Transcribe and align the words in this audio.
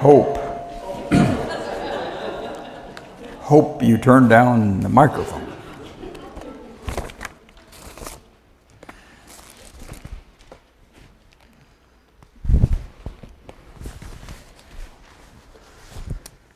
Hope. 0.00 0.38
Hope 3.42 3.82
you 3.82 3.98
turn 3.98 4.28
down 4.28 4.80
the 4.80 4.88
microphone. 4.88 5.46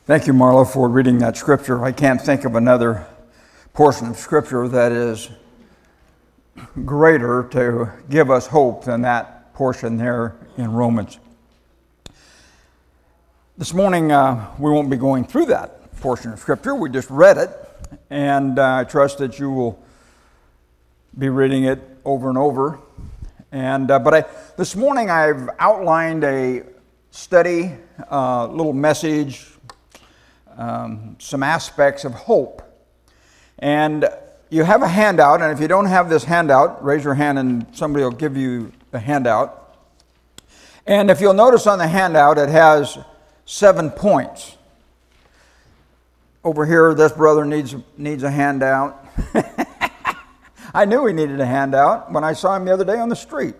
Thank 0.07 0.25
you, 0.25 0.33
Marla, 0.33 0.67
for 0.67 0.89
reading 0.89 1.19
that 1.19 1.37
scripture. 1.37 1.85
I 1.85 1.91
can't 1.91 2.19
think 2.19 2.45
of 2.45 2.55
another 2.55 3.05
portion 3.73 4.07
of 4.07 4.17
scripture 4.17 4.67
that 4.69 4.91
is 4.91 5.29
greater 6.83 7.47
to 7.51 7.91
give 8.09 8.31
us 8.31 8.47
hope 8.47 8.85
than 8.85 9.03
that 9.03 9.53
portion 9.53 9.97
there 9.97 10.35
in 10.57 10.71
Romans. 10.71 11.19
This 13.57 13.73
morning, 13.73 14.11
uh, 14.11 14.51
we 14.59 14.69
won't 14.69 14.89
be 14.89 14.97
going 14.97 15.23
through 15.23 15.45
that 15.45 15.89
portion 16.01 16.33
of 16.33 16.39
Scripture. 16.39 16.75
We 16.75 16.89
just 16.89 17.09
read 17.09 17.37
it, 17.37 17.51
and 18.09 18.59
uh, 18.59 18.79
I 18.79 18.83
trust 18.83 19.19
that 19.19 19.39
you 19.39 19.49
will 19.49 19.81
be 21.17 21.29
reading 21.29 21.63
it 21.63 21.79
over 22.03 22.27
and 22.27 22.37
over. 22.37 22.79
And 23.53 23.89
uh, 23.89 23.99
but 23.99 24.13
I, 24.13 24.25
this 24.57 24.75
morning, 24.75 25.09
I've 25.09 25.47
outlined 25.57 26.25
a 26.25 26.63
study, 27.11 27.71
uh, 28.11 28.47
little 28.47 28.73
message, 28.73 29.47
um, 30.57 31.15
some 31.19 31.41
aspects 31.41 32.03
of 32.03 32.11
hope. 32.11 32.61
And 33.59 34.09
you 34.49 34.65
have 34.65 34.81
a 34.81 34.89
handout, 34.89 35.41
and 35.41 35.53
if 35.53 35.61
you 35.61 35.69
don't 35.69 35.85
have 35.85 36.09
this 36.09 36.25
handout, 36.25 36.83
raise 36.83 37.05
your 37.05 37.13
hand, 37.13 37.39
and 37.39 37.65
somebody 37.71 38.03
will 38.03 38.11
give 38.11 38.35
you 38.35 38.73
the 38.91 38.99
handout. 38.99 39.77
And 40.85 41.09
if 41.09 41.21
you'll 41.21 41.33
notice 41.33 41.65
on 41.67 41.79
the 41.79 41.87
handout, 41.87 42.37
it 42.37 42.49
has 42.49 42.97
seven 43.45 43.91
points. 43.91 44.57
Over 46.43 46.65
here, 46.65 46.93
this 46.93 47.11
brother 47.11 47.45
needs, 47.45 47.75
needs 47.97 48.23
a 48.23 48.29
handout. 48.29 49.03
I 50.73 50.85
knew 50.85 51.05
he 51.05 51.13
needed 51.13 51.39
a 51.39 51.45
handout 51.45 52.11
when 52.11 52.23
I 52.23 52.33
saw 52.33 52.55
him 52.55 52.65
the 52.65 52.73
other 52.73 52.83
day 52.83 52.99
on 52.99 53.09
the 53.09 53.15
street. 53.15 53.55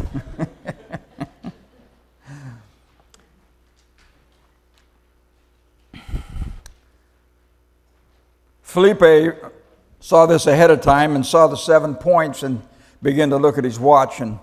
Felipe 8.64 9.36
saw 9.99 10.25
this 10.25 10.47
ahead 10.47 10.71
of 10.71 10.81
time 10.81 11.16
and 11.16 11.25
saw 11.25 11.47
the 11.47 11.58
seven 11.58 11.95
points 11.95 12.43
and 12.43 12.61
began 13.02 13.30
to 13.30 13.38
look 13.38 13.58
at 13.58 13.64
his 13.64 13.80
watch 13.80 14.19
and 14.21 14.39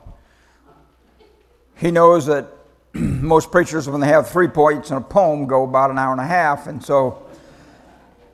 he 1.76 1.90
knows 1.90 2.26
that 2.26 2.48
most 2.94 3.50
preachers, 3.50 3.88
when 3.88 4.00
they 4.00 4.08
have 4.08 4.28
three 4.28 4.48
points 4.48 4.90
in 4.90 4.96
a 4.96 5.00
poem, 5.00 5.46
go 5.46 5.64
about 5.64 5.90
an 5.90 5.98
hour 5.98 6.12
and 6.12 6.20
a 6.20 6.26
half, 6.26 6.66
and 6.66 6.82
so 6.82 7.26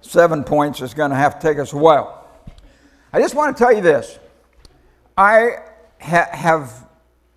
seven 0.00 0.44
points 0.44 0.80
is 0.80 0.94
going 0.94 1.10
to 1.10 1.16
have 1.16 1.38
to 1.38 1.46
take 1.46 1.58
us 1.58 1.72
a 1.72 1.76
while. 1.76 2.26
I 3.12 3.20
just 3.20 3.34
want 3.34 3.56
to 3.56 3.62
tell 3.62 3.72
you 3.72 3.82
this. 3.82 4.18
I 5.16 5.56
ha- 6.00 6.28
have 6.30 6.86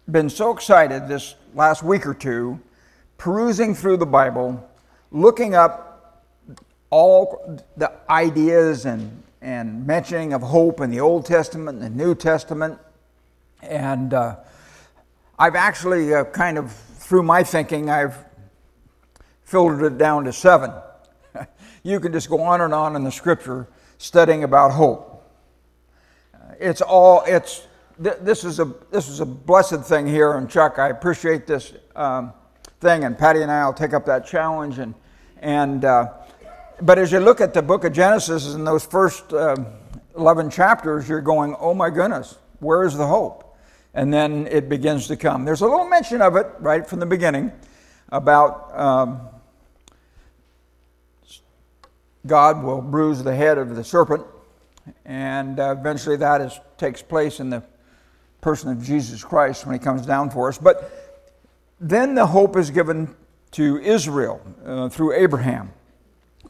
been 0.10 0.30
so 0.30 0.52
excited 0.52 1.08
this 1.08 1.36
last 1.54 1.84
week 1.84 2.06
or 2.06 2.14
two, 2.14 2.60
perusing 3.18 3.74
through 3.74 3.98
the 3.98 4.06
Bible, 4.06 4.68
looking 5.12 5.56
up 5.56 6.24
all 6.90 7.62
the 7.76 7.92
ideas 8.10 8.86
and, 8.86 9.24
and 9.42 9.86
mentioning 9.86 10.34
of 10.34 10.42
hope 10.42 10.80
in 10.82 10.92
the 10.92 11.00
Old 11.00 11.26
Testament 11.26 11.82
and 11.82 12.00
the 12.00 12.04
New 12.04 12.16
Testament, 12.16 12.80
and 13.62 14.14
uh, 14.14 14.36
I've 15.38 15.56
actually 15.56 16.14
uh, 16.14 16.24
kind 16.26 16.58
of, 16.58 16.72
through 16.72 17.24
my 17.24 17.44
thinking, 17.44 17.90
I've 17.90 18.16
filtered 19.44 19.94
it 19.94 19.98
down 19.98 20.24
to 20.26 20.34
seven. 20.34 20.72
you 21.84 22.00
can 22.00 22.14
just 22.14 22.30
go 22.30 22.42
on 22.42 22.62
and 22.62 22.74
on 22.74 22.96
in 22.96 23.04
the 23.04 23.12
scripture 23.12 23.68
studying 23.98 24.46
about 24.46 24.72
hope. 24.72 25.12
It's 26.58 26.82
all, 26.82 27.24
it's, 27.28 27.68
th- 28.02 28.16
this, 28.22 28.46
is 28.46 28.62
a, 28.62 28.74
this 28.92 29.10
is 29.10 29.20
a 29.20 29.26
blessed 29.26 29.82
thing 29.82 30.08
here, 30.08 30.38
and 30.38 30.50
Chuck, 30.50 30.80
I 30.80 30.88
appreciate 30.88 31.46
this 31.46 31.74
um, 31.98 32.32
thing, 32.80 33.04
and 33.04 33.18
Patty 33.18 33.42
and 33.42 33.52
I 33.52 33.66
will 33.66 33.74
take 33.74 33.94
up 33.94 34.06
that 34.06 34.26
challenge. 34.26 34.80
And, 34.80 34.96
and, 35.40 35.84
uh, 35.84 36.14
but 36.82 36.98
as 36.98 37.12
you 37.12 37.20
look 37.20 37.42
at 37.42 37.54
the 37.54 37.62
book 37.62 37.84
of 37.84 37.92
Genesis 37.92 38.54
in 38.54 38.64
those 38.64 38.86
first 38.86 39.34
uh, 39.34 39.58
11 40.16 40.50
chapters, 40.50 41.10
you're 41.10 41.20
going, 41.20 41.58
oh 41.60 41.74
my 41.74 41.90
goodness, 41.90 42.38
where 42.60 42.86
is 42.86 42.96
the 42.96 43.06
hope? 43.06 43.45
And 43.96 44.14
then 44.14 44.46
it 44.48 44.68
begins 44.70 45.08
to 45.08 45.16
come. 45.16 45.46
There's 45.46 45.62
a 45.62 45.66
little 45.66 45.88
mention 45.88 46.22
of 46.22 46.36
it 46.36 46.48
right 46.60 46.86
from 46.86 47.00
the 47.00 47.06
beginning 47.06 47.52
about 48.10 48.78
um, 48.78 49.22
God 52.28 52.62
will 52.62 52.82
bruise 52.82 53.24
the 53.24 53.34
head 53.34 53.58
of 53.58 53.76
the 53.76 53.84
serpent, 53.84 54.24
and 55.06 55.60
uh, 55.60 55.76
eventually 55.80 56.18
that 56.18 56.42
is, 56.42 56.60
takes 56.78 57.02
place 57.02 57.40
in 57.40 57.50
the 57.50 57.64
person 58.42 58.70
of 58.70 58.84
Jesus 58.84 59.24
Christ 59.24 59.66
when 59.66 59.74
he 59.74 59.80
comes 59.80 60.06
down 60.06 60.30
for 60.30 60.50
us. 60.50 60.58
But 60.58 60.92
then 61.80 62.16
the 62.16 62.28
hope 62.28 62.58
is 62.58 62.70
given 62.70 63.16
to 63.52 63.78
Israel 63.78 64.42
uh, 64.66 64.90
through 64.90 65.14
Abraham. 65.14 65.72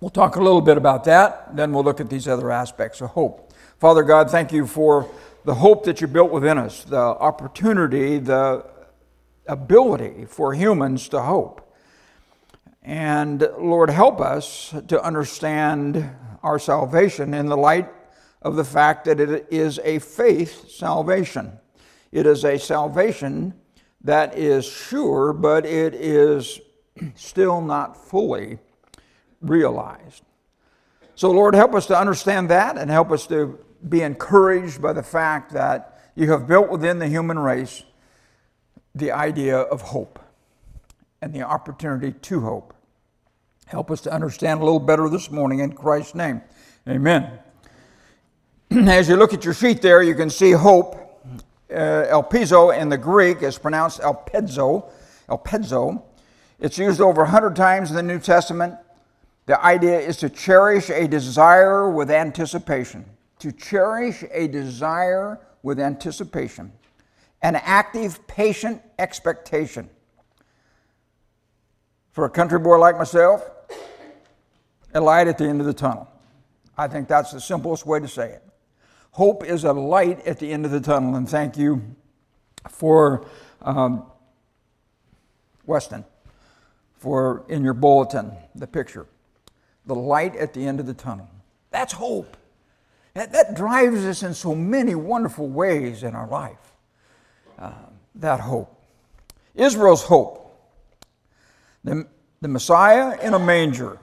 We'll 0.02 0.10
talk 0.10 0.36
a 0.36 0.42
little 0.42 0.62
bit 0.62 0.78
about 0.78 1.04
that, 1.06 1.56
then 1.56 1.72
we'll 1.72 1.84
look 1.84 2.00
at 2.00 2.10
these 2.10 2.28
other 2.28 2.52
aspects 2.52 3.02
of 3.02 3.12
hope. 3.12 3.54
Father 3.80 4.02
God, 4.02 4.32
thank 4.32 4.52
you 4.52 4.66
for 4.66 5.08
the 5.46 5.54
hope 5.54 5.86
that 5.86 6.02
you 6.02 6.08
built 6.08 6.32
within 6.32 6.58
us, 6.58 6.84
the 6.84 6.98
opportunity, 6.98 8.18
the 8.18 8.66
ability 9.48 10.26
for 10.26 10.54
humans 10.54 11.08
to 11.10 11.22
hope. 11.22 11.62
And 12.82 13.48
Lord, 13.58 13.92
help 13.92 14.20
us 14.20 14.74
to 14.88 15.02
understand 15.04 16.10
our 16.42 16.58
salvation 16.58 17.34
in 17.34 17.46
the 17.46 17.58
light 17.58 17.90
of 18.42 18.56
the 18.56 18.64
fact 18.64 19.06
that 19.06 19.20
it 19.20 19.48
is 19.52 19.80
a 19.84 20.00
faith 20.00 20.70
salvation. 20.70 21.60
It 22.12 22.26
is 22.26 22.44
a 22.44 22.58
salvation 22.58 23.54
that 24.02 24.38
is 24.38 24.66
sure, 24.66 25.32
but 25.32 25.66
it 25.66 25.94
is 25.94 26.60
still 27.16 27.62
not 27.62 27.98
fully 27.98 28.58
realized. 29.42 30.24
So, 31.16 31.32
Lord, 31.32 31.56
help 31.56 31.76
us 31.76 31.86
to 31.88 31.98
understand 31.98 32.50
that 32.50 32.78
and 32.78 32.90
help 32.90 33.12
us 33.12 33.28
to 33.28 33.60
be 33.88 34.02
encouraged 34.02 34.82
by 34.82 34.94
the 34.94 35.04
fact 35.04 35.52
that 35.54 36.12
you 36.16 36.32
have 36.32 36.48
built 36.48 36.70
within 36.70 37.00
the 37.00 37.08
human 37.08 37.38
race 37.38 37.84
the 38.94 39.12
idea 39.12 39.58
of 39.58 39.82
hope 39.82 40.20
and 41.22 41.34
the 41.34 41.42
opportunity 41.42 42.12
to 42.12 42.40
hope. 42.42 42.74
Help 43.66 43.92
us 43.92 44.02
to 44.02 44.14
understand 44.14 44.62
a 44.62 44.64
little 44.64 44.80
better 44.80 45.10
this 45.10 45.30
morning 45.30 45.60
in 45.60 45.74
Christ's 45.74 46.16
name. 46.16 46.42
Amen. 46.88 47.40
As 48.72 49.10
you 49.10 49.16
look 49.16 49.34
at 49.34 49.44
your 49.44 49.54
sheet 49.54 49.82
there, 49.82 50.02
you 50.02 50.16
can 50.16 50.30
see 50.30 50.52
hope. 50.52 51.02
Uh, 51.70 52.06
elpizo 52.10 52.78
in 52.78 52.90
the 52.90 52.98
Greek 52.98 53.42
is 53.42 53.58
pronounced 53.58 54.00
elpedzo. 54.00 54.90
Elpedzo. 55.28 56.04
It's 56.60 56.78
used 56.78 57.02
over 57.02 57.24
100 57.24 57.56
times 57.56 57.90
in 57.90 57.96
the 57.96 58.04
New 58.04 58.20
Testament. 58.20 58.76
The 59.48 59.64
idea 59.64 60.00
is 60.00 60.18
to 60.18 60.30
cherish 60.30 60.90
a 60.90 61.08
desire 61.08 61.90
with 61.90 62.10
anticipation 62.10 63.06
to 63.46 63.52
cherish 63.52 64.24
a 64.32 64.48
desire 64.48 65.40
with 65.62 65.80
anticipation, 65.80 66.72
an 67.44 67.56
active, 67.58 68.26
patient 68.26 68.82
expectation. 68.98 69.88
For 72.12 72.26
a 72.26 72.30
country 72.32 72.58
boy 72.58 72.80
like 72.80 72.98
myself, 72.98 73.48
a 74.96 75.00
light 75.00 75.28
at 75.28 75.38
the 75.38 75.44
end 75.44 75.62
of 75.62 75.68
the 75.68 75.76
tunnel. 75.76 76.10
I 76.76 76.88
think 76.88 77.08
that's 77.08 77.34
the 77.34 77.40
simplest 77.40 77.86
way 77.86 78.00
to 78.00 78.08
say 78.08 78.32
it. 78.32 78.44
Hope 79.12 79.46
is 79.46 79.64
a 79.64 79.74
light 79.74 80.26
at 80.26 80.40
the 80.40 80.52
end 80.52 80.66
of 80.66 80.72
the 80.72 80.82
tunnel, 80.82 81.16
and 81.16 81.30
thank 81.30 81.56
you 81.56 81.84
for 82.68 83.28
um, 83.62 84.08
Weston 85.68 86.04
for 86.98 87.46
in 87.48 87.64
your 87.64 87.76
bulletin 87.76 88.32
the 88.56 88.66
picture. 88.66 89.06
The 89.86 89.94
light 89.94 90.36
at 90.36 90.56
the 90.56 90.66
end 90.66 90.80
of 90.80 90.88
the 90.88 90.96
tunnel. 90.96 91.30
That's 91.70 91.94
hope. 91.94 92.38
That, 93.16 93.32
that 93.32 93.56
drives 93.56 94.06
us 94.06 94.24
in 94.24 94.34
so 94.34 94.54
many 94.54 94.94
wonderful 94.94 95.48
ways 95.48 96.04
in 96.04 96.14
our 96.16 96.28
life. 96.28 96.74
Uh, 97.58 97.72
that 98.16 98.42
hope. 98.42 98.72
Israel's 99.56 100.04
hope. 100.04 100.42
The, 101.86 102.08
the 102.42 102.50
Messiah 102.50 103.18
in 103.22 103.34
a 103.34 103.40
manger. 103.40 104.00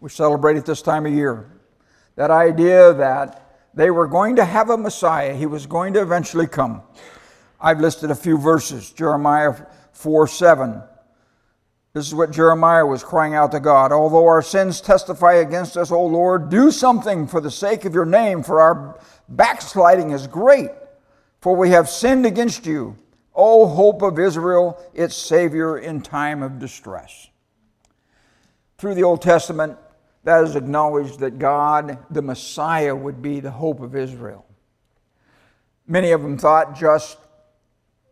We 0.00 0.08
celebrate 0.08 0.56
it 0.56 0.64
this 0.64 0.80
time 0.80 1.04
of 1.04 1.12
year. 1.12 1.50
That 2.16 2.30
idea 2.30 2.94
that 2.94 3.68
they 3.74 3.90
were 3.90 4.06
going 4.06 4.36
to 4.36 4.44
have 4.44 4.70
a 4.70 4.76
Messiah, 4.76 5.34
he 5.34 5.44
was 5.44 5.66
going 5.66 5.92
to 5.92 6.00
eventually 6.00 6.46
come. 6.46 6.82
I've 7.60 7.80
listed 7.80 8.10
a 8.10 8.14
few 8.14 8.38
verses 8.38 8.90
Jeremiah 8.90 9.54
4 9.92 10.26
7. 10.26 10.82
This 11.92 12.06
is 12.06 12.14
what 12.14 12.30
Jeremiah 12.30 12.86
was 12.86 13.02
crying 13.02 13.34
out 13.34 13.50
to 13.52 13.60
God. 13.60 13.90
Although 13.90 14.26
our 14.26 14.42
sins 14.42 14.80
testify 14.80 15.34
against 15.34 15.76
us, 15.76 15.90
O 15.90 16.06
Lord, 16.06 16.48
do 16.48 16.70
something 16.70 17.26
for 17.26 17.40
the 17.40 17.50
sake 17.50 17.84
of 17.84 17.94
your 17.94 18.04
name, 18.04 18.44
for 18.44 18.60
our 18.60 19.00
backsliding 19.28 20.10
is 20.10 20.26
great. 20.26 20.70
For 21.40 21.56
we 21.56 21.70
have 21.70 21.88
sinned 21.88 22.26
against 22.26 22.64
you. 22.66 22.96
O 23.34 23.66
hope 23.66 24.02
of 24.02 24.18
Israel, 24.18 24.80
its 24.92 25.16
Savior 25.16 25.78
in 25.78 26.00
time 26.00 26.42
of 26.42 26.58
distress. 26.58 27.28
Through 28.78 28.94
the 28.94 29.04
Old 29.04 29.22
Testament, 29.22 29.78
that 30.24 30.44
is 30.44 30.56
acknowledged 30.56 31.20
that 31.20 31.38
God, 31.38 31.98
the 32.10 32.22
Messiah, 32.22 32.94
would 32.94 33.22
be 33.22 33.40
the 33.40 33.50
hope 33.50 33.80
of 33.80 33.96
Israel. 33.96 34.44
Many 35.86 36.12
of 36.12 36.22
them 36.22 36.38
thought 36.38 36.76
just 36.76 37.18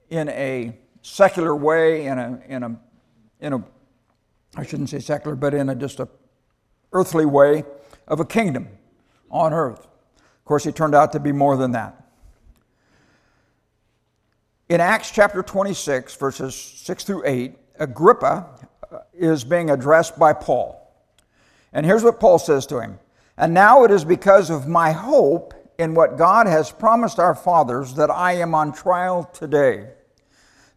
in 0.08 0.28
a 0.30 0.76
secular 1.02 1.54
way, 1.54 2.06
in 2.06 2.18
a, 2.18 2.40
in 2.48 2.62
a, 2.62 2.80
in 3.40 3.52
a 3.52 3.64
I 4.56 4.64
shouldn't 4.64 4.90
say 4.90 4.98
secular, 4.98 5.36
but 5.36 5.54
in 5.54 5.68
a 5.68 5.74
just 5.74 6.00
a 6.00 6.08
earthly 6.92 7.26
way 7.26 7.64
of 8.06 8.20
a 8.20 8.24
kingdom 8.24 8.68
on 9.30 9.52
earth. 9.52 9.80
Of 9.80 10.44
course, 10.44 10.64
he 10.64 10.72
turned 10.72 10.94
out 10.94 11.12
to 11.12 11.20
be 11.20 11.32
more 11.32 11.56
than 11.56 11.72
that. 11.72 11.94
In 14.68 14.80
Acts 14.80 15.10
chapter 15.10 15.42
26, 15.42 16.14
verses 16.16 16.54
6 16.54 17.04
through 17.04 17.22
8, 17.24 17.54
Agrippa 17.78 18.46
uh, 18.90 18.98
is 19.14 19.44
being 19.44 19.70
addressed 19.70 20.18
by 20.18 20.32
Paul. 20.32 20.84
And 21.72 21.86
here's 21.86 22.02
what 22.02 22.20
Paul 22.20 22.38
says 22.38 22.66
to 22.66 22.80
him 22.80 22.98
And 23.36 23.54
now 23.54 23.84
it 23.84 23.90
is 23.90 24.04
because 24.04 24.50
of 24.50 24.66
my 24.66 24.92
hope 24.92 25.54
in 25.78 25.94
what 25.94 26.18
God 26.18 26.46
has 26.46 26.72
promised 26.72 27.18
our 27.18 27.34
fathers 27.34 27.94
that 27.94 28.10
I 28.10 28.32
am 28.32 28.54
on 28.54 28.72
trial 28.72 29.24
today. 29.32 29.88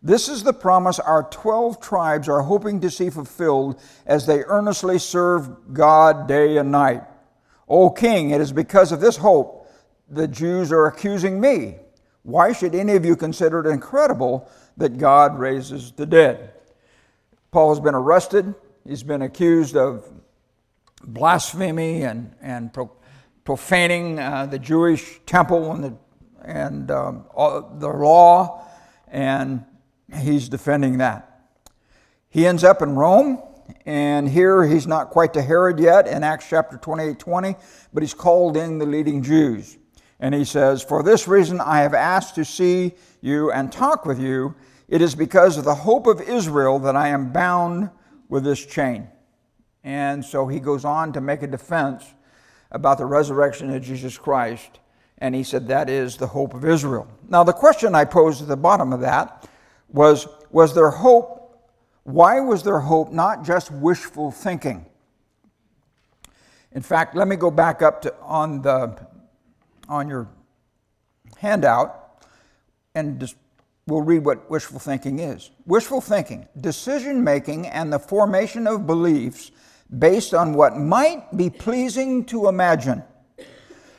This 0.04 0.30
is 0.30 0.44
the 0.44 0.54
promise 0.54 1.00
our 1.00 1.24
12 1.24 1.80
tribes 1.80 2.28
are 2.28 2.42
hoping 2.42 2.80
to 2.82 2.90
see 2.90 3.10
fulfilled 3.10 3.80
as 4.06 4.26
they 4.26 4.44
earnestly 4.44 4.98
serve 4.98 5.74
God 5.74 6.28
day 6.28 6.58
and 6.58 6.72
night. 6.72 7.04
O 7.68 7.92
king, 7.92 8.32
it 8.32 8.42
is 8.42 8.52
because 8.52 8.92
of 8.92 9.00
this 9.00 9.18
hope 9.18 9.70
the 10.10 10.28
Jews 10.28 10.72
are 10.72 10.88
accusing 10.88 11.40
me. 11.40 11.78
Why 12.24 12.52
should 12.52 12.76
any 12.76 12.94
of 12.94 13.06
you 13.06 13.16
consider 13.16 13.62
it 13.62 13.72
incredible 13.72 14.50
that 14.78 14.98
God 14.98 15.38
raises 15.40 15.92
the 15.92 16.06
dead? 16.06 16.54
Paul 17.52 17.70
has 17.70 17.80
been 17.80 17.96
arrested. 17.96 18.54
He's 18.88 19.04
been 19.04 19.22
accused 19.22 19.76
of 19.78 20.10
blasphemy 21.04 22.04
and, 22.04 22.36
and 22.42 22.74
pro, 22.74 22.92
profaning 23.44 24.20
uh, 24.20 24.48
the 24.48 24.60
Jewish 24.60 25.20
temple 25.26 25.72
and, 25.72 25.84
the, 25.84 25.98
and 26.44 26.92
um, 26.92 27.26
the 27.80 27.88
law, 27.88 28.68
and 29.08 29.66
he's 30.14 30.50
defending 30.50 30.98
that. 31.00 31.28
He 32.30 32.46
ends 32.46 32.64
up 32.64 32.82
in 32.82 32.96
Rome, 32.96 33.42
and 33.86 34.28
here 34.28 34.64
he's 34.64 34.88
not 34.88 35.10
quite 35.10 35.34
to 35.34 35.42
Herod 35.42 35.80
yet 35.80 36.08
in 36.08 36.24
Acts 36.24 36.48
chapter 36.50 36.78
28 36.78 37.20
20, 37.20 37.56
but 37.94 38.04
he's 38.04 38.14
called 38.14 38.58
in 38.58 38.78
the 38.78 38.86
leading 38.86 39.22
Jews. 39.22 39.78
And 40.20 40.36
he 40.36 40.46
says, 40.46 40.84
For 40.84 41.04
this 41.04 41.28
reason 41.28 41.60
I 41.60 41.80
have 41.80 41.94
asked 41.94 42.36
to 42.36 42.46
see 42.46 42.94
you 43.22 43.52
and 43.52 43.72
talk 43.72 44.06
with 44.06 44.20
you. 44.20 44.56
It 44.88 45.02
is 45.02 45.16
because 45.16 45.58
of 45.58 45.64
the 45.64 45.76
hope 45.76 46.06
of 46.06 46.22
Israel 46.22 46.80
that 46.80 46.96
I 46.96 47.10
am 47.10 47.32
bound 47.32 47.90
with 48.30 48.44
this 48.44 48.66
chain. 48.66 49.08
And 49.84 50.24
so 50.24 50.48
he 50.48 50.60
goes 50.60 50.86
on 50.86 51.14
to 51.14 51.22
make 51.22 51.42
a 51.42 51.48
defense 51.48 52.06
about 52.72 52.98
the 52.98 53.06
resurrection 53.06 53.74
of 53.74 53.82
Jesus 53.82 54.18
Christ. 54.18 54.80
And 55.18 55.34
he 55.36 55.44
said, 55.44 55.68
That 55.68 55.90
is 55.90 56.18
the 56.18 56.28
hope 56.28 56.54
of 56.54 56.66
Israel. 56.66 57.08
Now, 57.28 57.44
the 57.44 57.54
question 57.54 57.96
I 57.96 58.06
posed 58.06 58.42
at 58.42 58.48
the 58.48 58.58
bottom 58.58 58.94
of 58.94 59.02
that 59.02 59.48
was 59.92 60.28
Was 60.52 60.74
there 60.74 60.90
hope? 60.90 61.38
Why 62.04 62.40
was 62.40 62.64
there 62.64 62.80
hope 62.80 63.12
not 63.12 63.44
just 63.44 63.72
wishful 63.72 64.32
thinking? 64.32 64.86
In 66.72 66.82
fact, 66.82 67.16
let 67.16 67.28
me 67.28 67.36
go 67.36 67.52
back 67.52 67.82
up 67.82 68.02
to 68.04 68.16
on 68.22 68.62
the 68.62 68.98
on 69.90 70.08
your 70.08 70.28
handout 71.38 72.26
and 72.96 73.20
just 73.20 73.36
we'll 73.88 74.02
read 74.02 74.24
what 74.24 74.50
wishful 74.50 74.80
thinking 74.80 75.20
is. 75.20 75.52
Wishful 75.66 76.02
thinking, 76.02 76.48
decision 76.60 77.24
making 77.24 77.68
and 77.68 77.92
the 77.92 78.00
formation 78.00 78.68
of 78.68 78.88
beliefs 78.88 79.52
based 80.00 80.34
on 80.34 80.54
what 80.54 80.78
might 80.78 81.36
be 81.36 81.50
pleasing 81.50 82.24
to 82.26 82.48
imagine 82.48 83.04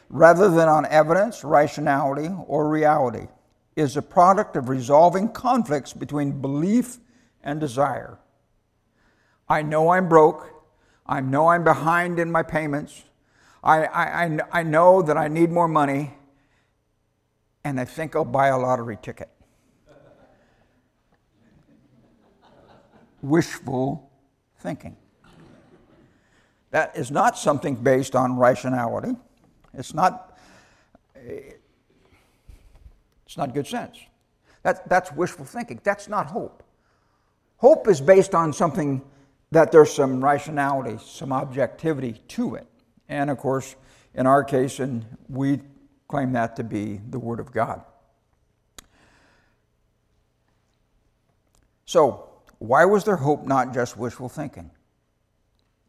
rather 0.09 0.49
than 0.51 0.69
on 0.69 0.87
evidence, 0.87 1.45
rationality, 1.45 2.31
or 2.47 2.69
reality, 2.69 3.27
is 3.75 3.97
a 3.97 4.03
product 4.03 4.57
of 4.57 4.69
resolving 4.69 5.29
conflicts 5.31 5.93
between 5.93 6.41
belief 6.41 6.99
and 7.43 7.61
desire. 7.61 8.19
I 9.49 9.63
know 9.63 9.91
I'm 9.91 10.09
broke. 10.09 10.49
I 11.07 11.21
know 11.21 11.49
I'm 11.49 11.65
behind 11.65 12.19
in 12.19 12.31
my 12.31 12.43
payments. 12.43 13.03
I, 13.65 13.85
I, 13.87 14.39
I 14.53 14.63
know 14.63 15.03
that 15.03 15.17
I 15.17 15.29
need 15.29 15.51
more 15.51 15.69
money, 15.69 16.15
and 17.65 17.79
I 17.79 17.85
think 17.85 18.17
I'll 18.17 18.25
buy 18.25 18.49
a 18.49 18.59
lottery 18.59 18.99
ticket. 19.01 19.29
Wishful 23.21 24.11
thinking. 24.59 24.97
That 26.73 26.97
is 26.97 27.11
not 27.11 27.39
something 27.39 27.77
based 27.77 28.17
on 28.17 28.37
rationality. 28.37 29.15
It's 29.75 29.95
not, 29.95 30.39
it's 33.33 33.39
not 33.39 33.55
good 33.55 33.67
sense. 33.67 33.99
That, 34.63 34.87
that's 34.89 35.11
wishful 35.13 35.47
thinking. 35.47 35.81
That's 35.83 36.07
not 36.07 36.27
hope. 36.27 36.63
Hope 37.57 37.89
is 37.89 38.01
based 38.01 38.35
on 38.35 38.53
something 38.53 39.03
that 39.51 39.73
there's 39.73 39.93
some 39.93 40.23
rationality, 40.23 40.99
some 41.03 41.33
objectivity 41.33 42.21
to 42.29 42.57
it. 42.57 42.67
And 43.09 43.31
of 43.31 43.39
course, 43.39 43.75
in 44.15 44.27
our 44.27 44.45
case, 44.45 44.81
and 44.81 45.05
we 45.29 45.61
claim 46.09 46.33
that 46.33 46.57
to 46.57 46.65
be 46.65 47.01
the 47.09 47.19
Word 47.19 47.41
of 47.41 47.53
God. 47.53 47.83
So, 51.87 52.29
why 52.59 52.85
was 52.85 53.05
there 53.05 53.17
hope 53.17 53.47
not 53.47 53.73
just 53.73 53.97
wishful 53.97 54.29
thinking? 54.29 54.71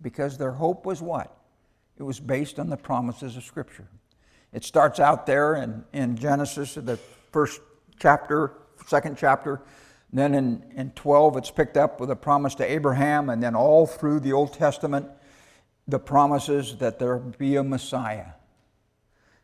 because 0.04 0.38
their 0.38 0.52
hope 0.52 0.86
was 0.86 1.02
what? 1.02 1.36
It 1.98 2.04
was 2.04 2.20
based 2.20 2.60
on 2.60 2.70
the 2.70 2.78
promises 2.78 3.38
of 3.38 3.44
Scripture. 3.44 3.88
It 4.52 4.64
starts 4.64 5.00
out 5.00 5.26
there 5.26 5.56
in, 5.56 5.84
in 5.94 6.16
Genesis, 6.18 6.76
the 6.76 7.00
first 7.34 7.60
chapter, 8.00 8.54
second 8.86 9.18
chapter. 9.18 9.62
Then 10.14 10.36
in, 10.36 10.64
in 10.76 10.92
12, 10.92 11.38
it's 11.38 11.52
picked 11.52 11.76
up 11.76 12.00
with 12.00 12.12
a 12.12 12.16
promise 12.16 12.54
to 12.56 12.72
Abraham, 12.72 13.30
and 13.30 13.42
then 13.42 13.56
all 13.56 13.88
through 13.88 14.20
the 14.20 14.32
Old 14.32 14.54
Testament, 14.54 15.08
the 15.88 16.00
promises 16.00 16.78
that 16.78 17.00
there 17.00 17.18
be 17.18 17.56
a 17.56 17.64
Messiah. 17.64 18.34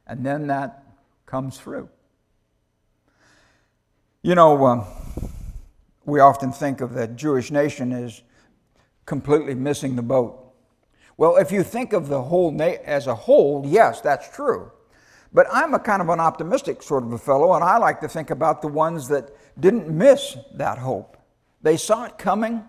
And 0.06 0.24
then 0.24 0.48
that 0.48 0.84
comes 1.26 1.60
through. 1.60 1.90
You 4.22 4.36
know, 4.36 4.66
um, 4.66 4.86
we 6.06 6.20
often 6.20 6.52
think 6.52 6.82
of 6.82 6.94
the 6.94 7.08
Jewish 7.08 7.52
nation 7.52 7.92
as 7.92 8.22
completely 9.06 9.56
missing 9.56 9.96
the 9.96 10.04
boat. 10.04 10.54
Well, 11.18 11.38
if 11.38 11.52
you 11.52 11.64
think 11.64 11.94
of 11.94 12.08
the 12.08 12.22
whole 12.22 12.52
na- 12.52 12.78
as 12.86 13.08
a 13.08 13.16
whole, 13.16 13.64
yes, 13.66 14.02
that's 14.02 14.30
true. 14.30 14.72
But 15.32 15.48
I'm 15.52 15.74
a 15.74 15.80
kind 15.80 16.02
of 16.02 16.10
an 16.10 16.20
optimistic 16.20 16.82
sort 16.82 17.04
of 17.04 17.14
a 17.14 17.18
fellow, 17.18 17.54
and 17.54 17.64
I 17.64 17.78
like 17.78 18.02
to 18.02 18.08
think 18.08 18.32
about 18.32 18.62
the 18.62 18.68
ones 18.68 19.08
that 19.10 19.30
didn't 19.60 19.90
miss 19.90 20.38
that 20.56 20.78
hope. 20.78 21.18
They 21.62 21.78
saw 21.78 22.06
it 22.06 22.18
coming, 22.18 22.64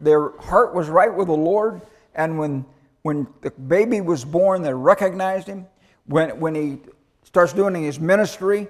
their 0.00 0.30
heart 0.38 0.74
was 0.74 0.88
right 0.88 1.12
with 1.12 1.26
the 1.26 1.34
Lord, 1.34 1.82
and 2.14 2.38
when, 2.38 2.64
when 3.02 3.26
the 3.42 3.50
baby 3.50 4.00
was 4.00 4.24
born, 4.24 4.62
they 4.62 4.72
recognized 4.72 5.48
him. 5.48 5.66
When, 6.06 6.40
when 6.40 6.54
he 6.54 6.78
starts 7.24 7.52
doing 7.52 7.74
his 7.82 8.00
ministry, 8.00 8.68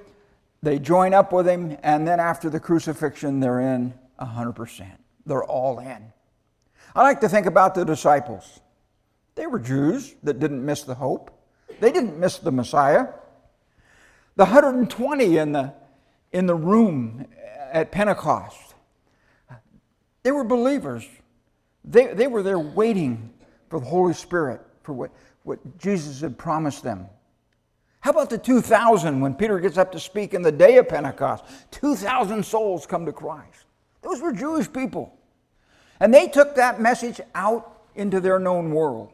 they 0.63 0.79
join 0.79 1.15
up 1.15 1.33
with 1.33 1.47
him, 1.47 1.77
and 1.83 2.09
then 2.09 2.19
after 2.19 2.51
the 2.51 2.59
crucifixion, 2.59 3.41
they're 3.41 3.61
in 3.61 3.95
100%. 4.21 4.87
They're 5.27 5.45
all 5.45 5.79
in. 5.79 6.13
I 6.97 7.03
like 7.03 7.21
to 7.21 7.29
think 7.29 7.47
about 7.47 7.75
the 7.75 7.85
disciples. 7.85 8.61
They 9.35 9.47
were 9.47 9.61
Jews 9.61 10.17
that 10.25 10.41
didn't 10.41 10.65
miss 10.65 10.83
the 10.83 10.95
hope. 10.95 11.31
They 11.79 11.93
didn't 11.93 12.19
miss 12.19 12.39
the 12.39 12.51
Messiah. 12.51 13.09
The 14.39 14.45
120 14.45 15.37
in 15.37 15.51
the, 15.51 15.75
in 16.31 16.47
the 16.47 16.55
room 16.55 17.27
at 17.73 17.91
Pentecost, 17.91 18.77
they 20.23 20.31
were 20.31 20.45
believers. 20.45 21.05
They, 21.85 22.15
they 22.15 22.29
were 22.29 22.45
there 22.45 22.61
waiting 22.61 23.33
for 23.69 23.81
the 23.81 23.87
Holy 23.87 24.15
Spirit, 24.15 24.61
for 24.85 24.93
what, 24.93 25.11
what 25.43 25.79
Jesus 25.81 26.21
had 26.21 26.39
promised 26.39 26.85
them. 26.85 27.09
How 27.99 28.13
about 28.13 28.31
the 28.31 28.39
2,000 28.39 29.21
when 29.21 29.35
Peter 29.35 29.59
gets 29.59 29.77
up 29.77 29.91
to 29.91 29.99
speak 29.99 30.35
in 30.35 30.43
the 30.43 30.53
day 30.53 30.77
of 30.77 30.89
Pentecost? 30.89 31.43
2,000 31.73 32.47
souls 32.47 32.87
come 32.87 33.07
to 33.07 33.13
Christ. 33.13 33.65
Those 34.03 34.21
were 34.21 34.31
Jewish 34.31 34.73
people. 34.73 35.19
And 35.99 36.15
they 36.15 36.29
took 36.29 36.55
that 36.55 36.81
message 36.81 37.21
out 37.35 37.83
into 37.97 38.21
their 38.21 38.39
known 38.39 38.71
world. 38.71 39.11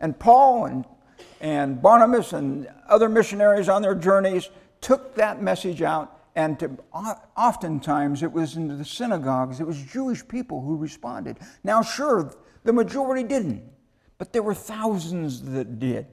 And 0.00 0.18
Paul 0.18 0.64
and, 0.64 0.86
and 1.42 1.82
Barnabas 1.82 2.32
and 2.32 2.68
other 2.88 3.08
missionaries 3.08 3.68
on 3.68 3.82
their 3.82 3.96
journeys 3.96 4.48
took 4.80 5.16
that 5.16 5.42
message 5.42 5.82
out, 5.82 6.20
and 6.36 6.58
to, 6.60 6.70
oftentimes 7.36 8.22
it 8.22 8.32
was 8.32 8.56
into 8.56 8.76
the 8.76 8.84
synagogues, 8.84 9.60
it 9.60 9.66
was 9.66 9.82
Jewish 9.82 10.26
people 10.26 10.62
who 10.62 10.76
responded. 10.76 11.38
Now, 11.64 11.82
sure, 11.82 12.32
the 12.62 12.72
majority 12.72 13.24
didn't, 13.24 13.62
but 14.18 14.32
there 14.32 14.42
were 14.42 14.54
thousands 14.54 15.42
that 15.42 15.78
did. 15.78 16.06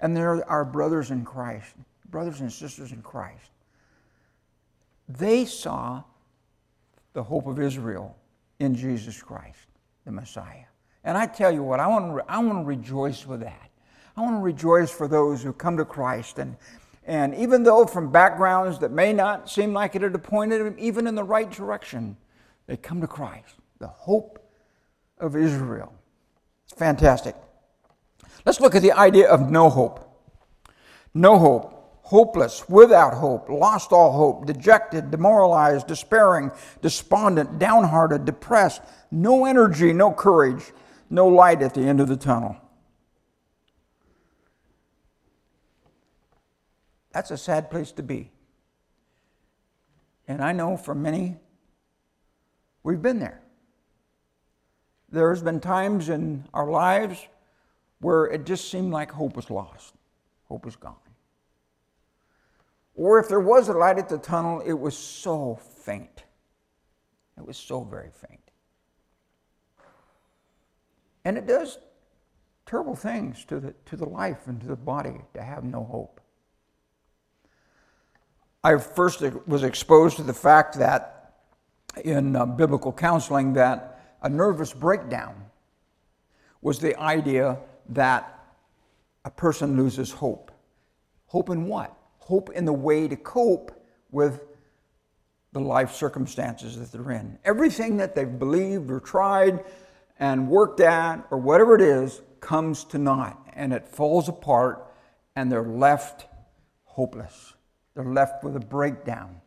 And 0.00 0.16
there 0.16 0.48
are 0.50 0.64
brothers 0.64 1.10
in 1.10 1.24
Christ, 1.24 1.74
brothers 2.10 2.40
and 2.40 2.50
sisters 2.50 2.92
in 2.92 3.02
Christ. 3.02 3.50
They 5.08 5.44
saw 5.44 6.02
the 7.12 7.22
hope 7.22 7.46
of 7.46 7.60
Israel 7.60 8.16
in 8.58 8.74
Jesus 8.74 9.22
Christ, 9.22 9.66
the 10.06 10.12
Messiah. 10.12 10.64
And 11.04 11.16
I 11.18 11.26
tell 11.26 11.52
you 11.52 11.62
what, 11.62 11.78
I 11.78 11.86
want 11.86 12.16
to, 12.16 12.24
I 12.32 12.38
want 12.38 12.64
to 12.64 12.64
rejoice 12.64 13.26
with 13.26 13.40
that. 13.40 13.68
I 14.16 14.20
want 14.20 14.36
to 14.36 14.40
rejoice 14.40 14.90
for 14.90 15.08
those 15.08 15.42
who 15.42 15.52
come 15.52 15.76
to 15.78 15.84
Christ. 15.84 16.38
And, 16.38 16.56
and 17.04 17.34
even 17.34 17.62
though 17.62 17.86
from 17.86 18.12
backgrounds 18.12 18.78
that 18.80 18.90
may 18.90 19.12
not 19.12 19.50
seem 19.50 19.72
like 19.72 19.94
it 19.94 20.02
had 20.02 20.22
pointed 20.22 20.60
them 20.60 20.76
even 20.78 21.06
in 21.06 21.14
the 21.14 21.24
right 21.24 21.50
direction, 21.50 22.16
they 22.66 22.76
come 22.76 23.00
to 23.00 23.06
Christ, 23.06 23.54
the 23.78 23.88
hope 23.88 24.38
of 25.18 25.36
Israel. 25.36 25.92
It's 26.64 26.78
fantastic. 26.78 27.34
Let's 28.44 28.60
look 28.60 28.74
at 28.74 28.82
the 28.82 28.92
idea 28.92 29.28
of 29.28 29.50
no 29.50 29.70
hope. 29.70 30.08
No 31.14 31.38
hope, 31.38 31.98
hopeless, 32.02 32.68
without 32.68 33.14
hope, 33.14 33.48
lost 33.48 33.92
all 33.92 34.12
hope, 34.12 34.46
dejected, 34.46 35.10
demoralized, 35.10 35.86
despairing, 35.86 36.50
despondent, 36.80 37.58
downhearted, 37.58 38.24
depressed, 38.24 38.82
no 39.10 39.44
energy, 39.44 39.92
no 39.92 40.10
courage, 40.12 40.72
no 41.10 41.28
light 41.28 41.62
at 41.62 41.74
the 41.74 41.82
end 41.82 42.00
of 42.00 42.08
the 42.08 42.16
tunnel. 42.16 42.56
That's 47.12 47.30
a 47.30 47.36
sad 47.36 47.70
place 47.70 47.92
to 47.92 48.02
be. 48.02 48.30
And 50.26 50.42
I 50.42 50.52
know 50.52 50.76
for 50.76 50.94
many, 50.94 51.36
we've 52.82 53.02
been 53.02 53.18
there. 53.18 53.42
There's 55.10 55.42
been 55.42 55.60
times 55.60 56.08
in 56.08 56.48
our 56.54 56.70
lives 56.70 57.26
where 58.00 58.24
it 58.24 58.46
just 58.46 58.70
seemed 58.70 58.92
like 58.92 59.10
hope 59.12 59.36
was 59.36 59.50
lost, 59.50 59.94
hope 60.48 60.64
was 60.64 60.74
gone. 60.74 60.96
Or 62.94 63.18
if 63.18 63.28
there 63.28 63.40
was 63.40 63.68
a 63.68 63.74
light 63.74 63.98
at 63.98 64.08
the 64.08 64.18
tunnel, 64.18 64.62
it 64.64 64.72
was 64.72 64.96
so 64.96 65.56
faint. 65.56 66.24
It 67.36 67.46
was 67.46 67.56
so 67.56 67.82
very 67.82 68.10
faint. 68.10 68.40
And 71.24 71.36
it 71.36 71.46
does 71.46 71.78
terrible 72.64 72.96
things 72.96 73.44
to 73.46 73.60
the, 73.60 73.74
to 73.86 73.96
the 73.96 74.06
life 74.06 74.46
and 74.46 74.60
to 74.62 74.66
the 74.66 74.76
body 74.76 75.20
to 75.34 75.42
have 75.42 75.62
no 75.62 75.84
hope. 75.84 76.21
I 78.64 78.76
first 78.76 79.22
was 79.46 79.64
exposed 79.64 80.16
to 80.18 80.22
the 80.22 80.32
fact 80.32 80.78
that 80.78 81.34
in 82.04 82.36
uh, 82.36 82.46
biblical 82.46 82.92
counseling 82.92 83.54
that 83.54 84.16
a 84.22 84.28
nervous 84.28 84.72
breakdown 84.72 85.34
was 86.60 86.78
the 86.78 86.98
idea 86.98 87.58
that 87.88 88.38
a 89.24 89.30
person 89.30 89.76
loses 89.76 90.12
hope. 90.12 90.52
Hope 91.26 91.50
in 91.50 91.66
what? 91.66 91.96
Hope 92.18 92.50
in 92.50 92.64
the 92.64 92.72
way 92.72 93.08
to 93.08 93.16
cope 93.16 93.84
with 94.12 94.44
the 95.52 95.60
life 95.60 95.92
circumstances 95.92 96.78
that 96.78 96.92
they're 96.92 97.12
in. 97.12 97.38
Everything 97.44 97.96
that 97.96 98.14
they've 98.14 98.38
believed 98.38 98.90
or 98.90 99.00
tried 99.00 99.64
and 100.20 100.48
worked 100.48 100.80
at 100.80 101.26
or 101.30 101.38
whatever 101.38 101.74
it 101.74 101.80
is 101.80 102.22
comes 102.40 102.84
to 102.84 102.98
naught 102.98 103.38
and 103.54 103.72
it 103.72 103.88
falls 103.88 104.28
apart 104.28 104.86
and 105.34 105.50
they're 105.50 105.62
left 105.62 106.26
hopeless. 106.84 107.54
They're 107.94 108.04
left 108.04 108.42
with 108.42 108.56
a 108.56 108.60
breakdown. 108.60 109.40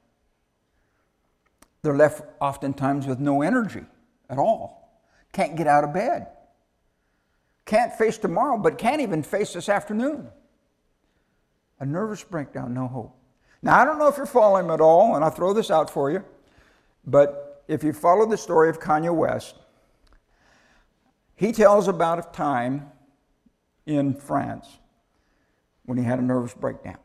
They're 1.82 1.96
left 1.96 2.22
oftentimes 2.40 3.08
with 3.08 3.20
no 3.20 3.42
energy 3.42 3.86
at 4.30 4.38
all. 4.38 5.00
Can't 5.34 5.56
get 5.56 5.68
out 5.68 5.84
of 5.84 5.94
bed. 5.94 6.28
Can't 7.66 7.94
face 7.94 8.18
tomorrow, 8.18 8.58
but 8.58 8.78
can't 8.78 9.02
even 9.02 9.24
face 9.24 9.54
this 9.54 9.70
afternoon. 9.70 10.30
A 11.80 11.86
nervous 11.86 12.24
breakdown, 12.24 12.74
no 12.74 12.88
hope. 12.88 13.18
Now, 13.62 13.80
I 13.80 13.86
don't 13.86 13.98
know 13.98 14.08
if 14.08 14.18
you're 14.18 14.26
following 14.26 14.70
at 14.70 14.82
all, 14.82 15.16
and 15.16 15.24
I'll 15.24 15.32
throw 15.32 15.54
this 15.54 15.72
out 15.72 15.90
for 15.90 16.12
you, 16.12 16.24
but 17.06 17.64
if 17.68 17.84
you 17.84 17.94
follow 17.94 18.26
the 18.28 18.38
story 18.38 18.70
of 18.70 18.80
Kanye 18.80 19.14
West, 19.14 19.56
he 21.36 21.52
tells 21.52 21.88
about 21.88 22.20
a 22.20 22.32
time 22.32 22.92
in 23.86 24.14
France 24.14 24.68
when 25.86 25.98
he 25.98 26.04
had 26.04 26.20
a 26.20 26.22
nervous 26.22 26.54
breakdown. 26.54 26.98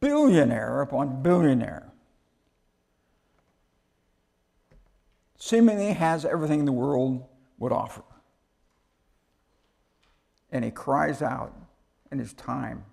Billionaire 0.00 0.82
upon 0.82 1.22
billionaire. 1.22 1.92
Seemingly 5.38 5.92
has 5.92 6.24
everything 6.24 6.64
the 6.64 6.72
world 6.72 7.24
would 7.58 7.72
offer. 7.72 8.02
And 10.50 10.64
he 10.64 10.70
cries 10.70 11.22
out 11.22 11.54
in 12.10 12.18
his 12.18 12.32
time 12.34 12.84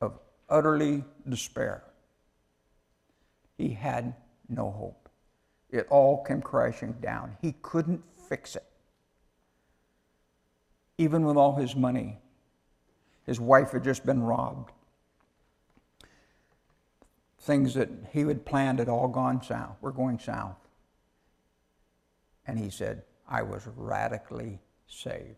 of 0.00 0.18
utterly 0.48 1.04
despair. 1.28 1.84
He 3.56 3.70
had 3.70 4.14
no 4.48 4.70
hope. 4.70 5.08
It 5.70 5.86
all 5.90 6.22
came 6.24 6.40
crashing 6.40 6.92
down. 7.00 7.36
He 7.40 7.54
couldn't 7.62 8.02
fix 8.28 8.56
it. 8.56 8.64
Even 10.98 11.24
with 11.24 11.36
all 11.36 11.56
his 11.56 11.74
money, 11.74 12.18
his 13.26 13.40
wife 13.40 13.72
had 13.72 13.82
just 13.82 14.06
been 14.06 14.22
robbed. 14.22 14.70
Things 17.44 17.74
that 17.74 17.90
he 18.10 18.20
had 18.22 18.46
planned 18.46 18.78
had 18.78 18.88
all 18.88 19.06
gone 19.06 19.42
south, 19.42 19.76
were 19.82 19.92
going 19.92 20.18
south. 20.18 20.56
And 22.46 22.58
he 22.58 22.70
said, 22.70 23.02
I 23.28 23.42
was 23.42 23.68
radically 23.76 24.60
saved. 24.86 25.36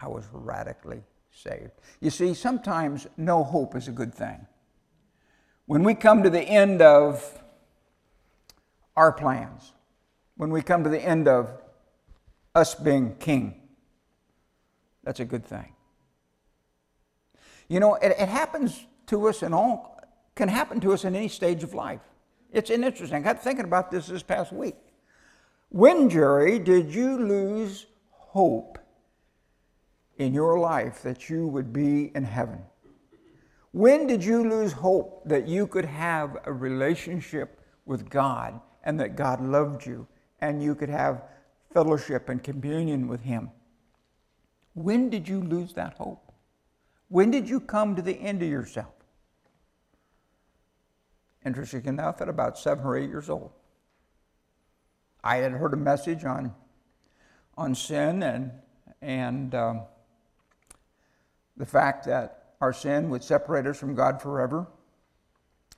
I 0.00 0.08
was 0.08 0.24
radically 0.32 1.02
saved. 1.30 1.72
You 2.00 2.08
see, 2.08 2.32
sometimes 2.32 3.06
no 3.18 3.44
hope 3.44 3.76
is 3.76 3.88
a 3.88 3.92
good 3.92 4.14
thing. 4.14 4.46
When 5.66 5.82
we 5.82 5.94
come 5.94 6.22
to 6.22 6.30
the 6.30 6.40
end 6.40 6.80
of 6.80 7.42
our 8.96 9.12
plans, 9.12 9.74
when 10.38 10.48
we 10.50 10.62
come 10.62 10.82
to 10.84 10.90
the 10.90 11.04
end 11.04 11.28
of 11.28 11.50
us 12.54 12.74
being 12.74 13.16
king, 13.16 13.60
that's 15.04 15.20
a 15.20 15.26
good 15.26 15.44
thing. 15.44 15.74
You 17.68 17.80
know, 17.80 17.96
it, 17.96 18.12
it 18.18 18.30
happens 18.30 18.86
to 19.08 19.28
us 19.28 19.42
in 19.42 19.52
all, 19.52 19.95
can 20.36 20.48
happen 20.48 20.78
to 20.80 20.92
us 20.92 21.04
in 21.04 21.16
any 21.16 21.28
stage 21.28 21.64
of 21.64 21.74
life. 21.74 22.00
It's 22.52 22.70
interesting. 22.70 23.16
I 23.16 23.20
got 23.20 23.42
thinking 23.42 23.64
about 23.64 23.90
this 23.90 24.06
this 24.06 24.22
past 24.22 24.52
week. 24.52 24.76
When, 25.70 26.08
Jerry, 26.08 26.58
did 26.60 26.94
you 26.94 27.18
lose 27.18 27.86
hope 28.10 28.78
in 30.18 30.32
your 30.32 30.58
life 30.58 31.02
that 31.02 31.28
you 31.28 31.46
would 31.48 31.72
be 31.72 32.12
in 32.14 32.24
heaven? 32.24 32.60
When 33.72 34.06
did 34.06 34.24
you 34.24 34.48
lose 34.48 34.72
hope 34.72 35.22
that 35.26 35.48
you 35.48 35.66
could 35.66 35.84
have 35.84 36.38
a 36.44 36.52
relationship 36.52 37.60
with 37.84 38.08
God 38.08 38.60
and 38.84 38.98
that 39.00 39.16
God 39.16 39.40
loved 39.40 39.84
you 39.84 40.06
and 40.40 40.62
you 40.62 40.74
could 40.74 40.88
have 40.88 41.24
fellowship 41.72 42.28
and 42.28 42.42
communion 42.42 43.08
with 43.08 43.22
Him? 43.22 43.50
When 44.74 45.10
did 45.10 45.28
you 45.28 45.42
lose 45.42 45.74
that 45.74 45.94
hope? 45.94 46.32
When 47.08 47.30
did 47.30 47.48
you 47.48 47.60
come 47.60 47.96
to 47.96 48.02
the 48.02 48.18
end 48.18 48.42
of 48.42 48.48
yourself? 48.48 48.95
Interesting 51.46 51.86
enough, 51.86 52.20
at 52.20 52.28
about 52.28 52.58
seven 52.58 52.84
or 52.84 52.96
eight 52.96 53.08
years 53.08 53.30
old. 53.30 53.52
I 55.22 55.36
had 55.36 55.52
heard 55.52 55.72
a 55.74 55.76
message 55.76 56.24
on, 56.24 56.52
on 57.56 57.74
sin 57.76 58.24
and, 58.24 58.50
and 59.00 59.54
um, 59.54 59.82
the 61.56 61.64
fact 61.64 62.04
that 62.06 62.54
our 62.60 62.72
sin 62.72 63.10
would 63.10 63.22
separate 63.22 63.66
us 63.66 63.78
from 63.78 63.94
God 63.94 64.20
forever. 64.20 64.66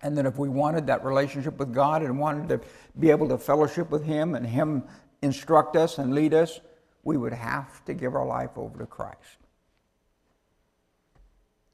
And 0.01 0.17
that 0.17 0.27
if 0.27 0.39
we 0.39 0.49
wanted 0.49 0.87
that 0.87 1.05
relationship 1.05 1.59
with 1.59 1.75
God 1.75 2.03
and 2.03 2.19
wanted 2.19 2.49
to 2.49 2.61
be 2.99 3.11
able 3.11 3.29
to 3.29 3.37
fellowship 3.37 3.91
with 3.91 4.05
Him 4.05 4.35
and 4.37 4.47
Him 4.47 4.85
instruct 5.23 5.77
us 5.77 5.99
and 5.99 6.15
lead 6.15 6.33
us, 6.33 6.61
we 7.03 7.17
would 7.17 7.33
have 7.33 7.85
to 7.85 7.95
give 7.95 8.15
our 8.15 8.27
life 8.27 8.57
over 8.57 8.79
to 8.79 8.87
Christ. 8.87 9.39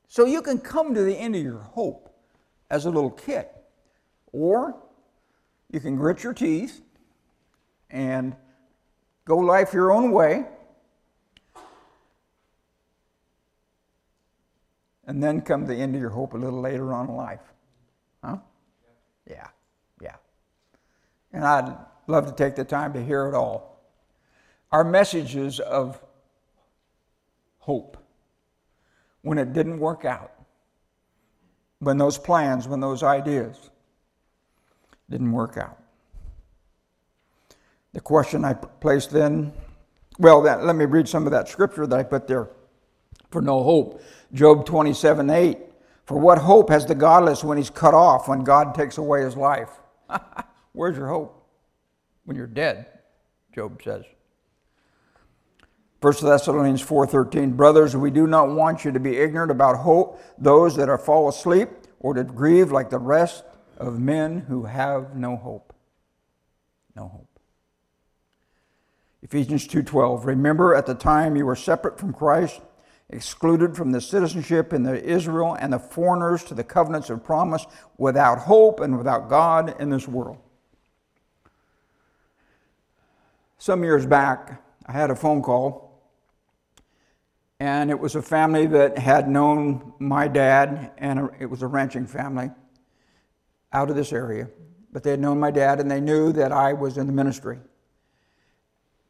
So 0.09 0.25
you 0.25 0.43
can 0.43 0.59
come 0.59 0.95
to 0.95 1.03
the 1.03 1.17
end 1.17 1.37
of 1.37 1.43
your 1.43 1.61
hope 1.61 2.13
as 2.71 2.87
a 2.87 2.91
little 2.91 3.11
kid, 3.11 3.47
or 4.35 4.75
you 5.71 5.79
can 5.79 5.97
grit 5.97 6.25
your 6.25 6.35
teeth 6.35 6.83
and 7.89 8.35
go 9.25 9.39
life 9.39 9.73
your 9.73 9.93
own 9.93 10.11
way. 10.11 10.45
And 15.07 15.23
then 15.23 15.41
come 15.41 15.67
the 15.67 15.77
end 15.77 15.95
of 15.95 16.01
your 16.01 16.11
hope 16.11 16.35
a 16.35 16.37
little 16.37 16.61
later 16.61 16.93
on 16.93 17.09
in 17.09 17.15
life. 17.15 17.43
Huh? 18.25 18.39
Yeah, 19.31 19.47
yeah. 20.03 20.17
And 21.33 21.45
I'd 21.45 21.77
love 22.09 22.27
to 22.27 22.33
take 22.33 22.57
the 22.57 22.65
time 22.65 22.93
to 22.95 23.05
hear 23.05 23.29
it 23.29 23.35
all. 23.35 23.81
Our 24.73 24.83
messages 24.83 25.61
of 25.61 26.01
hope 27.59 27.99
when 29.23 29.39
it 29.39 29.53
didn't 29.53 29.79
work 29.79 30.05
out, 30.05 30.33
when 31.79 31.99
those 31.99 32.19
plans, 32.19 32.67
when 32.67 32.81
those 32.81 33.03
ideas 33.03 33.71
didn't 35.11 35.33
work 35.33 35.57
out. 35.57 35.79
The 37.93 38.01
question 38.01 38.45
I 38.45 38.55
placed 38.55 39.11
then, 39.11 39.53
well, 40.19 40.43
that, 40.43 40.65
let 40.65 40.77
me 40.77 40.85
read 40.85 41.09
some 41.09 41.27
of 41.27 41.33
that 41.33 41.49
scripture 41.49 41.87
that 41.87 41.99
I 41.99 42.03
put 42.03 42.27
there 42.27 42.49
for 43.31 43.41
no 43.41 43.63
hope. 43.63 44.03
Job 44.33 44.67
27 44.67 45.31
8. 45.31 45.59
For 46.05 46.19
what 46.19 46.39
hope 46.39 46.69
has 46.69 46.85
the 46.85 46.95
godless 46.95 47.43
when 47.43 47.57
he's 47.57 47.71
cut 47.71 47.95
off, 47.95 48.29
when 48.29 48.45
God 48.45 48.75
takes 48.75 48.99
away 48.99 49.23
his 49.23 49.37
life? 49.37 49.71
Where's 50.73 50.97
your 50.97 51.09
hope? 51.09 51.47
When 52.25 52.37
you're 52.37 52.47
dead, 52.47 52.87
Job 53.55 53.81
says. 53.83 54.05
1 56.01 56.13
Thessalonians 56.21 56.83
4:13 56.83 57.57
Brothers 57.57 57.97
we 57.97 58.11
do 58.11 58.27
not 58.27 58.51
want 58.51 58.85
you 58.85 58.93
to 58.93 59.01
be 59.01 59.17
ignorant 59.17 59.51
about 59.51 59.77
hope 59.77 60.21
those 60.37 60.77
that 60.77 60.91
are 60.91 60.99
fall 60.99 61.31
asleep 61.31 61.71
or 62.01 62.13
to 62.13 62.23
grieve 62.25 62.71
like 62.71 62.91
the 62.91 62.99
rest 62.99 63.43
of 63.79 63.99
men 63.99 64.41
who 64.41 64.65
have 64.65 65.17
no 65.17 65.37
hope. 65.37 65.73
No 66.95 67.09
hope. 67.09 67.39
Ephesians 69.23 69.67
2:12 69.67 70.27
Remember 70.27 70.75
at 70.75 70.87
the 70.87 70.95
time 70.95 71.37
you 71.37 71.47
were 71.47 71.57
separate 71.57 71.99
from 71.99 72.13
Christ 72.13 72.61
excluded 73.11 73.77
from 73.77 73.93
the 73.93 74.01
citizenship 74.01 74.73
in 74.73 74.83
the 74.83 75.03
Israel 75.03 75.57
and 75.59 75.73
the 75.73 75.79
foreigners 75.79 76.43
to 76.45 76.55
the 76.55 76.65
covenants 76.65 77.11
of 77.11 77.23
promise, 77.23 77.67
without 77.99 78.39
hope 78.39 78.81
and 78.81 78.97
without 78.97 79.29
God 79.29 79.81
in 79.81 79.91
this 79.91 80.09
world. 80.09 80.39
Some 83.59 83.85
years 83.85 84.05
back, 84.05 84.63
I 84.87 84.93
had 84.93 85.11
a 85.11 85.17
phone 85.17 85.43
call, 85.43 86.03
and 87.61 87.91
it 87.91 87.99
was 87.99 88.15
a 88.15 88.23
family 88.23 88.67
that 88.67 88.99
had 88.99 89.29
known 89.29 89.95
my 89.99 90.29
dad, 90.29 90.91
and 90.99 91.31
it 91.39 91.47
was 91.47 91.63
a 91.63 91.67
ranching 91.67 92.07
family 92.07 92.51
out 93.75 93.91
of 93.91 93.97
this 93.97 94.13
area. 94.13 94.49
But 94.93 95.03
they 95.03 95.11
had 95.11 95.21
known 95.21 95.39
my 95.39 95.51
dad, 95.51 95.81
and 95.81 95.91
they 95.91 96.01
knew 96.01 96.33
that 96.33 96.53
I 96.53 96.73
was 96.73 96.97
in 96.97 97.07
the 97.07 97.13
ministry. 97.13 97.59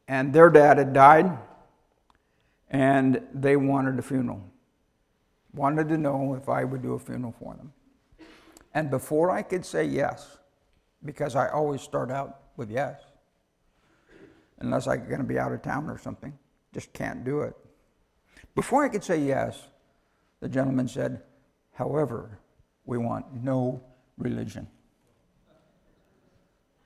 And 0.08 0.32
their 0.32 0.50
dad 0.50 0.78
had 0.78 0.92
died 0.92 1.38
and 2.74 3.22
they 3.32 3.56
wanted 3.56 3.98
a 3.98 4.02
funeral. 4.02 4.42
Wanted 5.54 5.88
to 5.90 5.96
know 5.96 6.34
if 6.34 6.48
I 6.48 6.64
would 6.64 6.82
do 6.82 6.94
a 6.94 6.98
funeral 6.98 7.32
for 7.38 7.54
them. 7.54 7.72
And 8.74 8.90
before 8.90 9.30
I 9.30 9.42
could 9.42 9.64
say 9.64 9.84
yes, 9.84 10.38
because 11.04 11.36
I 11.36 11.48
always 11.50 11.80
start 11.80 12.10
out 12.10 12.40
with 12.56 12.70
yes, 12.70 13.00
unless 14.58 14.88
I'm 14.88 15.06
going 15.06 15.20
to 15.20 15.24
be 15.24 15.38
out 15.38 15.52
of 15.52 15.62
town 15.62 15.88
or 15.88 15.98
something, 15.98 16.36
just 16.72 16.92
can't 16.92 17.24
do 17.24 17.42
it. 17.42 17.54
Before 18.56 18.84
I 18.84 18.88
could 18.88 19.04
say 19.04 19.18
yes, 19.18 19.68
the 20.40 20.48
gentleman 20.48 20.88
said, 20.88 21.22
however, 21.74 22.40
we 22.86 22.98
want 22.98 23.26
no 23.42 23.80
religion. 24.18 24.66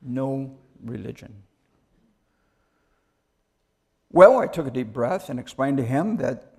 No 0.02 0.56
religion. 0.84 1.34
Well, 4.10 4.38
I 4.38 4.46
took 4.46 4.66
a 4.66 4.70
deep 4.70 4.92
breath 4.92 5.28
and 5.28 5.38
explained 5.38 5.76
to 5.78 5.84
him 5.84 6.16
that 6.16 6.54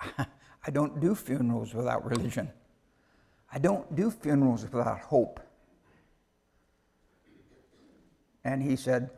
I 0.66 0.70
don't 0.70 1.00
do 1.00 1.14
funerals 1.14 1.74
without 1.74 2.08
religion. 2.08 2.50
I 3.52 3.58
don't 3.58 3.94
do 3.94 4.10
funerals 4.10 4.62
without 4.64 5.00
hope. 5.00 5.40
And 8.44 8.62
he 8.62 8.76
said, 8.76 9.10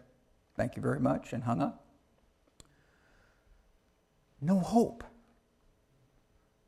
Thank 0.56 0.76
you 0.76 0.82
very 0.82 1.00
much, 1.00 1.32
and 1.32 1.42
hung 1.42 1.60
up. 1.60 1.84
No 4.40 4.60
hope. 4.60 5.02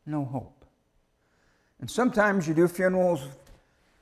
No 0.04 0.24
hope. 0.24 0.55
And 1.80 1.90
sometimes 1.90 2.48
you 2.48 2.54
do 2.54 2.68
funerals 2.68 3.26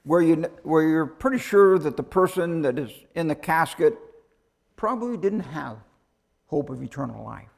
where, 0.04 0.22
you, 0.22 0.36
where 0.62 0.82
you're 0.82 1.06
pretty 1.06 1.38
sure 1.38 1.78
that 1.78 1.96
the 1.96 2.02
person 2.02 2.62
that 2.62 2.78
is 2.78 2.90
in 3.14 3.26
the 3.26 3.34
casket 3.34 3.98
probably 4.76 5.16
didn't 5.16 5.40
have 5.40 5.78
hope 6.46 6.70
of 6.70 6.82
eternal 6.82 7.24
life. 7.24 7.48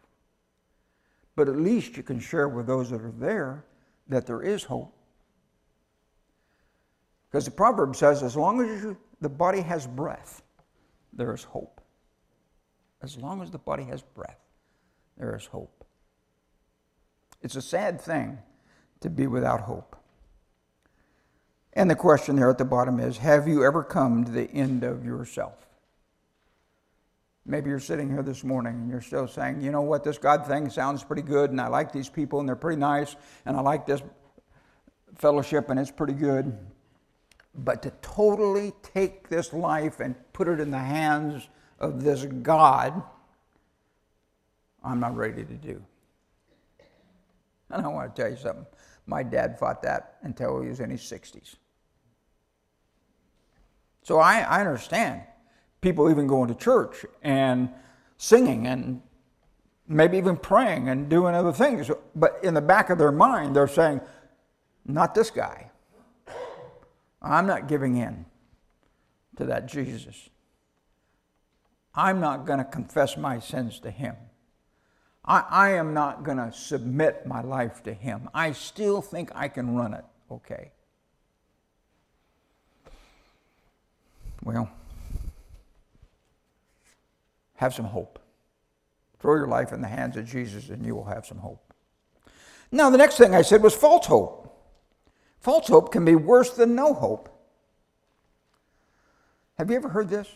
But 1.34 1.48
at 1.48 1.56
least 1.56 1.96
you 1.96 2.02
can 2.02 2.18
share 2.18 2.48
with 2.48 2.66
those 2.66 2.90
that 2.90 3.02
are 3.02 3.12
there 3.18 3.64
that 4.08 4.26
there 4.26 4.42
is 4.42 4.64
hope. 4.64 4.94
Because 7.28 7.44
the 7.44 7.50
proverb 7.50 7.96
says, 7.96 8.22
as 8.22 8.36
long 8.36 8.60
as 8.62 8.82
you, 8.82 8.96
the 9.20 9.28
body 9.28 9.60
has 9.60 9.86
breath, 9.86 10.42
there 11.12 11.34
is 11.34 11.42
hope. 11.42 11.80
As 13.02 13.18
long 13.18 13.42
as 13.42 13.50
the 13.50 13.58
body 13.58 13.84
has 13.84 14.02
breath, 14.02 14.38
there 15.18 15.36
is 15.36 15.46
hope. 15.46 15.84
It's 17.42 17.56
a 17.56 17.62
sad 17.62 18.00
thing 18.00 18.38
to 19.00 19.10
be 19.10 19.26
without 19.26 19.60
hope. 19.60 19.96
And 21.76 21.90
the 21.90 21.94
question 21.94 22.36
there 22.36 22.48
at 22.48 22.56
the 22.56 22.64
bottom 22.64 22.98
is 22.98 23.18
Have 23.18 23.46
you 23.46 23.62
ever 23.62 23.84
come 23.84 24.24
to 24.24 24.32
the 24.32 24.50
end 24.50 24.82
of 24.82 25.04
yourself? 25.04 25.66
Maybe 27.44 27.68
you're 27.68 27.78
sitting 27.78 28.08
here 28.08 28.22
this 28.22 28.42
morning 28.42 28.72
and 28.72 28.90
you're 28.90 29.02
still 29.02 29.28
saying, 29.28 29.60
you 29.60 29.70
know 29.70 29.82
what, 29.82 30.02
this 30.02 30.18
God 30.18 30.46
thing 30.46 30.68
sounds 30.68 31.04
pretty 31.04 31.22
good, 31.22 31.50
and 31.50 31.60
I 31.60 31.68
like 31.68 31.92
these 31.92 32.08
people, 32.08 32.40
and 32.40 32.48
they're 32.48 32.56
pretty 32.56 32.80
nice, 32.80 33.14
and 33.44 33.56
I 33.56 33.60
like 33.60 33.86
this 33.86 34.02
fellowship, 35.14 35.68
and 35.68 35.78
it's 35.78 35.92
pretty 35.92 36.14
good. 36.14 36.58
But 37.54 37.82
to 37.82 37.92
totally 38.02 38.72
take 38.82 39.28
this 39.28 39.52
life 39.52 40.00
and 40.00 40.16
put 40.32 40.48
it 40.48 40.58
in 40.58 40.70
the 40.70 40.78
hands 40.78 41.46
of 41.78 42.02
this 42.02 42.24
God, 42.24 43.00
I'm 44.82 44.98
not 44.98 45.14
ready 45.14 45.44
to 45.44 45.54
do. 45.54 45.84
And 47.70 47.84
I 47.84 47.88
want 47.88 48.16
to 48.16 48.22
tell 48.22 48.30
you 48.30 48.38
something. 48.38 48.66
My 49.06 49.22
dad 49.22 49.58
fought 49.58 49.82
that 49.82 50.16
until 50.22 50.60
he 50.62 50.68
was 50.68 50.80
in 50.80 50.90
his 50.90 51.02
60s. 51.02 51.56
So 54.06 54.20
I, 54.20 54.38
I 54.42 54.60
understand 54.60 55.22
people 55.80 56.08
even 56.08 56.28
going 56.28 56.46
to 56.46 56.54
church 56.54 57.04
and 57.24 57.68
singing 58.18 58.68
and 58.68 59.02
maybe 59.88 60.16
even 60.16 60.36
praying 60.36 60.88
and 60.88 61.08
doing 61.08 61.34
other 61.34 61.52
things. 61.52 61.90
But 62.14 62.38
in 62.44 62.54
the 62.54 62.60
back 62.60 62.88
of 62.88 62.98
their 62.98 63.10
mind, 63.10 63.56
they're 63.56 63.66
saying, 63.66 64.00
Not 64.84 65.16
this 65.16 65.28
guy. 65.28 65.72
I'm 67.20 67.48
not 67.48 67.66
giving 67.66 67.96
in 67.96 68.26
to 69.38 69.44
that 69.46 69.66
Jesus. 69.66 70.30
I'm 71.92 72.20
not 72.20 72.46
going 72.46 72.60
to 72.60 72.64
confess 72.64 73.16
my 73.16 73.40
sins 73.40 73.80
to 73.80 73.90
him. 73.90 74.14
I, 75.24 75.42
I 75.50 75.70
am 75.70 75.94
not 75.94 76.22
going 76.22 76.38
to 76.38 76.52
submit 76.52 77.26
my 77.26 77.40
life 77.40 77.82
to 77.82 77.92
him. 77.92 78.30
I 78.32 78.52
still 78.52 79.02
think 79.02 79.32
I 79.34 79.48
can 79.48 79.74
run 79.74 79.94
it 79.94 80.04
okay. 80.30 80.70
Well, 84.46 84.70
have 87.56 87.74
some 87.74 87.86
hope. 87.86 88.20
Throw 89.18 89.34
your 89.34 89.48
life 89.48 89.72
in 89.72 89.80
the 89.80 89.88
hands 89.88 90.16
of 90.16 90.24
Jesus 90.24 90.68
and 90.68 90.86
you 90.86 90.94
will 90.94 91.06
have 91.06 91.26
some 91.26 91.38
hope. 91.38 91.74
Now, 92.70 92.88
the 92.88 92.96
next 92.96 93.18
thing 93.18 93.34
I 93.34 93.42
said 93.42 93.60
was 93.60 93.74
false 93.74 94.06
hope. 94.06 94.56
False 95.40 95.66
hope 95.66 95.90
can 95.90 96.04
be 96.04 96.14
worse 96.14 96.50
than 96.50 96.76
no 96.76 96.94
hope. 96.94 97.28
Have 99.58 99.68
you 99.68 99.74
ever 99.74 99.88
heard 99.88 100.08
this? 100.08 100.28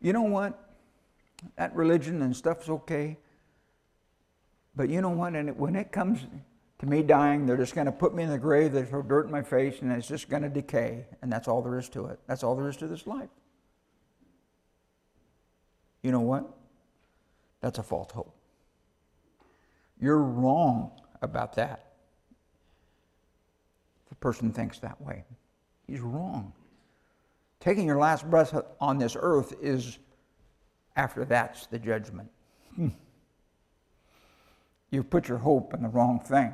You 0.00 0.12
know 0.12 0.22
what? 0.22 0.58
That 1.54 1.76
religion 1.76 2.22
and 2.22 2.34
stuff's 2.34 2.68
okay. 2.68 3.18
But 4.74 4.88
you 4.88 5.00
know 5.00 5.10
what? 5.10 5.34
And 5.34 5.56
when 5.56 5.76
it 5.76 5.92
comes 5.92 6.26
to 6.84 6.90
me 6.90 7.02
dying, 7.02 7.46
they're 7.46 7.56
just 7.56 7.74
going 7.74 7.86
to 7.86 7.92
put 7.92 8.14
me 8.14 8.22
in 8.22 8.30
the 8.30 8.38
grave, 8.38 8.72
they 8.72 8.84
throw 8.84 9.02
dirt 9.02 9.26
in 9.26 9.32
my 9.32 9.42
face, 9.42 9.80
and 9.80 9.90
it's 9.92 10.06
just 10.06 10.28
going 10.28 10.42
to 10.42 10.48
decay. 10.48 11.06
And 11.22 11.32
that's 11.32 11.48
all 11.48 11.62
there 11.62 11.78
is 11.78 11.88
to 11.90 12.06
it. 12.06 12.18
That's 12.26 12.42
all 12.42 12.54
there 12.54 12.68
is 12.68 12.76
to 12.78 12.86
this 12.86 13.06
life. 13.06 13.30
You 16.02 16.12
know 16.12 16.20
what? 16.20 16.44
That's 17.60 17.78
a 17.78 17.82
false 17.82 18.10
hope. 18.12 18.34
You're 20.00 20.18
wrong 20.18 20.90
about 21.22 21.54
that. 21.54 21.92
The 24.10 24.14
person 24.16 24.52
thinks 24.52 24.78
that 24.80 25.00
way. 25.00 25.24
He's 25.86 26.00
wrong. 26.00 26.52
Taking 27.60 27.86
your 27.86 27.98
last 27.98 28.28
breath 28.28 28.54
on 28.80 28.98
this 28.98 29.16
earth 29.18 29.54
is 29.62 29.98
after 30.96 31.24
that's 31.24 31.66
the 31.66 31.78
judgment. 31.78 32.30
Hmm. 32.74 32.88
You 34.90 35.04
put 35.04 35.28
your 35.28 35.38
hope 35.38 35.74
in 35.74 35.82
the 35.82 35.88
wrong 35.88 36.18
thing. 36.18 36.52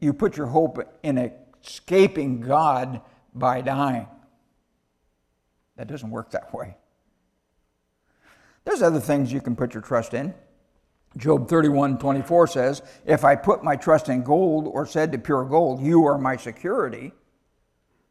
You 0.00 0.12
put 0.12 0.36
your 0.36 0.46
hope 0.46 0.78
in 1.02 1.18
escaping 1.62 2.40
God 2.40 3.02
by 3.34 3.60
dying. 3.60 4.08
That 5.76 5.86
doesn't 5.86 6.10
work 6.10 6.30
that 6.32 6.52
way. 6.52 6.76
There's 8.64 8.82
other 8.82 9.00
things 9.00 9.32
you 9.32 9.40
can 9.40 9.56
put 9.56 9.74
your 9.74 9.82
trust 9.82 10.14
in. 10.14 10.34
Job 11.16 11.48
31 11.48 11.98
24 11.98 12.46
says, 12.46 12.82
If 13.04 13.24
I 13.24 13.34
put 13.34 13.64
my 13.64 13.76
trust 13.76 14.08
in 14.08 14.22
gold 14.22 14.68
or 14.68 14.86
said 14.86 15.12
to 15.12 15.18
pure 15.18 15.44
gold, 15.44 15.80
You 15.80 16.06
are 16.06 16.18
my 16.18 16.36
security. 16.36 17.12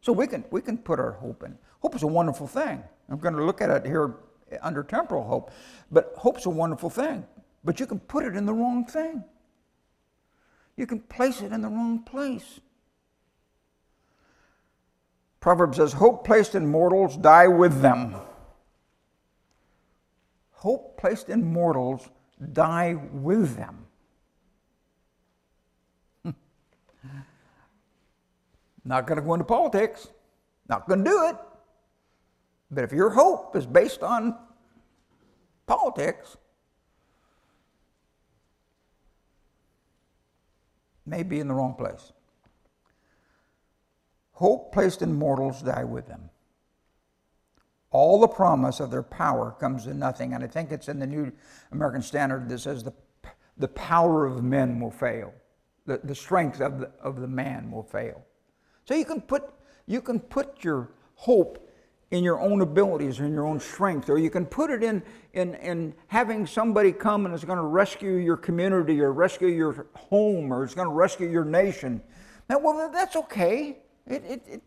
So 0.02 0.13
we 0.13 0.28
can, 0.28 0.43
we 0.52 0.62
can 0.62 0.78
put 0.78 0.99
our 0.99 1.12
hope 1.13 1.43
in. 1.43 1.58
Hope 1.82 1.95
is 1.95 2.04
a 2.04 2.08
wonderful 2.08 2.47
thing. 2.47 2.84
I'm 3.10 3.19
going 3.19 3.36
to 3.36 3.43
look 3.43 3.62
at 3.62 3.69
it 3.69 3.86
here 3.86 4.15
under 4.62 4.84
temporal 4.84 5.23
hope. 5.23 5.52
But 5.91 6.13
hope's 6.17 6.45
a 6.45 6.49
wonderful 6.49 6.89
thing. 6.89 7.25
But 7.63 7.80
you 7.80 7.86
can 7.86 7.99
put 7.99 8.25
it 8.25 8.36
in 8.36 8.45
the 8.45 8.54
wrong 8.54 8.86
thing. 8.86 9.23
You 10.80 10.88
can 10.88 11.02
place 11.02 11.42
it 11.42 11.52
in 11.52 11.62
the 11.62 11.68
wrong 11.68 12.04
place. 12.04 12.62
Proverbs 15.42 15.76
says, 15.76 15.92
Hope 15.92 16.26
placed 16.26 16.56
in 16.56 16.65
mortals, 16.68 17.18
die 17.18 17.50
with 17.50 17.82
them. 17.82 18.15
Hope 20.52 20.98
placed 20.98 21.28
in 21.28 21.44
mortals, 21.44 22.08
die 22.54 22.94
with 23.12 23.58
them. 23.58 23.88
Hmm. 26.24 26.30
Not 28.86 29.06
going 29.06 29.18
to 29.20 29.22
go 29.22 29.34
into 29.34 29.44
politics. 29.44 30.08
Not 30.70 30.88
going 30.88 31.04
to 31.04 31.10
do 31.10 31.28
it. 31.28 31.36
But 32.72 32.86
if 32.86 32.94
your 32.94 33.10
hope 33.10 33.54
is 33.58 33.65
based 33.65 34.02
on 34.02 34.34
politics, 35.68 36.38
may 41.10 41.24
be 41.24 41.39
in 41.39 41.48
the 41.48 41.54
wrong 41.54 41.74
place. 41.74 42.13
Hope 44.34 44.72
placed 44.72 45.02
in 45.02 45.13
mortals 45.13 45.62
die 45.62 45.84
with 45.84 46.08
them. 46.08 46.30
All 47.91 48.19
the 48.19 48.28
promise 48.28 48.80
of 48.80 48.91
their 48.91 49.04
power 49.04 49.56
comes 49.60 49.86
to 49.86 49.93
nothing. 49.93 50.34
And 50.34 50.43
I 50.43 50.48
think 50.48 50.72
it's 50.72 50.88
in 50.88 51.00
the 51.00 51.08
New 51.08 51.32
American 51.72 52.02
Standard 52.02 52.48
that 52.50 52.60
says 52.60 52.84
the, 52.84 52.93
the 53.58 53.67
power 53.67 54.26
of 54.26 54.43
men 54.43 54.80
will 54.80 54.91
fail, 54.91 55.34
the, 55.86 56.00
the 56.04 56.15
strength 56.15 56.62
of 56.62 56.80
the, 56.80 56.91
of 57.02 57.19
the 57.19 57.28
man 57.28 57.72
will 57.72 57.84
fail. 57.84 58.24
So 58.86 58.93
you 58.93 59.06
can 59.06 59.22
put, 59.22 59.50
you 59.88 60.02
can 60.02 60.19
put 60.19 60.63
your 60.63 60.91
hope 61.15 61.68
in 62.12 62.24
your 62.24 62.39
own 62.39 62.62
abilities 62.62 63.19
or 63.19 63.26
in 63.26 63.34
your 63.34 63.45
own 63.45 63.60
strength, 63.60 64.10
or 64.10 64.17
you 64.17 64.30
can 64.30 64.45
put 64.45 64.72
it 64.72 64.84
in, 64.84 65.04
in, 65.34 65.54
in 65.56 65.93
having 66.08 66.48
somebody 66.48 66.91
come 66.91 67.26
and 67.26 67.36
is 67.36 67.43
going 67.43 67.58
to 67.58 67.63
rescue 67.63 68.13
your 68.13 68.38
community 68.38 69.00
or 69.02 69.13
rescue 69.13 69.48
your 69.48 69.86
home 69.95 70.52
or 70.52 70.63
is 70.63 70.74
going 70.74 70.88
to 70.88 70.93
rescue 70.93 71.30
your 71.30 71.45
nation. 71.45 72.02
Now, 72.50 72.58
well, 72.60 72.89
that's 72.91 73.15
okay. 73.15 73.78
It, 74.08 74.24
it, 74.26 74.43
it, 74.48 74.63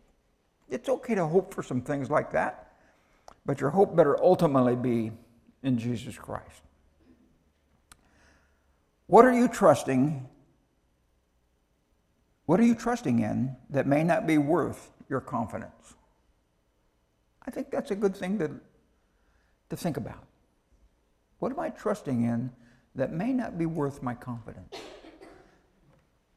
it's 0.69 0.87
okay 0.87 1.15
to 1.15 1.25
hope 1.27 1.53
for 1.53 1.61
some 1.61 1.81
things 1.81 2.09
like 2.09 2.31
that, 2.31 2.73
but 3.45 3.59
your 3.59 3.69
hope 3.69 3.95
better 3.95 4.21
ultimately 4.23 4.75
be 4.75 5.11
in 5.63 5.77
Jesus 5.77 6.17
Christ. 6.17 6.61
What 9.07 9.25
are 9.25 9.33
you 9.33 9.49
trusting? 9.49 10.29
What 12.45 12.59
are 12.59 12.63
you 12.63 12.75
trusting 12.75 13.19
in 13.19 13.55
that 13.69 13.85
may 13.85 14.03
not 14.03 14.25
be 14.25 14.37
worth 14.37 14.91
your 15.09 15.19
confidence? 15.19 15.95
I 17.45 17.51
think 17.51 17.71
that's 17.71 17.91
a 17.91 17.95
good 17.95 18.15
thing 18.15 18.39
to, 18.39 18.51
to 19.69 19.77
think 19.77 19.97
about. 19.97 20.25
What 21.39 21.51
am 21.51 21.59
I 21.59 21.69
trusting 21.69 22.23
in 22.23 22.51
that 22.95 23.11
may 23.11 23.33
not 23.33 23.57
be 23.57 23.65
worth 23.65 24.01
my 24.01 24.13
confidence? 24.13 24.75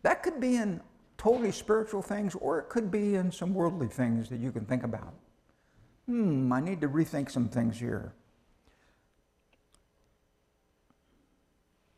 That 0.03 0.23
could 0.23 0.40
be 0.40 0.57
in 0.57 0.81
totally 1.19 1.53
spiritual 1.53 2.03
things, 2.03 2.35
or 2.35 2.59
it 2.59 2.69
could 2.69 2.90
be 2.90 3.14
in 3.14 3.33
some 3.33 3.55
worldly 3.55 3.88
things 3.88 4.29
that 4.29 4.40
you 4.40 4.53
can 4.53 4.64
think 4.64 4.83
about. 4.83 5.14
Hmm, 6.07 6.53
I 6.53 6.61
need 6.61 6.81
to 6.81 6.88
rethink 6.88 7.31
some 7.31 7.49
things 7.49 7.79
here. 7.79 8.12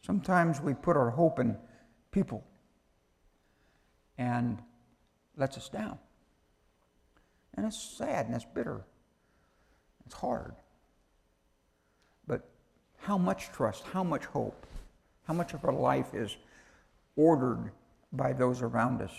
Sometimes 0.03 0.61
we 0.61 0.73
put 0.73 0.97
our 0.97 1.11
hope 1.11 1.39
in 1.39 1.57
people 2.11 2.43
and 4.17 4.63
lets 5.37 5.59
us 5.59 5.69
down. 5.69 5.99
And 7.55 7.67
it's 7.67 7.79
sad 7.79 8.27
and 8.27 8.35
it's 8.35 8.47
bitter. 8.47 8.85
It's 10.09 10.15
hard. 10.15 10.55
But 12.27 12.49
how 12.97 13.19
much 13.19 13.53
trust, 13.53 13.85
how 13.93 14.03
much 14.03 14.25
hope, 14.25 14.67
how 15.27 15.35
much 15.35 15.53
of 15.53 15.63
our 15.67 15.73
life 15.75 16.15
is 16.15 16.39
ordered 17.17 17.73
by 18.15 18.33
those 18.33 18.63
around 18.63 19.03
us? 19.03 19.13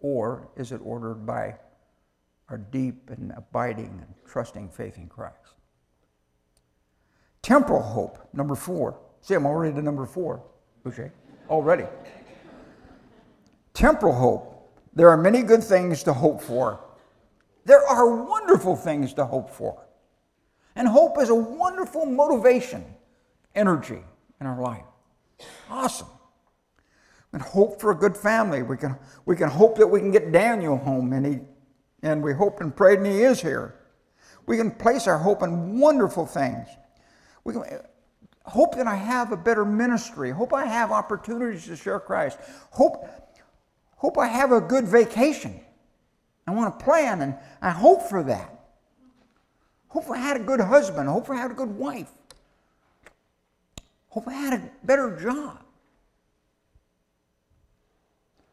Or 0.00 0.48
is 0.56 0.72
it 0.72 0.80
ordered 0.82 1.26
by 1.26 1.56
our 2.48 2.56
deep 2.56 3.10
and 3.10 3.30
abiding 3.36 4.00
and 4.06 4.14
trusting 4.26 4.70
faith 4.70 4.96
in 4.96 5.06
Christ? 5.06 5.36
Temporal 7.42 7.82
hope, 7.82 8.26
number 8.32 8.54
four. 8.54 8.98
See, 9.20 9.34
I'm 9.34 9.44
already 9.44 9.74
to 9.74 9.82
number 9.82 10.06
four, 10.06 10.42
Boucher. 10.82 11.12
Already. 11.50 11.84
Temporal 13.74 14.14
hope. 14.14 14.72
There 14.94 15.10
are 15.10 15.18
many 15.18 15.42
good 15.42 15.62
things 15.62 16.02
to 16.04 16.14
hope 16.14 16.40
for. 16.40 16.80
There 17.66 17.84
are 17.84 18.08
wonderful 18.08 18.76
things 18.76 19.12
to 19.14 19.24
hope 19.24 19.50
for. 19.50 19.82
And 20.76 20.86
hope 20.86 21.18
is 21.18 21.30
a 21.30 21.34
wonderful 21.34 22.04
motivation, 22.04 22.84
energy 23.54 23.98
in 24.40 24.46
our 24.46 24.60
life. 24.60 24.84
Awesome. 25.70 26.08
We 27.32 27.38
can 27.38 27.48
hope 27.48 27.80
for 27.80 27.90
a 27.90 27.94
good 27.94 28.16
family. 28.16 28.62
We 28.62 28.76
can, 28.76 28.96
we 29.24 29.36
can 29.36 29.48
hope 29.48 29.78
that 29.78 29.86
we 29.86 30.00
can 30.00 30.10
get 30.10 30.30
Daniel 30.30 30.76
home, 30.76 31.14
and, 31.14 31.26
he, 31.26 31.38
and 32.02 32.22
we 32.22 32.34
hope 32.34 32.60
and 32.60 32.76
pray 32.76 32.96
and 32.96 33.06
he 33.06 33.22
is 33.22 33.40
here. 33.40 33.74
We 34.46 34.58
can 34.58 34.70
place 34.70 35.06
our 35.06 35.18
hope 35.18 35.42
in 35.42 35.80
wonderful 35.80 36.26
things. 36.26 36.68
We 37.42 37.54
can 37.54 37.64
hope 38.44 38.76
that 38.76 38.86
I 38.86 38.94
have 38.94 39.32
a 39.32 39.36
better 39.36 39.64
ministry. 39.64 40.30
Hope 40.30 40.52
I 40.52 40.66
have 40.66 40.92
opportunities 40.92 41.66
to 41.66 41.76
share 41.76 41.98
Christ. 41.98 42.38
Hope, 42.70 43.08
hope 43.96 44.18
I 44.18 44.26
have 44.26 44.52
a 44.52 44.60
good 44.60 44.86
vacation. 44.86 45.58
I 46.46 46.52
want 46.52 46.78
to 46.78 46.84
plan, 46.84 47.22
and 47.22 47.34
I 47.60 47.70
hope 47.70 48.02
for 48.02 48.22
that. 48.24 48.55
Hope 49.88 50.10
I 50.10 50.18
had 50.18 50.36
a 50.36 50.44
good 50.44 50.60
husband. 50.60 51.08
Hope 51.08 51.30
I 51.30 51.36
had 51.36 51.50
a 51.50 51.54
good 51.54 51.76
wife. 51.76 52.10
Hope 54.08 54.28
I 54.28 54.32
had 54.32 54.54
a 54.54 54.70
better 54.82 55.16
job. 55.16 55.60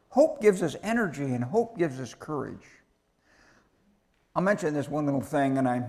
Hope 0.10 0.42
gives 0.42 0.62
us 0.62 0.76
energy 0.84 1.24
and 1.24 1.44
hope 1.44 1.78
gives 1.78 2.00
us 2.00 2.14
courage. 2.14 2.68
I'll 4.36 4.44
mention 4.44 4.74
this 4.74 4.88
one 4.90 5.06
little 5.06 5.22
thing, 5.22 5.58
and 5.58 5.68
I 5.68 5.84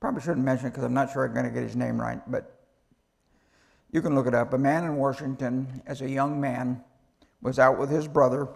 probably 0.00 0.22
shouldn't 0.22 0.44
mention 0.44 0.66
it 0.66 0.70
because 0.70 0.84
I'm 0.84 0.94
not 0.94 1.12
sure 1.12 1.24
I'm 1.24 1.34
going 1.34 1.46
to 1.46 1.50
get 1.50 1.62
his 1.62 1.76
name 1.76 2.00
right, 2.00 2.20
but 2.30 2.60
you 3.90 4.00
can 4.00 4.14
look 4.14 4.26
it 4.26 4.34
up. 4.34 4.52
A 4.52 4.58
man 4.58 4.84
in 4.84 4.96
Washington, 4.96 5.82
as 5.86 6.02
a 6.02 6.08
young 6.08 6.40
man, 6.40 6.82
was 7.42 7.58
out 7.58 7.78
with 7.78 7.90
his 7.90 8.06
brother, 8.06 8.48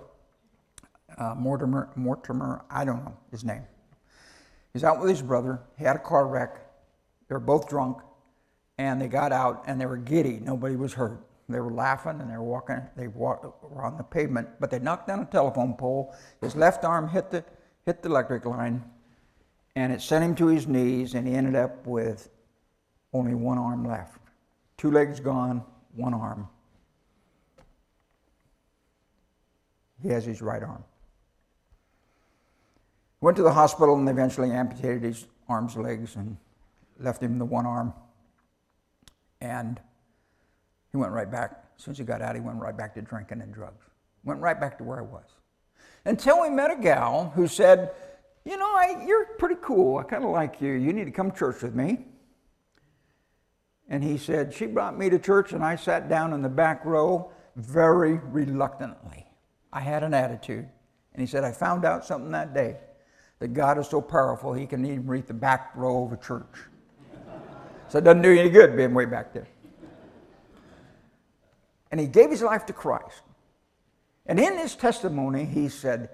uh, 1.19 1.35
Mortimer, 1.35 1.91
Mortimer, 1.97 2.65
I 2.71 2.85
don't 2.85 3.05
know 3.05 3.17
his 3.31 3.45
name. 3.45 3.65
He's 4.75 4.85
out 4.85 5.01
with 5.01 5.09
his 5.09 5.23
brother. 5.23 5.61
He 5.79 5.85
had 5.85 5.97
a 5.97 6.01
car 6.01 6.27
wreck. 6.27 6.57
They 7.29 7.35
were 7.35 7.41
both 7.41 7.69
drunk, 7.69 7.99
and 8.77 9.01
they 9.01 9.09
got 9.09 9.33
out 9.33 9.65
and 9.67 9.81
they 9.81 9.87
were 9.87 9.97
giddy. 9.97 10.41
Nobody 10.43 10.77
was 10.77 10.93
hurt. 10.93 11.25
They 11.49 11.61
were 11.61 11.73
laughing 11.73 12.21
and 12.21 12.31
they 12.31 12.37
were 12.37 12.43
walking. 12.43 12.83
They 12.97 13.09
walked, 13.09 13.45
were 13.63 13.85
on 13.85 13.97
the 13.97 14.03
pavement, 14.03 14.49
but 14.61 14.71
they 14.71 14.79
knocked 14.79 15.07
down 15.07 15.21
a 15.21 15.27
telephone 15.27 15.75
pole. 15.75 16.15
His 16.41 16.57
left 16.57 16.85
arm 16.85 17.09
hit 17.09 17.31
the 17.31 17.45
hit 17.87 18.03
the 18.03 18.09
electric 18.09 18.47
line, 18.47 18.83
and 19.77 19.93
it 19.93 20.01
sent 20.01 20.25
him 20.25 20.35
to 20.37 20.47
his 20.47 20.67
knees. 20.67 21.15
And 21.15 21.27
he 21.29 21.35
ended 21.35 21.55
up 21.55 21.87
with 21.87 22.31
only 23.13 23.35
one 23.35 23.59
arm 23.59 23.87
left, 23.87 24.19
two 24.77 24.91
legs 24.91 25.21
gone, 25.21 25.63
one 25.95 26.15
arm. 26.15 26.49
He 30.03 30.09
has 30.09 30.25
his 30.25 30.43
right 30.43 30.63
arm. 30.63 30.83
Went 33.25 33.39
to 33.39 33.43
the 33.43 33.55
hospital 33.55 33.97
and 33.97 34.07
eventually 34.07 34.51
amputated 34.51 35.03
his 35.03 35.25
arms, 35.49 35.79
legs, 35.79 36.15
and 36.17 36.37
left 37.01 37.23
him 37.23 37.39
the 37.39 37.45
one 37.47 37.65
arm. 37.65 37.95
And 39.41 39.81
he 40.91 40.99
went 40.99 41.11
right 41.11 41.31
back. 41.31 41.65
As 41.75 41.85
soon 41.85 41.93
as 41.93 41.99
he 41.99 42.05
got 42.05 42.21
out, 42.21 42.35
he 42.35 42.43
went 42.43 42.59
right 42.59 42.77
back 42.77 42.93
to 42.97 43.01
drinking 43.01 43.41
and 43.41 43.51
drugs. 43.51 43.83
Went 44.25 44.43
right 44.43 44.61
back 44.61 44.77
to 44.77 44.85
where 44.85 44.99
I 44.99 45.03
was. 45.05 45.25
Until 46.05 46.43
we 46.43 46.51
met 46.51 46.71
a 46.71 46.77
gal 46.77 47.33
who 47.35 47.49
said, 47.49 47.93
You 48.45 48.59
know, 48.59 48.67
I, 48.67 49.03
you're 49.07 49.25
pretty 49.39 49.57
cool. 49.63 49.97
I 49.97 50.03
kind 50.03 50.23
of 50.23 50.29
like 50.29 50.61
you. 50.61 50.73
You 50.73 50.93
need 50.93 51.07
to 51.07 51.11
come 51.11 51.31
to 51.31 51.39
church 51.39 51.63
with 51.63 51.75
me. 51.75 52.05
And 53.89 54.05
he 54.05 54.19
said, 54.19 54.53
She 54.53 54.67
brought 54.67 54.99
me 54.99 55.09
to 55.09 55.19
church, 55.19 55.55
and 55.55 55.65
I 55.65 55.77
sat 55.77 56.11
down 56.11 56.35
in 56.35 56.43
the 56.43 56.51
back 56.51 56.85
row 56.85 57.33
very 57.57 58.21
reluctantly. 58.23 59.27
I 59.73 59.81
had 59.81 60.03
an 60.03 60.13
attitude. 60.13 60.69
And 61.15 61.23
he 61.23 61.27
said, 61.27 61.43
I 61.43 61.53
found 61.53 61.87
out 61.87 62.05
something 62.05 62.33
that 62.33 62.53
day 62.53 62.77
that 63.39 63.49
God 63.49 63.79
is 63.79 63.89
so 63.89 64.01
powerful 64.01 64.53
he 64.53 64.67
can 64.67 64.85
even 64.85 65.07
reach 65.07 65.27
the 65.27 65.35
back 65.35 65.73
row 65.75 66.05
of 66.05 66.13
a 66.13 66.17
church. 66.17 66.57
so 67.89 67.99
it 67.99 68.05
doesn't 68.05 68.23
do 68.23 68.31
you 68.31 68.41
any 68.41 68.51
good 68.51 68.77
being 68.77 68.95
way 68.95 69.05
back 69.05 69.33
there. 69.33 69.49
And 71.91 72.01
he 72.01 72.07
gave 72.07 72.31
his 72.31 72.43
life 72.43 72.67
to 72.67 72.73
Christ. 72.73 73.23
And 74.27 74.41
in 74.41 74.59
his 74.59 74.75
testimony, 74.75 75.45
he 75.45 75.69
said, 75.69 76.11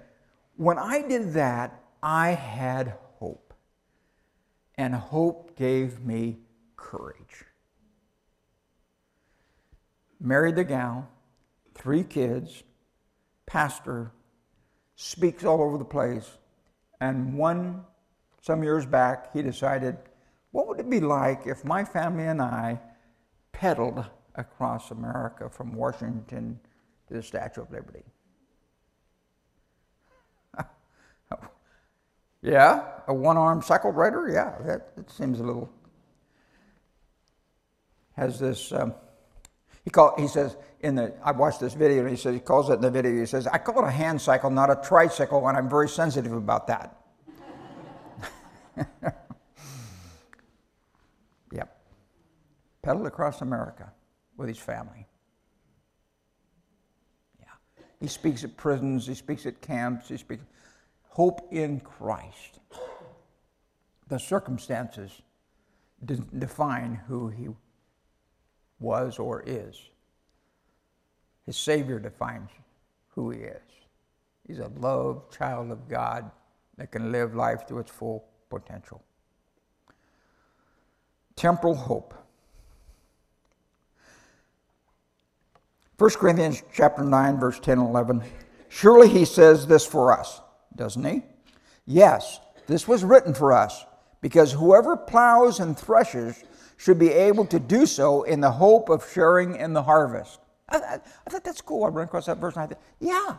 When 0.57 0.77
I 0.77 1.01
did 1.01 1.33
that, 1.33 1.81
I 2.03 2.31
had 2.31 2.97
hope. 3.19 3.53
And 4.75 4.93
hope 4.93 5.55
gave 5.55 5.99
me 5.99 6.39
courage. 6.75 7.45
Married 10.19 10.55
the 10.55 10.63
gal, 10.63 11.09
three 11.73 12.03
kids, 12.03 12.63
pastor, 13.45 14.11
speaks 14.95 15.43
all 15.43 15.61
over 15.61 15.77
the 15.77 15.85
place 15.85 16.29
and 17.01 17.33
one, 17.33 17.83
some 18.41 18.63
years 18.63 18.85
back, 18.85 19.33
he 19.33 19.41
decided, 19.41 19.97
what 20.51 20.67
would 20.67 20.79
it 20.79 20.89
be 20.89 20.99
like 20.99 21.47
if 21.47 21.65
my 21.65 21.83
family 21.83 22.25
and 22.25 22.39
I 22.39 22.79
pedaled 23.51 24.05
across 24.35 24.91
America 24.91 25.49
from 25.49 25.73
Washington 25.73 26.59
to 27.07 27.15
the 27.15 27.23
Statue 27.23 27.63
of 27.63 27.71
Liberty? 27.71 28.03
yeah, 32.43 32.83
a 33.07 33.13
one 33.13 33.35
armed 33.35 33.63
cycle 33.63 33.91
rider? 33.91 34.29
Yeah, 34.31 34.55
that, 34.67 34.95
that, 34.95 35.09
seems 35.09 35.39
a 35.39 35.43
little. 35.43 35.71
Has 38.15 38.39
this. 38.39 38.71
Um, 38.71 38.93
He, 39.83 39.91
he 40.17 40.27
says, 40.27 40.57
in 40.81 40.95
the, 40.95 41.13
I 41.23 41.31
watched 41.31 41.59
this 41.59 41.73
video 41.73 42.01
and 42.01 42.09
he 42.09 42.15
says, 42.15 42.33
he 42.33 42.39
calls 42.39 42.69
it 42.69 42.73
in 42.73 42.81
the 42.81 42.91
video, 42.91 43.19
he 43.19 43.25
says, 43.25 43.47
I 43.47 43.57
call 43.57 43.83
it 43.83 43.87
a 43.87 43.91
hand 43.91 44.21
cycle, 44.21 44.49
not 44.49 44.69
a 44.69 44.79
tricycle, 44.87 45.47
and 45.47 45.57
I'm 45.57 45.69
very 45.69 45.89
sensitive 45.89 46.33
about 46.33 46.67
that. 46.67 46.97
yep. 51.51 51.81
Pedaled 52.81 53.07
across 53.07 53.41
America 53.41 53.91
with 54.37 54.47
his 54.47 54.59
family. 54.59 55.07
Yeah. 57.39 57.45
He 57.99 58.07
speaks 58.07 58.43
at 58.43 58.55
prisons, 58.57 59.07
he 59.07 59.15
speaks 59.15 59.45
at 59.45 59.61
camps, 59.61 60.09
he 60.09 60.17
speaks. 60.17 60.43
Hope 61.09 61.47
in 61.51 61.79
Christ. 61.81 62.59
The 64.07 64.19
circumstances 64.19 65.21
de- 66.03 66.15
define 66.15 67.01
who 67.07 67.29
he 67.29 67.49
was 68.81 69.19
or 69.19 69.43
is. 69.45 69.79
His 71.45 71.57
Savior 71.57 71.99
defines 71.99 72.49
who 73.09 73.29
he 73.31 73.39
is. 73.39 73.61
He's 74.47 74.59
a 74.59 74.71
loved 74.79 75.35
child 75.37 75.71
of 75.71 75.87
God 75.87 76.29
that 76.77 76.91
can 76.91 77.11
live 77.11 77.35
life 77.35 77.65
to 77.67 77.79
its 77.79 77.91
full 77.91 78.25
potential. 78.49 79.01
Temporal 81.35 81.75
hope. 81.75 82.13
1 85.97 86.09
Corinthians 86.11 86.63
chapter 86.73 87.03
9 87.03 87.39
verse 87.39 87.59
10 87.59 87.77
and 87.77 87.87
11. 87.87 88.23
Surely 88.69 89.07
he 89.07 89.25
says 89.25 89.67
this 89.67 89.85
for 89.85 90.17
us, 90.17 90.41
doesn't 90.75 91.03
he? 91.03 91.21
Yes, 91.85 92.39
this 92.67 92.87
was 92.87 93.03
written 93.03 93.33
for 93.33 93.53
us 93.53 93.85
because 94.21 94.51
whoever 94.51 94.95
plows 94.95 95.59
and 95.59 95.77
threshes 95.77 96.43
should 96.81 96.97
be 96.97 97.11
able 97.11 97.45
to 97.45 97.59
do 97.59 97.85
so 97.85 98.23
in 98.23 98.41
the 98.41 98.49
hope 98.49 98.89
of 98.89 99.07
sharing 99.13 99.55
in 99.55 99.71
the 99.71 99.83
harvest. 99.83 100.39
I, 100.67 100.77
I, 100.77 100.99
I 101.27 101.29
thought 101.29 101.43
that's 101.43 101.61
cool. 101.61 101.83
I 101.83 101.89
ran 101.89 102.05
across 102.05 102.25
that 102.25 102.39
verse 102.39 102.55
and 102.55 102.63
I 102.63 102.65
thought, 102.65 102.81
yeah, 102.99 103.35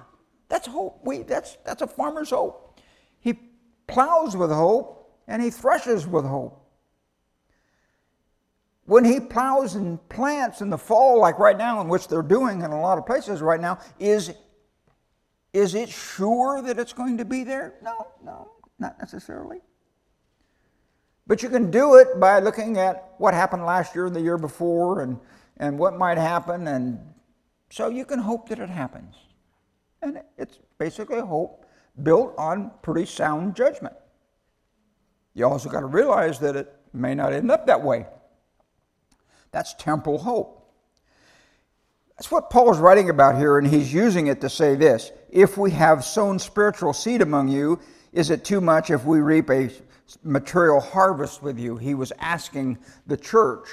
that's 0.49 0.69
hope. 0.69 1.01
We, 1.03 1.23
that's, 1.23 1.59
that's 1.65 1.83
a 1.83 1.89
farmer's 1.89 2.31
hope. 2.31 2.79
He 3.19 3.41
plows 3.89 4.37
with 4.37 4.53
hope 4.53 5.19
and 5.27 5.43
he 5.43 5.51
threshes 5.51 6.07
with 6.07 6.25
hope. 6.25 6.65
When 8.85 9.05
he 9.05 9.19
plows 9.19 9.75
and 9.75 9.99
plants 10.09 10.61
in 10.61 10.71
the 10.71 10.79
fall, 10.79 11.19
like 11.19 11.41
right 11.41 11.59
now, 11.59 11.81
in 11.81 11.89
which 11.89 12.07
they're 12.07 12.23
doing 12.23 12.61
in 12.61 12.71
a 12.71 12.81
lot 12.81 12.97
of 12.97 13.07
places 13.07 13.43
right 13.43 13.61
now, 13.61 13.81
is, 13.99 14.35
is 15.53 15.75
it 15.75 15.89
sure 15.89 16.63
that 16.63 16.79
it's 16.79 16.93
going 16.93 17.19
to 17.19 17.25
be 17.25 17.43
there? 17.43 17.75
No, 17.83 18.07
no, 18.25 18.53
not 18.79 19.01
necessarily. 19.01 19.59
But 21.33 21.42
you 21.42 21.49
can 21.49 21.71
do 21.71 21.95
it 21.95 22.21
by 22.21 22.40
looking 22.40 22.77
at 22.77 23.14
what 23.16 23.33
happened 23.33 23.64
last 23.64 23.95
year 23.95 24.05
and 24.05 24.14
the 24.14 24.21
year 24.21 24.37
before 24.37 25.01
and, 25.01 25.18
and 25.57 25.79
what 25.79 25.97
might 25.97 26.18
happen. 26.18 26.68
And 26.68 27.01
so 27.71 27.88
you 27.88 28.05
can 28.05 28.18
hope 28.18 28.51
that 28.51 28.59
it 28.59 28.68
happens. 28.68 29.14
And 30.03 30.21
it's 30.37 30.59
basically 30.77 31.21
hope 31.21 31.64
built 32.03 32.35
on 32.37 32.71
pretty 32.83 33.07
sound 33.07 33.57
judgment. 33.57 33.95
You 35.33 35.47
also 35.47 35.71
got 35.71 35.81
to 35.81 35.87
realize 35.87 36.38
that 36.40 36.55
it 36.55 36.71
may 36.92 37.14
not 37.14 37.33
end 37.33 37.51
up 37.51 37.66
that 37.66 37.83
way. 37.83 38.05
That's 39.53 39.73
temporal 39.73 40.18
hope. 40.18 40.71
That's 42.18 42.31
what 42.31 42.51
Paul's 42.51 42.79
writing 42.79 43.09
about 43.09 43.38
here, 43.38 43.57
and 43.57 43.66
he's 43.66 43.90
using 43.90 44.27
it 44.27 44.42
to 44.42 44.51
say 44.51 44.75
this 44.75 45.11
If 45.31 45.57
we 45.57 45.71
have 45.71 46.05
sown 46.05 46.38
spiritual 46.38 46.92
seed 46.92 47.23
among 47.23 47.49
you, 47.49 47.81
is 48.12 48.29
it 48.29 48.45
too 48.45 48.61
much 48.61 48.90
if 48.90 49.07
we 49.07 49.21
reap 49.21 49.49
a 49.49 49.71
material 50.22 50.81
harvest 50.81 51.42
with 51.42 51.59
you. 51.59 51.77
He 51.77 51.94
was 51.94 52.12
asking 52.18 52.79
the 53.07 53.16
church 53.16 53.68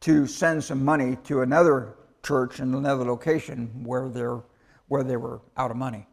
to 0.00 0.26
send 0.26 0.62
some 0.62 0.84
money 0.84 1.16
to 1.24 1.42
another 1.42 1.94
church 2.22 2.60
in 2.60 2.74
another 2.74 3.04
location 3.04 3.84
where, 3.84 4.08
they're, 4.08 4.42
where 4.88 5.02
they 5.02 5.16
were 5.16 5.40
out 5.56 5.70
of 5.70 5.76
money 5.76 6.06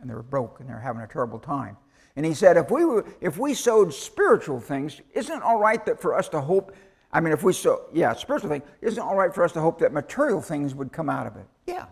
and 0.00 0.08
they 0.08 0.14
were 0.14 0.22
broke 0.22 0.60
and 0.60 0.68
they're 0.68 0.78
having 0.78 1.02
a 1.02 1.08
terrible 1.08 1.38
time. 1.38 1.76
And 2.16 2.24
he 2.24 2.34
said, 2.34 2.56
if 2.56 2.70
we, 2.70 2.84
were, 2.84 3.04
if 3.20 3.38
we 3.38 3.52
sowed 3.54 3.92
spiritual 3.92 4.58
things, 4.60 5.00
isn't 5.12 5.36
it 5.36 5.42
all 5.42 5.58
right 5.58 5.84
that 5.86 6.00
for 6.00 6.14
us 6.14 6.28
to 6.30 6.40
hope? 6.40 6.74
I 7.12 7.20
mean, 7.20 7.32
if 7.32 7.42
we 7.42 7.52
sow, 7.52 7.86
yeah, 7.92 8.14
spiritual 8.14 8.50
things, 8.50 8.64
isn't 8.80 9.02
it 9.02 9.06
all 9.06 9.16
right 9.16 9.34
for 9.34 9.44
us 9.44 9.52
to 9.52 9.60
hope 9.60 9.78
that 9.80 9.92
material 9.92 10.40
things 10.40 10.74
would 10.74 10.92
come 10.92 11.10
out 11.10 11.26
of 11.26 11.36
it? 11.36 11.46
Yeah, 11.66 11.86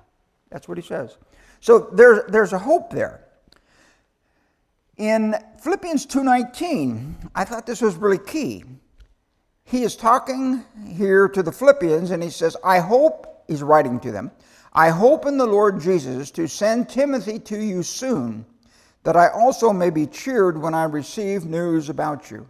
that's 0.51 0.67
what 0.67 0.79
he 0.79 0.83
says. 0.83 1.19
So 1.61 1.91
there's, 1.93 2.23
there's 2.29 2.53
a 2.53 2.59
hope 2.59 2.91
there. 2.91 3.25
In 4.97 5.35
Philippians 5.59 6.07
2:19, 6.07 7.31
I 7.35 7.45
thought 7.45 7.67
this 7.67 7.81
was 7.81 7.97
really 7.97 8.19
key. 8.19 8.65
He 9.65 9.83
is 9.83 9.97
talking 9.97 10.65
here 10.87 11.29
to 11.29 11.43
the 11.43 11.51
Philippians 11.51 12.11
and 12.11 12.23
he 12.23 12.31
says, 12.31 12.57
"I 12.63 12.79
hope 12.79 13.45
he's 13.49 13.63
writing 13.63 13.99
to 14.01 14.13
them. 14.13 14.31
I 14.73 14.91
hope 14.91 15.27
in 15.27 15.37
the 15.37 15.47
Lord 15.47 15.81
Jesus 15.81 16.31
to 16.33 16.47
send 16.47 16.89
Timothy 16.89 17.39
to 17.41 17.59
you 17.59 17.83
soon, 17.83 18.47
that 19.03 19.17
I 19.17 19.29
also 19.29 19.73
may 19.73 19.91
be 19.91 20.07
cheered 20.07 20.59
when 20.59 20.75
I 20.75 20.85
receive 20.85 21.45
news 21.45 21.89
about 21.89 22.31
you." 22.31 22.49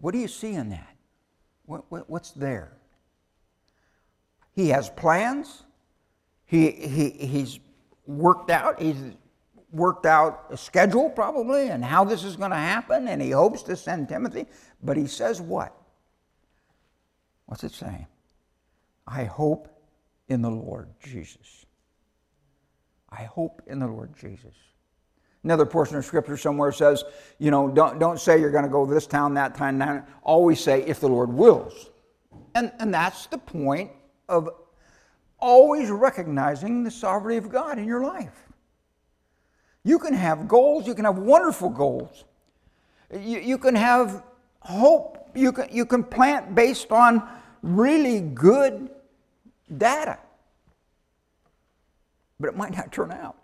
What 0.00 0.12
do 0.12 0.18
you 0.18 0.28
see 0.28 0.54
in 0.54 0.70
that? 0.70 0.96
What, 1.66 1.84
what, 1.90 2.10
what's 2.10 2.32
there? 2.32 2.72
He 4.52 4.68
has 4.70 4.90
plans. 4.90 5.64
He, 6.46 6.70
he, 6.70 7.10
he's 7.10 7.60
worked 8.06 8.50
out. 8.50 8.80
He's 8.80 8.96
worked 9.72 10.06
out 10.06 10.46
a 10.50 10.56
schedule 10.56 11.10
probably 11.10 11.68
and 11.68 11.84
how 11.84 12.04
this 12.04 12.24
is 12.24 12.36
going 12.36 12.50
to 12.50 12.56
happen, 12.56 13.08
and 13.08 13.22
he 13.22 13.30
hopes 13.30 13.62
to 13.64 13.76
send 13.76 14.08
Timothy. 14.08 14.46
But 14.82 14.96
he 14.96 15.06
says 15.06 15.40
what? 15.40 15.74
What's 17.46 17.64
it 17.64 17.72
saying? 17.72 18.06
I 19.06 19.24
hope 19.24 19.68
in 20.28 20.42
the 20.42 20.50
Lord 20.50 20.88
Jesus. 21.02 21.66
I 23.10 23.24
hope 23.24 23.62
in 23.66 23.80
the 23.80 23.88
Lord 23.88 24.16
Jesus. 24.16 24.54
Another 25.42 25.66
portion 25.66 25.96
of 25.96 26.04
scripture 26.04 26.36
somewhere 26.36 26.70
says, 26.70 27.02
you 27.38 27.50
know, 27.50 27.68
don't, 27.68 27.98
don't 27.98 28.20
say 28.20 28.38
you're 28.38 28.50
going 28.50 28.64
to 28.64 28.70
go 28.70 28.84
this 28.84 29.06
town, 29.06 29.34
that 29.34 29.54
town, 29.54 29.78
that. 29.78 30.08
Always 30.22 30.60
say, 30.60 30.82
if 30.82 31.00
the 31.00 31.08
Lord 31.08 31.32
wills. 31.32 31.90
And, 32.54 32.70
and 32.78 32.92
that's 32.92 33.26
the 33.26 33.38
point 33.38 33.90
of 34.28 34.50
always 35.38 35.90
recognizing 35.90 36.84
the 36.84 36.90
sovereignty 36.90 37.38
of 37.38 37.50
God 37.50 37.78
in 37.78 37.86
your 37.86 38.02
life. 38.02 38.49
You 39.84 39.98
can 39.98 40.14
have 40.14 40.46
goals, 40.46 40.86
you 40.86 40.94
can 40.94 41.04
have 41.04 41.18
wonderful 41.18 41.70
goals. 41.70 42.24
You, 43.12 43.40
you 43.40 43.58
can 43.58 43.74
have 43.74 44.22
hope, 44.60 45.30
you 45.34 45.52
can, 45.52 45.68
you 45.72 45.86
can 45.86 46.04
plant 46.04 46.54
based 46.54 46.92
on 46.92 47.22
really 47.62 48.20
good 48.20 48.90
data. 49.76 50.18
But 52.38 52.50
it 52.50 52.56
might 52.56 52.76
not 52.76 52.92
turn 52.92 53.10
out. 53.10 53.36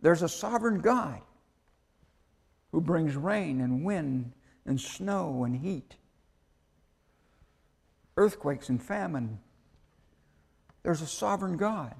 There's 0.00 0.22
a 0.22 0.28
sovereign 0.28 0.80
God 0.80 1.20
who 2.72 2.80
brings 2.80 3.16
rain 3.16 3.60
and 3.60 3.84
wind 3.84 4.32
and 4.66 4.80
snow 4.80 5.44
and 5.44 5.56
heat, 5.56 5.96
earthquakes 8.16 8.68
and 8.68 8.82
famine. 8.82 9.38
There's 10.82 11.00
a 11.00 11.06
sovereign 11.06 11.56
God 11.56 11.94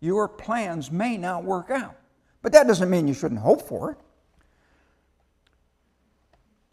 your 0.00 0.28
plans 0.28 0.90
may 0.90 1.16
not 1.16 1.44
work 1.44 1.70
out. 1.70 1.96
But 2.42 2.52
that 2.52 2.66
doesn't 2.66 2.88
mean 2.88 3.08
you 3.08 3.14
shouldn't 3.14 3.40
hope 3.40 3.62
for 3.62 3.92
it. 3.92 3.98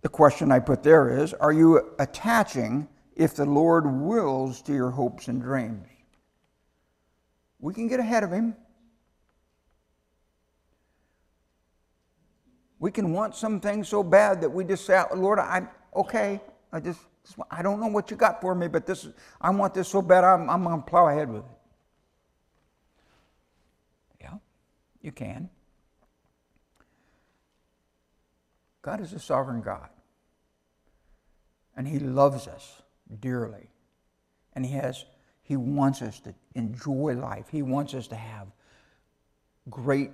The 0.01 0.09
question 0.09 0.51
I 0.51 0.59
put 0.59 0.83
there 0.83 1.21
is 1.23 1.33
Are 1.33 1.51
you 1.51 1.93
attaching 1.97 2.87
if 3.15 3.35
the 3.35 3.45
Lord 3.45 3.85
wills 3.87 4.61
to 4.63 4.73
your 4.73 4.91
hopes 4.91 5.27
and 5.27 5.41
dreams? 5.41 5.87
We 7.59 7.73
can 7.73 7.87
get 7.87 7.99
ahead 7.99 8.23
of 8.23 8.31
Him. 8.31 8.55
We 12.77 12.91
can 12.91 13.13
want 13.13 13.35
some 13.35 13.59
things 13.59 13.87
so 13.87 14.03
bad 14.03 14.41
that 14.41 14.49
we 14.49 14.63
just 14.63 14.85
say, 14.85 15.01
Lord, 15.15 15.39
I'm 15.39 15.69
okay. 15.95 16.39
I 16.71 16.79
just, 16.79 16.99
I 17.49 17.63
don't 17.63 17.79
know 17.79 17.87
what 17.87 18.11
you 18.11 18.17
got 18.17 18.41
for 18.41 18.53
me, 18.53 18.67
but 18.67 18.85
this, 18.85 19.07
I 19.41 19.49
want 19.49 19.73
this 19.73 19.87
so 19.87 20.03
bad, 20.03 20.23
I'm, 20.23 20.47
I'm 20.49 20.63
going 20.63 20.83
to 20.83 20.85
plow 20.85 21.07
ahead 21.07 21.31
with 21.31 21.45
it. 21.45 21.54
You 25.05 25.11
can. 25.11 25.51
God 28.81 29.01
is 29.01 29.13
a 29.13 29.19
sovereign 29.19 29.61
God. 29.61 29.89
And 31.77 31.87
He 31.87 31.99
loves 31.99 32.47
us 32.47 32.81
dearly. 33.19 33.69
And 34.53 34.65
He 34.65 34.73
has 34.73 35.05
He 35.43 35.57
wants 35.57 36.01
us 36.01 36.19
to 36.21 36.33
enjoy 36.55 37.13
life. 37.13 37.45
He 37.51 37.61
wants 37.61 37.93
us 37.93 38.07
to 38.07 38.15
have 38.15 38.47
great 39.69 40.09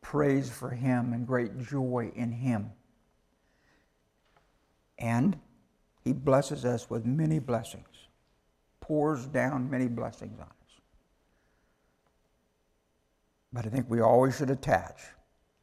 praise 0.00 0.50
for 0.50 0.70
Him 0.70 1.12
and 1.12 1.24
great 1.24 1.56
joy 1.60 2.10
in 2.16 2.32
Him. 2.32 2.72
And 4.98 5.38
He 6.02 6.12
blesses 6.12 6.64
us 6.64 6.90
with 6.90 7.06
many 7.06 7.38
blessings, 7.38 8.08
pours 8.80 9.26
down 9.26 9.70
many 9.70 9.86
blessings 9.86 10.40
on 10.40 10.46
us. 10.46 10.63
But 13.54 13.66
I 13.66 13.68
think 13.68 13.88
we 13.88 14.00
always 14.00 14.36
should 14.36 14.50
attach, 14.50 15.00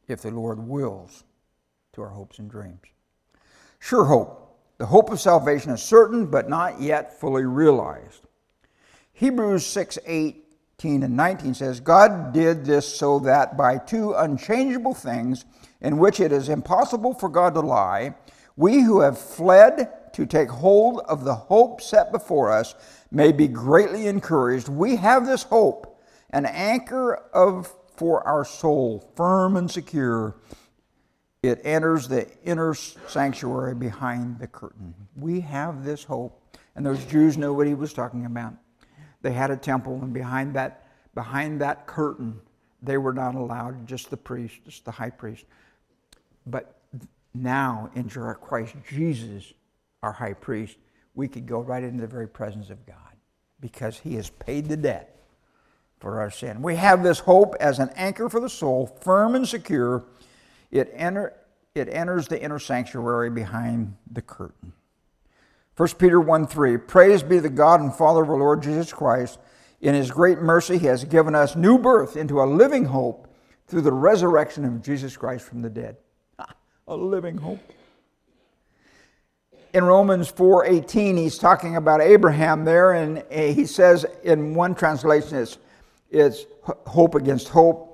if 0.08 0.22
the 0.22 0.30
Lord 0.30 0.58
wills, 0.58 1.24
to 1.92 2.00
our 2.00 2.08
hopes 2.08 2.38
and 2.38 2.50
dreams. 2.50 2.80
Sure 3.78 4.06
hope. 4.06 4.58
The 4.78 4.86
hope 4.86 5.10
of 5.10 5.20
salvation 5.20 5.70
is 5.72 5.82
certain, 5.82 6.26
but 6.26 6.48
not 6.48 6.80
yet 6.80 7.20
fully 7.20 7.44
realized. 7.44 8.22
Hebrews 9.12 9.66
6 9.66 9.98
18 10.06 11.02
and 11.02 11.14
19 11.14 11.52
says, 11.52 11.80
God 11.80 12.32
did 12.32 12.64
this 12.64 12.88
so 12.88 13.18
that 13.20 13.58
by 13.58 13.76
two 13.76 14.14
unchangeable 14.14 14.94
things, 14.94 15.44
in 15.82 15.98
which 15.98 16.18
it 16.18 16.32
is 16.32 16.48
impossible 16.48 17.12
for 17.12 17.28
God 17.28 17.52
to 17.54 17.60
lie, 17.60 18.14
we 18.56 18.80
who 18.80 19.00
have 19.00 19.18
fled 19.18 20.12
to 20.14 20.24
take 20.24 20.48
hold 20.48 21.00
of 21.00 21.24
the 21.24 21.34
hope 21.34 21.82
set 21.82 22.10
before 22.10 22.50
us 22.50 22.74
may 23.10 23.32
be 23.32 23.48
greatly 23.48 24.06
encouraged. 24.06 24.68
We 24.68 24.96
have 24.96 25.26
this 25.26 25.42
hope, 25.42 26.00
an 26.30 26.46
anchor 26.46 27.16
of 27.34 27.74
for 28.02 28.26
our 28.26 28.44
soul, 28.44 29.08
firm 29.14 29.56
and 29.56 29.70
secure. 29.70 30.34
It 31.40 31.60
enters 31.62 32.08
the 32.08 32.26
inner 32.42 32.74
sanctuary 32.74 33.76
behind 33.76 34.40
the 34.40 34.48
curtain. 34.48 34.92
We 35.14 35.38
have 35.42 35.84
this 35.84 36.02
hope. 36.02 36.42
And 36.74 36.84
those 36.84 37.04
Jews 37.04 37.38
know 37.38 37.52
what 37.52 37.68
he 37.68 37.74
was 37.74 37.92
talking 37.92 38.26
about. 38.26 38.54
They 39.20 39.30
had 39.30 39.52
a 39.52 39.56
temple, 39.56 40.00
and 40.02 40.12
behind 40.12 40.56
that, 40.56 40.88
behind 41.14 41.60
that 41.60 41.86
curtain, 41.86 42.40
they 42.82 42.98
were 42.98 43.12
not 43.12 43.36
allowed, 43.36 43.86
just 43.86 44.10
the 44.10 44.16
priest, 44.16 44.56
just 44.64 44.84
the 44.84 44.90
high 44.90 45.10
priest. 45.10 45.44
But 46.44 46.80
now, 47.34 47.88
in 47.94 48.08
Christ 48.08 48.74
Jesus, 48.88 49.52
our 50.02 50.10
high 50.10 50.34
priest, 50.34 50.76
we 51.14 51.28
could 51.28 51.46
go 51.46 51.60
right 51.60 51.84
into 51.84 52.00
the 52.00 52.08
very 52.08 52.26
presence 52.26 52.68
of 52.68 52.84
God 52.84 53.14
because 53.60 54.00
he 54.00 54.16
has 54.16 54.28
paid 54.28 54.68
the 54.68 54.76
debt 54.76 55.21
for 56.02 56.20
our 56.20 56.32
sin. 56.32 56.60
We 56.62 56.74
have 56.76 57.04
this 57.04 57.20
hope 57.20 57.54
as 57.60 57.78
an 57.78 57.90
anchor 57.94 58.28
for 58.28 58.40
the 58.40 58.50
soul, 58.50 58.88
firm 59.00 59.36
and 59.36 59.48
secure. 59.48 60.04
It, 60.72 60.90
enter, 60.94 61.32
it 61.76 61.88
enters 61.88 62.26
the 62.26 62.42
inner 62.42 62.58
sanctuary 62.58 63.30
behind 63.30 63.94
the 64.10 64.20
curtain. 64.20 64.72
1 65.76 65.88
Peter 66.00 66.20
1 66.20 66.48
3 66.48 66.76
Praise 66.76 67.22
be 67.22 67.38
the 67.38 67.48
God 67.48 67.80
and 67.80 67.94
Father 67.94 68.24
of 68.24 68.30
our 68.30 68.36
Lord 68.36 68.64
Jesus 68.64 68.92
Christ. 68.92 69.38
In 69.80 69.94
his 69.94 70.10
great 70.10 70.38
mercy, 70.38 70.76
he 70.76 70.86
has 70.86 71.04
given 71.04 71.36
us 71.36 71.54
new 71.54 71.78
birth 71.78 72.16
into 72.16 72.42
a 72.42 72.44
living 72.44 72.84
hope 72.84 73.32
through 73.68 73.82
the 73.82 73.92
resurrection 73.92 74.64
of 74.64 74.82
Jesus 74.82 75.16
Christ 75.16 75.44
from 75.44 75.62
the 75.62 75.70
dead. 75.70 75.96
a 76.88 76.96
living 76.96 77.36
hope. 77.38 77.60
In 79.72 79.84
Romans 79.84 80.30
4:18, 80.32 81.16
he's 81.16 81.38
talking 81.38 81.76
about 81.76 82.00
Abraham 82.02 82.64
there, 82.64 82.92
and 82.92 83.22
he 83.30 83.66
says 83.66 84.04
in 84.24 84.54
one 84.54 84.74
translation 84.74 85.38
it's, 85.38 85.58
it's 86.12 86.44
hope 86.64 87.14
against 87.14 87.48
hope. 87.48 87.88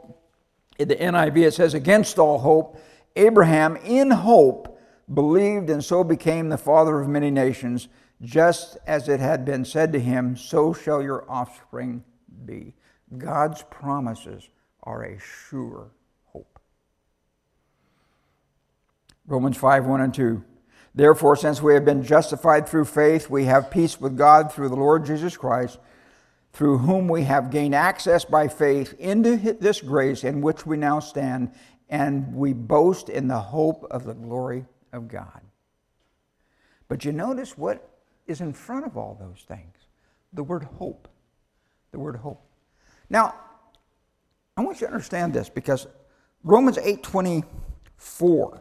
In 0.79 0.89
the 0.89 0.97
NIV, 0.97 1.47
it 1.47 1.55
says 1.55 1.75
against 1.75 2.19
all 2.19 2.39
hope. 2.39 2.81
Abraham, 3.17 3.77
in 3.77 4.11
hope, 4.11 4.79
believed 5.13 5.71
and 5.71 5.83
so 5.83 6.05
became 6.05 6.49
the 6.49 6.59
father 6.59 7.01
of 7.01 7.09
many 7.09 7.31
nations, 7.31 7.89
just 8.21 8.77
as 8.87 9.09
it 9.09 9.21
had 9.21 9.45
been 9.45 9.65
said 9.65 9.93
to 9.93 10.01
him, 10.01 10.37
So 10.37 10.73
shall 10.73 11.03
your 11.03 11.29
offspring 11.31 12.05
be. 12.45 12.75
God's 13.17 13.63
promises 13.71 14.49
are 14.83 15.05
a 15.05 15.19
sure 15.19 15.91
hope. 16.27 16.59
Romans 19.27 19.57
5 19.57 19.87
1 19.87 20.01
and 20.01 20.15
2. 20.15 20.45
Therefore, 20.95 21.37
since 21.37 21.63
we 21.63 21.75
have 21.75 21.85
been 21.85 22.03
justified 22.03 22.69
through 22.69 22.87
faith, 22.87 23.31
we 23.31 23.45
have 23.45 23.71
peace 23.71 24.01
with 24.01 24.17
God 24.17 24.53
through 24.53 24.69
the 24.69 24.77
Lord 24.77 25.07
Jesus 25.07 25.37
Christ, 25.37 25.79
through 26.59 26.79
whom 26.79 27.07
we 27.07 27.23
have 27.23 27.53
gained 27.53 27.73
access 27.73 28.25
by 28.25 28.49
faith 28.49 28.93
into 28.99 29.37
this 29.61 29.81
grace 29.81 30.25
in 30.25 30.41
which 30.41 30.67
we 30.67 30.77
now 30.77 30.99
stand, 30.99 31.53
and 31.89 32.35
we 32.35 32.53
boast 32.53 33.09
in 33.09 33.29
the 33.29 33.39
hope 33.39 33.87
of 33.93 34.03
the 34.03 34.13
glory 34.13 34.65
of 34.93 35.07
God. 35.07 35.41
But 36.89 37.05
you 37.05 37.13
notice 37.13 37.57
what 37.57 37.89
is 38.27 38.41
in 38.41 38.53
front 38.53 38.87
of 38.87 38.97
all 38.97 39.17
those 39.21 39.45
things 39.47 39.77
the 40.33 40.43
word 40.43 40.65
hope. 40.65 41.07
The 41.93 42.01
word 42.01 42.17
hope. 42.17 42.45
Now, 43.09 43.37
I 44.57 44.63
want 44.63 44.81
you 44.81 44.89
to 44.89 44.93
understand 44.93 45.33
this 45.33 45.49
because 45.49 45.87
Romans 46.43 46.77
8:24. 46.79 48.61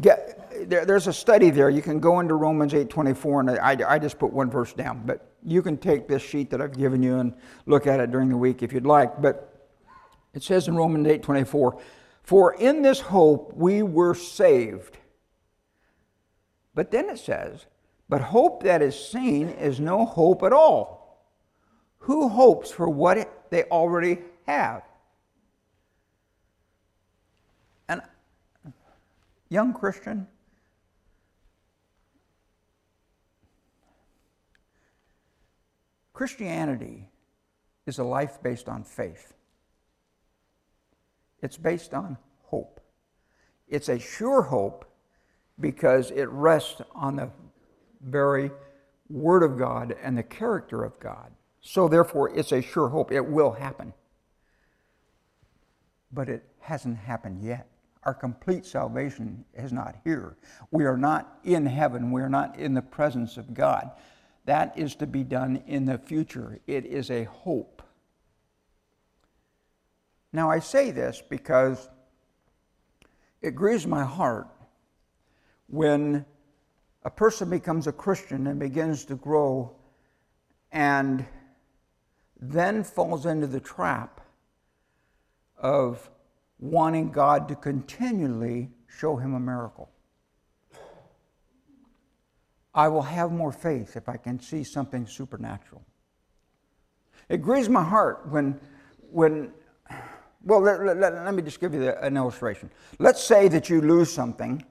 Get, 0.00 0.68
there, 0.68 0.84
there's 0.84 1.06
a 1.06 1.12
study 1.12 1.50
there. 1.50 1.70
You 1.70 1.82
can 1.82 2.00
go 2.00 2.20
into 2.20 2.34
Romans 2.34 2.72
8:24, 2.72 3.40
and 3.40 3.50
I, 3.50 3.94
I 3.94 3.98
just 3.98 4.18
put 4.18 4.32
one 4.32 4.50
verse 4.50 4.72
down. 4.72 5.02
But 5.04 5.26
you 5.44 5.62
can 5.62 5.76
take 5.76 6.08
this 6.08 6.22
sheet 6.22 6.50
that 6.50 6.60
I've 6.60 6.76
given 6.76 7.02
you 7.02 7.18
and 7.18 7.34
look 7.66 7.86
at 7.86 8.00
it 8.00 8.10
during 8.10 8.28
the 8.28 8.36
week 8.36 8.62
if 8.62 8.72
you'd 8.72 8.86
like. 8.86 9.20
But 9.20 9.68
it 10.34 10.42
says 10.42 10.68
in 10.68 10.76
Romans 10.76 11.06
8:24, 11.06 11.80
"For 12.22 12.54
in 12.54 12.82
this 12.82 13.00
hope 13.00 13.52
we 13.54 13.82
were 13.82 14.14
saved." 14.14 14.98
But 16.74 16.90
then 16.90 17.10
it 17.10 17.18
says, 17.18 17.66
But 18.08 18.20
hope 18.20 18.62
that 18.62 18.82
is 18.82 18.98
seen 18.98 19.48
is 19.48 19.80
no 19.80 20.04
hope 20.04 20.42
at 20.42 20.52
all. 20.52 21.26
Who 22.00 22.28
hopes 22.28 22.70
for 22.70 22.88
what 22.88 23.50
they 23.50 23.64
already 23.64 24.18
have? 24.46 24.82
And, 27.88 28.00
young 29.50 29.74
Christian, 29.74 30.26
Christianity 36.14 37.08
is 37.86 37.98
a 37.98 38.04
life 38.04 38.42
based 38.42 38.68
on 38.68 38.84
faith. 38.84 39.34
It's 41.42 41.56
based 41.56 41.92
on 41.92 42.16
hope. 42.44 42.80
It's 43.68 43.88
a 43.88 43.98
sure 43.98 44.42
hope 44.42 44.84
because 45.58 46.10
it 46.10 46.28
rests 46.28 46.80
on 46.94 47.16
the 47.16 47.30
very 48.00 48.50
Word 49.08 49.42
of 49.42 49.58
God 49.58 49.96
and 50.02 50.16
the 50.16 50.22
character 50.22 50.84
of 50.84 50.98
God. 51.00 51.32
So, 51.60 51.88
therefore, 51.88 52.30
it's 52.36 52.52
a 52.52 52.62
sure 52.62 52.88
hope. 52.88 53.12
It 53.12 53.26
will 53.26 53.52
happen. 53.52 53.92
But 56.12 56.28
it 56.28 56.44
hasn't 56.60 56.96
happened 56.98 57.42
yet. 57.42 57.66
Our 58.04 58.14
complete 58.14 58.64
salvation 58.64 59.44
is 59.54 59.72
not 59.72 59.96
here. 60.04 60.36
We 60.70 60.84
are 60.84 60.96
not 60.96 61.38
in 61.44 61.66
heaven. 61.66 62.10
We 62.10 62.22
are 62.22 62.30
not 62.30 62.58
in 62.58 62.74
the 62.74 62.82
presence 62.82 63.36
of 63.36 63.52
God. 63.52 63.90
That 64.46 64.76
is 64.78 64.94
to 64.96 65.06
be 65.06 65.22
done 65.22 65.62
in 65.66 65.84
the 65.84 65.98
future. 65.98 66.58
It 66.66 66.86
is 66.86 67.10
a 67.10 67.24
hope. 67.24 67.82
Now, 70.32 70.50
I 70.50 70.60
say 70.60 70.92
this 70.92 71.22
because 71.28 71.88
it 73.42 73.54
grieves 73.54 73.86
my 73.86 74.04
heart 74.04 74.48
when 75.66 76.24
a 77.04 77.10
person 77.10 77.50
becomes 77.50 77.86
a 77.86 77.92
Christian 77.92 78.46
and 78.46 78.58
begins 78.58 79.04
to 79.06 79.16
grow 79.16 79.76
and 80.72 81.26
then 82.40 82.84
falls 82.84 83.26
into 83.26 83.46
the 83.46 83.60
trap 83.60 84.20
of 85.56 86.10
wanting 86.60 87.10
God 87.10 87.48
to 87.48 87.56
continually 87.56 88.70
show 88.86 89.16
him 89.16 89.34
a 89.34 89.40
miracle. 89.40 89.90
I 92.74 92.88
will 92.88 93.02
have 93.02 93.32
more 93.32 93.50
faith 93.50 93.96
if 93.96 94.08
I 94.08 94.16
can 94.16 94.38
see 94.38 94.62
something 94.62 95.06
supernatural. 95.06 95.82
It 97.28 97.38
grieves 97.38 97.68
my 97.68 97.82
heart 97.82 98.28
when, 98.28 98.60
when 99.10 99.52
well, 100.44 100.60
let, 100.60 100.84
let, 100.84 101.00
let 101.00 101.34
me 101.34 101.42
just 101.42 101.60
give 101.60 101.74
you 101.74 101.90
an 101.90 102.16
illustration. 102.16 102.70
Let's 102.98 103.22
say 103.22 103.48
that 103.48 103.68
you 103.68 103.80
lose 103.80 104.12
something 104.12 104.64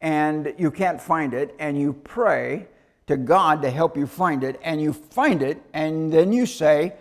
and 0.00 0.54
you 0.56 0.70
can't 0.70 1.00
find 1.00 1.34
it, 1.34 1.54
and 1.58 1.78
you 1.78 1.92
pray 1.92 2.66
to 3.06 3.18
God 3.18 3.60
to 3.60 3.70
help 3.70 3.98
you 3.98 4.06
find 4.06 4.42
it, 4.42 4.58
and 4.62 4.80
you 4.80 4.94
find 4.94 5.42
it, 5.42 5.60
and 5.74 6.10
then 6.10 6.32
you 6.32 6.46
say, 6.46 6.94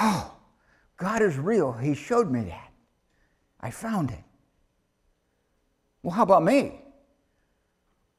Oh, 0.00 0.32
God 0.96 1.22
is 1.22 1.36
real. 1.36 1.72
He 1.72 1.94
showed 1.94 2.30
me 2.30 2.42
that. 2.42 2.70
I 3.64 3.70
found 3.70 4.10
it. 4.10 4.22
Well, 6.02 6.14
how 6.14 6.22
about 6.22 6.44
me? 6.44 6.82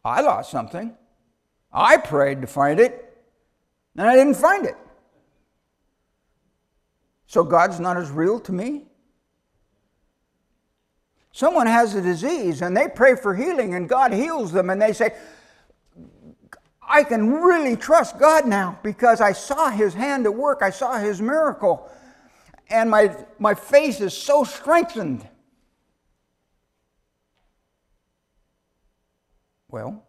I 0.03 0.21
lost 0.21 0.49
something. 0.49 0.97
I 1.71 1.97
prayed 1.97 2.41
to 2.41 2.47
find 2.47 2.79
it, 2.79 3.15
and 3.95 4.09
I 4.09 4.15
didn't 4.15 4.37
find 4.37 4.65
it. 4.65 4.75
So 7.27 7.43
God's 7.43 7.79
not 7.79 7.95
as 7.95 8.09
real 8.09 8.39
to 8.39 8.51
me? 8.51 8.85
Someone 11.31 11.67
has 11.67 11.93
a 11.93 12.01
disease 12.01 12.61
and 12.61 12.75
they 12.75 12.87
pray 12.87 13.15
for 13.15 13.35
healing 13.35 13.73
and 13.73 13.89
God 13.89 14.13
heals 14.13 14.51
them 14.53 14.69
and 14.69 14.81
they 14.81 14.93
say, 14.93 15.13
I 16.81 17.03
can 17.03 17.29
really 17.29 17.75
trust 17.75 18.17
God 18.17 18.47
now 18.47 18.79
because 18.83 19.21
I 19.21 19.33
saw 19.33 19.69
His 19.69 19.93
hand 19.93 20.25
at 20.25 20.33
work, 20.33 20.59
I 20.61 20.69
saw 20.69 20.97
His 20.97 21.21
miracle, 21.21 21.89
and 22.69 22.89
my, 22.89 23.15
my 23.37 23.53
faith 23.53 24.01
is 24.01 24.15
so 24.15 24.43
strengthened. 24.43 25.27
Well, 29.76 30.01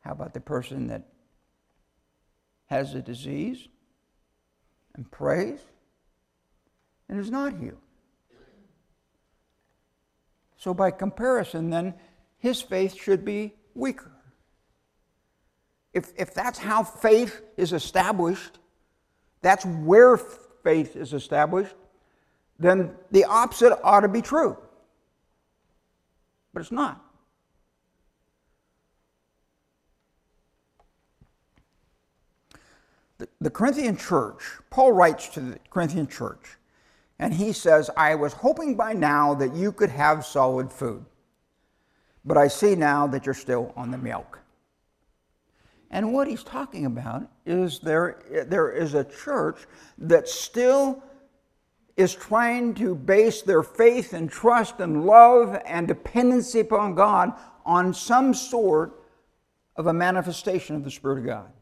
how 0.00 0.12
about 0.12 0.32
the 0.32 0.40
person 0.40 0.86
that 0.86 1.02
has 2.64 2.94
a 2.94 3.02
disease 3.02 3.68
and 4.94 5.10
prays 5.10 5.60
and 7.10 7.20
is 7.20 7.30
not 7.30 7.52
healed? 7.58 7.76
So, 10.56 10.72
by 10.72 10.92
comparison, 10.92 11.68
then, 11.68 11.92
his 12.38 12.62
faith 12.62 12.94
should 12.94 13.22
be 13.22 13.52
weaker. 13.74 14.12
If, 15.92 16.14
if 16.16 16.32
that's 16.32 16.58
how 16.58 16.84
faith 16.84 17.42
is 17.58 17.74
established, 17.74 18.60
that's 19.42 19.66
where 19.66 20.16
faith 20.16 20.96
is 20.96 21.12
established, 21.12 21.74
then 22.58 22.94
the 23.10 23.26
opposite 23.26 23.78
ought 23.84 24.00
to 24.00 24.08
be 24.08 24.22
true. 24.22 24.56
But 26.56 26.62
it's 26.62 26.72
not. 26.72 27.04
The, 33.18 33.28
the 33.42 33.50
Corinthian 33.50 33.98
church, 33.98 34.42
Paul 34.70 34.92
writes 34.92 35.28
to 35.34 35.40
the 35.40 35.58
Corinthian 35.68 36.06
church, 36.06 36.56
and 37.18 37.34
he 37.34 37.52
says, 37.52 37.90
I 37.94 38.14
was 38.14 38.32
hoping 38.32 38.74
by 38.74 38.94
now 38.94 39.34
that 39.34 39.54
you 39.54 39.70
could 39.70 39.90
have 39.90 40.24
solid 40.24 40.72
food, 40.72 41.04
but 42.24 42.38
I 42.38 42.48
see 42.48 42.74
now 42.74 43.06
that 43.08 43.26
you're 43.26 43.34
still 43.34 43.74
on 43.76 43.90
the 43.90 43.98
milk. 43.98 44.38
And 45.90 46.14
what 46.14 46.26
he's 46.26 46.42
talking 46.42 46.86
about 46.86 47.30
is 47.44 47.80
there, 47.80 48.22
there 48.48 48.70
is 48.70 48.94
a 48.94 49.04
church 49.04 49.66
that 49.98 50.26
still 50.26 51.02
is 51.96 52.14
trying 52.14 52.74
to 52.74 52.94
base 52.94 53.42
their 53.42 53.62
faith 53.62 54.12
and 54.12 54.30
trust 54.30 54.80
and 54.80 55.06
love 55.06 55.60
and 55.64 55.88
dependency 55.88 56.60
upon 56.60 56.94
God 56.94 57.32
on 57.64 57.94
some 57.94 58.34
sort 58.34 59.02
of 59.76 59.86
a 59.86 59.92
manifestation 59.92 60.76
of 60.76 60.84
the 60.84 60.90
Spirit 60.90 61.18
of 61.18 61.26
God, 61.26 61.52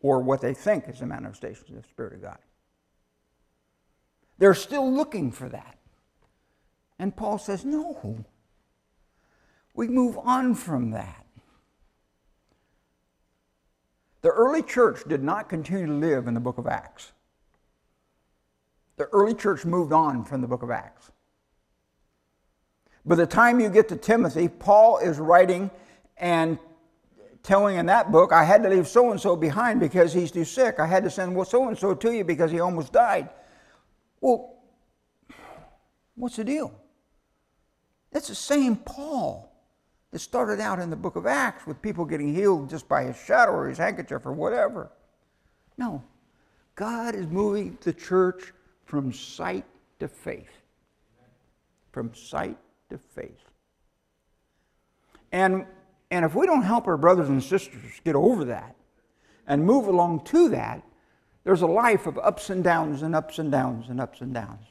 or 0.00 0.20
what 0.20 0.40
they 0.40 0.54
think 0.54 0.88
is 0.88 1.00
a 1.00 1.06
manifestation 1.06 1.76
of 1.76 1.82
the 1.82 1.88
Spirit 1.88 2.14
of 2.14 2.22
God. 2.22 2.38
They're 4.38 4.54
still 4.54 4.90
looking 4.92 5.30
for 5.32 5.48
that. 5.48 5.78
And 6.98 7.14
Paul 7.14 7.38
says, 7.38 7.64
no, 7.64 8.24
we 9.74 9.88
move 9.88 10.18
on 10.18 10.54
from 10.54 10.90
that. 10.92 11.26
The 14.22 14.30
early 14.30 14.62
church 14.62 15.02
did 15.08 15.22
not 15.22 15.48
continue 15.48 15.86
to 15.86 15.92
live 15.92 16.26
in 16.26 16.34
the 16.34 16.40
book 16.40 16.58
of 16.58 16.66
Acts. 16.66 17.12
The 19.02 19.08
early 19.08 19.34
church 19.34 19.64
moved 19.64 19.92
on 19.92 20.24
from 20.24 20.42
the 20.42 20.46
book 20.46 20.62
of 20.62 20.70
Acts. 20.70 21.10
By 23.04 23.16
the 23.16 23.26
time 23.26 23.58
you 23.58 23.68
get 23.68 23.88
to 23.88 23.96
Timothy, 23.96 24.46
Paul 24.46 24.98
is 24.98 25.18
writing 25.18 25.72
and 26.18 26.56
telling 27.42 27.78
in 27.78 27.86
that 27.86 28.12
book, 28.12 28.32
I 28.32 28.44
had 28.44 28.62
to 28.62 28.68
leave 28.68 28.86
so 28.86 29.10
and 29.10 29.20
so 29.20 29.34
behind 29.34 29.80
because 29.80 30.12
he's 30.12 30.30
too 30.30 30.44
sick. 30.44 30.78
I 30.78 30.86
had 30.86 31.02
to 31.02 31.10
send 31.10 31.34
well, 31.34 31.44
so 31.44 31.66
and 31.66 31.76
so 31.76 31.94
to 31.96 32.12
you 32.12 32.22
because 32.22 32.52
he 32.52 32.60
almost 32.60 32.92
died. 32.92 33.28
Well, 34.20 34.54
what's 36.14 36.36
the 36.36 36.44
deal? 36.44 36.72
That's 38.12 38.28
the 38.28 38.36
same 38.36 38.76
Paul 38.76 39.52
that 40.12 40.20
started 40.20 40.60
out 40.60 40.78
in 40.78 40.90
the 40.90 40.96
book 40.96 41.16
of 41.16 41.26
Acts 41.26 41.66
with 41.66 41.82
people 41.82 42.04
getting 42.04 42.32
healed 42.32 42.70
just 42.70 42.88
by 42.88 43.02
his 43.02 43.16
shadow 43.16 43.50
or 43.50 43.68
his 43.68 43.78
handkerchief 43.78 44.24
or 44.24 44.32
whatever. 44.32 44.92
No, 45.76 46.04
God 46.76 47.16
is 47.16 47.26
moving 47.26 47.76
the 47.80 47.92
church 47.92 48.52
from 48.92 49.10
sight 49.10 49.64
to 49.98 50.06
faith. 50.06 50.50
From 51.92 52.14
sight 52.14 52.58
to 52.90 52.98
faith. 52.98 53.40
And, 55.32 55.64
and 56.10 56.26
if 56.26 56.34
we 56.34 56.44
don't 56.44 56.60
help 56.60 56.86
our 56.86 56.98
brothers 56.98 57.30
and 57.30 57.42
sisters 57.42 58.02
get 58.04 58.14
over 58.14 58.44
that 58.44 58.76
and 59.46 59.64
move 59.64 59.86
along 59.86 60.24
to 60.26 60.50
that, 60.50 60.82
there's 61.42 61.62
a 61.62 61.66
life 61.66 62.06
of 62.06 62.18
ups 62.18 62.50
and 62.50 62.62
downs 62.62 63.00
and 63.00 63.16
ups 63.16 63.38
and 63.38 63.50
downs 63.50 63.88
and 63.88 63.98
ups 63.98 64.20
and 64.20 64.34
downs. 64.34 64.66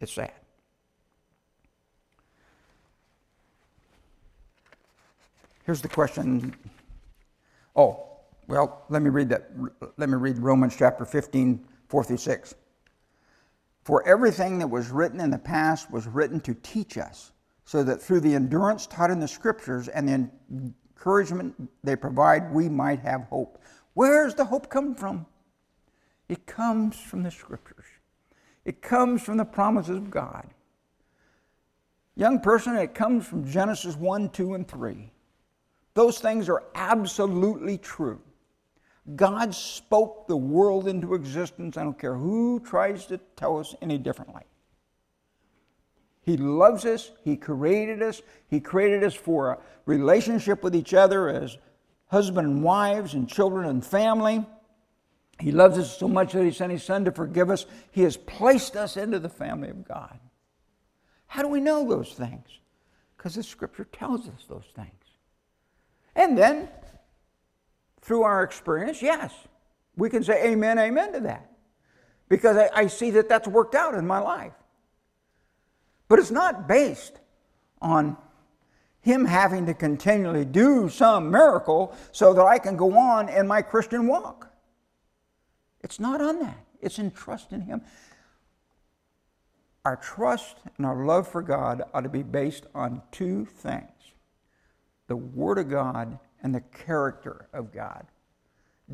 It's 0.00 0.14
sad. 0.14 0.32
Here's 5.66 5.82
the 5.82 5.88
question. 5.88 6.54
Oh, 7.76 8.07
well, 8.48 8.86
let 8.88 9.02
me 9.02 9.10
read 9.10 9.28
that. 9.28 9.50
Let 9.98 10.08
me 10.08 10.16
read 10.16 10.38
Romans 10.38 10.74
chapter 10.76 11.04
15, 11.04 11.64
4 11.88 12.04
through 12.04 12.16
6. 12.16 12.54
For 13.84 14.06
everything 14.08 14.58
that 14.58 14.68
was 14.68 14.90
written 14.90 15.20
in 15.20 15.30
the 15.30 15.38
past 15.38 15.90
was 15.90 16.06
written 16.06 16.40
to 16.40 16.54
teach 16.54 16.98
us, 16.98 17.32
so 17.64 17.84
that 17.84 18.00
through 18.00 18.20
the 18.20 18.34
endurance 18.34 18.86
taught 18.86 19.10
in 19.10 19.20
the 19.20 19.28
scriptures 19.28 19.88
and 19.88 20.08
the 20.08 20.30
encouragement 20.96 21.54
they 21.84 21.94
provide, 21.94 22.52
we 22.52 22.68
might 22.68 23.00
have 23.00 23.22
hope. 23.24 23.62
Where's 23.92 24.34
the 24.34 24.46
hope 24.46 24.70
come 24.70 24.94
from? 24.94 25.26
It 26.28 26.46
comes 26.46 26.98
from 26.98 27.22
the 27.22 27.30
scriptures, 27.30 27.86
it 28.64 28.80
comes 28.80 29.22
from 29.22 29.36
the 29.36 29.44
promises 29.44 29.96
of 29.96 30.10
God. 30.10 30.48
Young 32.16 32.40
person, 32.40 32.76
it 32.76 32.94
comes 32.94 33.26
from 33.26 33.48
Genesis 33.48 33.94
1, 33.94 34.30
2, 34.30 34.54
and 34.54 34.66
3. 34.66 35.12
Those 35.94 36.18
things 36.18 36.48
are 36.48 36.64
absolutely 36.74 37.78
true. 37.78 38.20
God 39.16 39.54
spoke 39.54 40.26
the 40.26 40.36
world 40.36 40.86
into 40.86 41.14
existence. 41.14 41.76
I 41.76 41.82
don't 41.82 41.98
care 41.98 42.14
who 42.14 42.60
tries 42.60 43.06
to 43.06 43.18
tell 43.36 43.58
us 43.58 43.74
any 43.80 43.98
differently. 43.98 44.42
He 46.22 46.36
loves 46.36 46.84
us. 46.84 47.10
He 47.24 47.36
created 47.36 48.02
us. 48.02 48.20
He 48.48 48.60
created 48.60 49.02
us 49.02 49.14
for 49.14 49.50
a 49.50 49.58
relationship 49.86 50.62
with 50.62 50.76
each 50.76 50.92
other 50.92 51.28
as 51.30 51.56
husband 52.08 52.46
and 52.46 52.62
wives 52.62 53.14
and 53.14 53.28
children 53.28 53.66
and 53.66 53.84
family. 53.84 54.44
He 55.40 55.52
loves 55.52 55.78
us 55.78 55.96
so 55.96 56.06
much 56.06 56.32
that 56.32 56.44
He 56.44 56.50
sent 56.50 56.72
His 56.72 56.82
Son 56.82 57.04
to 57.06 57.12
forgive 57.12 57.48
us. 57.48 57.64
He 57.92 58.02
has 58.02 58.16
placed 58.16 58.76
us 58.76 58.96
into 58.96 59.18
the 59.18 59.28
family 59.30 59.70
of 59.70 59.88
God. 59.88 60.18
How 61.28 61.42
do 61.42 61.48
we 61.48 61.60
know 61.60 61.88
those 61.88 62.12
things? 62.12 62.46
Because 63.16 63.34
the 63.34 63.42
Scripture 63.42 63.84
tells 63.84 64.28
us 64.28 64.44
those 64.48 64.66
things. 64.74 64.92
And 66.14 66.36
then 66.36 66.68
through 68.08 68.22
our 68.22 68.42
experience, 68.42 69.02
yes, 69.02 69.34
we 69.94 70.08
can 70.08 70.24
say 70.24 70.46
amen, 70.46 70.78
amen 70.78 71.12
to 71.12 71.20
that. 71.20 71.52
Because 72.30 72.56
I, 72.56 72.70
I 72.74 72.86
see 72.86 73.10
that 73.10 73.28
that's 73.28 73.46
worked 73.46 73.74
out 73.74 73.94
in 73.94 74.06
my 74.06 74.18
life. 74.18 74.54
But 76.08 76.18
it's 76.18 76.30
not 76.30 76.66
based 76.66 77.20
on 77.82 78.16
him 79.02 79.26
having 79.26 79.66
to 79.66 79.74
continually 79.74 80.46
do 80.46 80.88
some 80.88 81.30
miracle 81.30 81.94
so 82.10 82.32
that 82.32 82.42
I 82.42 82.58
can 82.58 82.78
go 82.78 82.96
on 82.96 83.28
in 83.28 83.46
my 83.46 83.60
Christian 83.60 84.06
walk. 84.06 84.50
It's 85.82 86.00
not 86.00 86.22
on 86.22 86.40
that. 86.40 86.64
It's 86.80 86.98
in 86.98 87.10
trust 87.10 87.52
in 87.52 87.60
him. 87.60 87.82
Our 89.84 89.96
trust 89.96 90.56
and 90.78 90.86
our 90.86 91.04
love 91.04 91.28
for 91.28 91.42
God 91.42 91.82
ought 91.92 92.00
to 92.00 92.08
be 92.08 92.22
based 92.22 92.64
on 92.74 93.02
two 93.12 93.44
things 93.44 93.90
the 95.08 95.16
Word 95.16 95.58
of 95.58 95.68
God 95.68 96.18
and 96.42 96.54
the 96.54 96.60
character 96.60 97.48
of 97.52 97.72
God. 97.72 98.06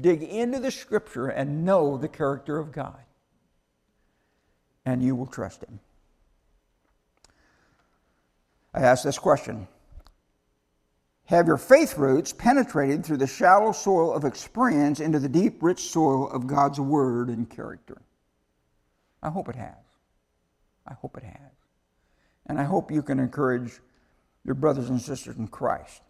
Dig 0.01 0.23
into 0.23 0.59
the 0.59 0.71
scripture 0.71 1.29
and 1.29 1.65
know 1.65 1.97
the 1.97 2.09
character 2.09 2.59
of 2.59 2.73
God, 2.73 2.99
and 4.85 5.03
you 5.03 5.15
will 5.15 5.27
trust 5.27 5.63
Him. 5.63 5.79
I 8.73 8.81
ask 8.81 9.05
this 9.05 9.19
question 9.19 9.69
Have 11.27 11.47
your 11.47 11.59
faith 11.59 11.97
roots 11.97 12.33
penetrated 12.33 13.05
through 13.05 13.19
the 13.19 13.27
shallow 13.27 13.71
soil 13.71 14.13
of 14.13 14.25
experience 14.25 14.99
into 14.99 15.21
the 15.21 15.29
deep, 15.29 15.63
rich 15.63 15.91
soil 15.91 16.29
of 16.29 16.49
God's 16.49 16.81
Word 16.81 17.29
and 17.29 17.49
character? 17.49 18.03
I 19.23 19.31
hope 19.31 19.49
it 19.49 19.57
has. 19.57 19.77
I 20.87 20.95
hope 20.95 21.17
it 21.17 21.25
has. 21.25 21.53
And 22.47 22.59
I 22.59 22.65
hope 22.65 22.91
you 22.91 23.03
can 23.03 23.21
encourage 23.21 23.81
your 24.45 24.55
brothers 24.55 24.91
and 24.91 25.01
sisters 25.01 25.37
in 25.37 25.49
Christ 25.49 26.03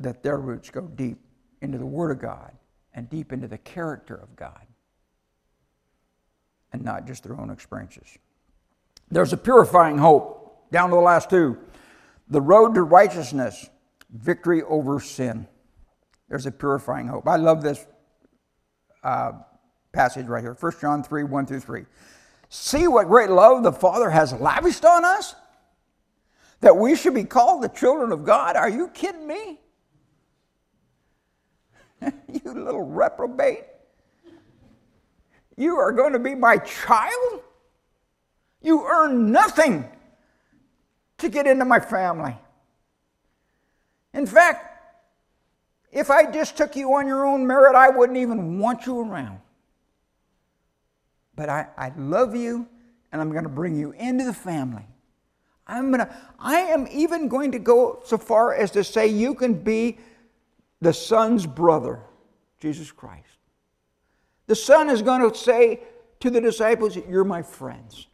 that 0.00 0.22
their 0.22 0.38
roots 0.38 0.70
go 0.70 0.82
deep 0.82 1.18
into 1.60 1.78
the 1.78 1.86
Word 1.86 2.10
of 2.10 2.20
God 2.20 2.52
and 2.92 3.08
deep 3.08 3.32
into 3.32 3.48
the 3.48 3.58
character 3.58 4.14
of 4.14 4.34
God 4.36 4.66
and 6.72 6.84
not 6.84 7.06
just 7.06 7.22
their 7.22 7.38
own 7.40 7.50
experiences. 7.50 8.18
There's 9.10 9.32
a 9.32 9.36
purifying 9.36 9.98
hope, 9.98 10.70
down 10.72 10.90
to 10.90 10.96
the 10.96 11.00
last 11.00 11.30
two. 11.30 11.56
The 12.28 12.40
road 12.40 12.74
to 12.74 12.82
righteousness, 12.82 13.70
victory 14.10 14.62
over 14.62 14.98
sin. 14.98 15.46
There's 16.28 16.46
a 16.46 16.50
purifying 16.50 17.06
hope. 17.06 17.28
I 17.28 17.36
love 17.36 17.62
this 17.62 17.86
uh, 19.04 19.32
passage 19.92 20.26
right 20.26 20.42
here 20.42 20.56
1 20.58 20.72
John 20.80 21.04
3 21.04 21.24
1 21.24 21.46
through 21.46 21.60
3. 21.60 21.84
See 22.48 22.88
what 22.88 23.08
great 23.08 23.30
love 23.30 23.62
the 23.62 23.72
Father 23.72 24.10
has 24.10 24.32
lavished 24.32 24.84
on 24.84 25.04
us? 25.04 25.34
That 26.60 26.76
we 26.76 26.96
should 26.96 27.14
be 27.14 27.24
called 27.24 27.62
the 27.62 27.68
children 27.68 28.10
of 28.10 28.24
God? 28.24 28.56
Are 28.56 28.68
you 28.68 28.88
kidding 28.88 29.26
me? 29.26 29.60
you 32.32 32.52
little 32.52 32.82
reprobate. 32.82 33.64
You 35.56 35.76
are 35.76 35.92
going 35.92 36.12
to 36.14 36.18
be 36.18 36.34
my 36.34 36.58
child? 36.58 37.42
You 38.62 38.86
earn 38.86 39.32
nothing 39.32 39.88
to 41.18 41.28
get 41.28 41.46
into 41.46 41.64
my 41.64 41.80
family. 41.80 42.36
In 44.12 44.26
fact, 44.26 44.70
if 45.92 46.10
I 46.10 46.30
just 46.30 46.56
took 46.56 46.76
you 46.76 46.94
on 46.94 47.06
your 47.06 47.26
own 47.26 47.46
merit, 47.46 47.76
I 47.76 47.88
wouldn't 47.90 48.18
even 48.18 48.58
want 48.58 48.86
you 48.86 49.00
around. 49.00 49.40
but 51.36 51.48
I, 51.48 51.68
I 51.76 51.92
love 51.96 52.34
you 52.34 52.66
and 53.12 53.20
I'm 53.20 53.30
going 53.30 53.44
to 53.44 53.50
bring 53.50 53.76
you 53.76 53.92
into 53.92 54.24
the 54.24 54.34
family. 54.34 54.86
I'm 55.66 55.90
going 55.90 56.06
to, 56.06 56.16
I 56.38 56.56
am 56.56 56.86
even 56.90 57.28
going 57.28 57.52
to 57.52 57.58
go 57.58 58.00
so 58.04 58.18
far 58.18 58.54
as 58.54 58.70
to 58.72 58.84
say 58.84 59.06
you 59.06 59.34
can 59.34 59.54
be 59.54 59.98
the 60.84 60.92
son's 60.92 61.46
brother, 61.46 62.00
Jesus 62.60 62.92
Christ. 62.92 63.38
The 64.46 64.54
son 64.54 64.90
is 64.90 65.02
going 65.02 65.28
to 65.28 65.36
say 65.36 65.80
to 66.20 66.30
the 66.30 66.40
disciples, 66.40 66.96
You're 66.96 67.24
my 67.24 67.42
friends. 67.42 68.06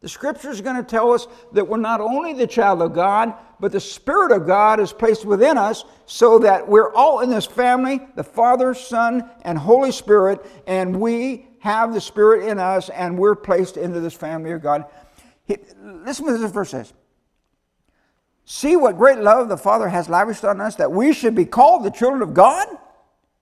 The 0.00 0.08
scripture 0.10 0.50
is 0.50 0.60
going 0.60 0.76
to 0.76 0.82
tell 0.82 1.12
us 1.12 1.26
that 1.52 1.66
we're 1.66 1.78
not 1.78 2.02
only 2.02 2.34
the 2.34 2.46
child 2.46 2.82
of 2.82 2.92
God, 2.92 3.32
but 3.58 3.72
the 3.72 3.80
Spirit 3.80 4.32
of 4.32 4.46
God 4.46 4.78
is 4.78 4.92
placed 4.92 5.24
within 5.24 5.56
us 5.56 5.86
so 6.04 6.38
that 6.40 6.68
we're 6.68 6.92
all 6.92 7.20
in 7.20 7.30
this 7.30 7.46
family 7.46 8.00
the 8.14 8.22
Father, 8.22 8.74
Son, 8.74 9.30
and 9.42 9.56
Holy 9.56 9.92
Spirit, 9.92 10.44
and 10.66 11.00
we 11.00 11.46
have 11.60 11.94
the 11.94 12.00
Spirit 12.02 12.46
in 12.46 12.58
us, 12.58 12.90
and 12.90 13.18
we're 13.18 13.34
placed 13.34 13.78
into 13.78 14.00
this 14.00 14.12
family 14.12 14.50
of 14.50 14.60
God. 14.60 14.84
Listen 15.48 16.26
to 16.26 16.32
what 16.32 16.40
this 16.40 16.50
verse 16.50 16.70
says. 16.70 16.92
See 18.44 18.76
what 18.76 18.98
great 18.98 19.18
love 19.18 19.48
the 19.48 19.56
Father 19.56 19.88
has 19.88 20.08
lavished 20.08 20.44
on 20.44 20.60
us 20.60 20.76
that 20.76 20.92
we 20.92 21.12
should 21.12 21.34
be 21.34 21.46
called 21.46 21.84
the 21.84 21.90
children 21.90 22.22
of 22.22 22.34
God? 22.34 22.68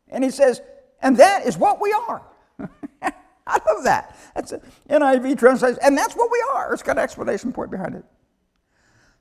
And 0.09 0.23
he 0.23 0.31
says, 0.31 0.61
and 1.01 1.17
that 1.17 1.47
is 1.47 1.59
what 1.59 1.81
we 1.81 1.93
are. 1.93 2.23
I 3.47 3.59
love 3.69 3.85
that. 3.85 4.17
That's 4.35 4.53
an 4.53 4.63
NIV 4.89 5.39
translation, 5.39 5.79
and 5.83 5.99
that's 5.99 6.15
what 6.15 6.31
we 6.31 6.43
are. 6.55 6.73
It's 6.73 6.83
got 6.83 6.97
an 6.97 7.03
explanation 7.03 7.53
point 7.53 7.71
behind 7.71 7.97
it. 7.97 8.05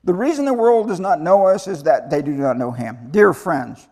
The 0.04 0.14
reason 0.14 0.44
the 0.44 0.54
world 0.54 0.88
does 0.88 1.00
not 1.00 1.20
know 1.20 1.46
us 1.46 1.66
is 1.66 1.82
that 1.82 2.08
they 2.08 2.22
do 2.22 2.32
not 2.32 2.56
know 2.56 2.70
Him. 2.70 3.08
Dear 3.10 3.32
friends, 3.32 3.88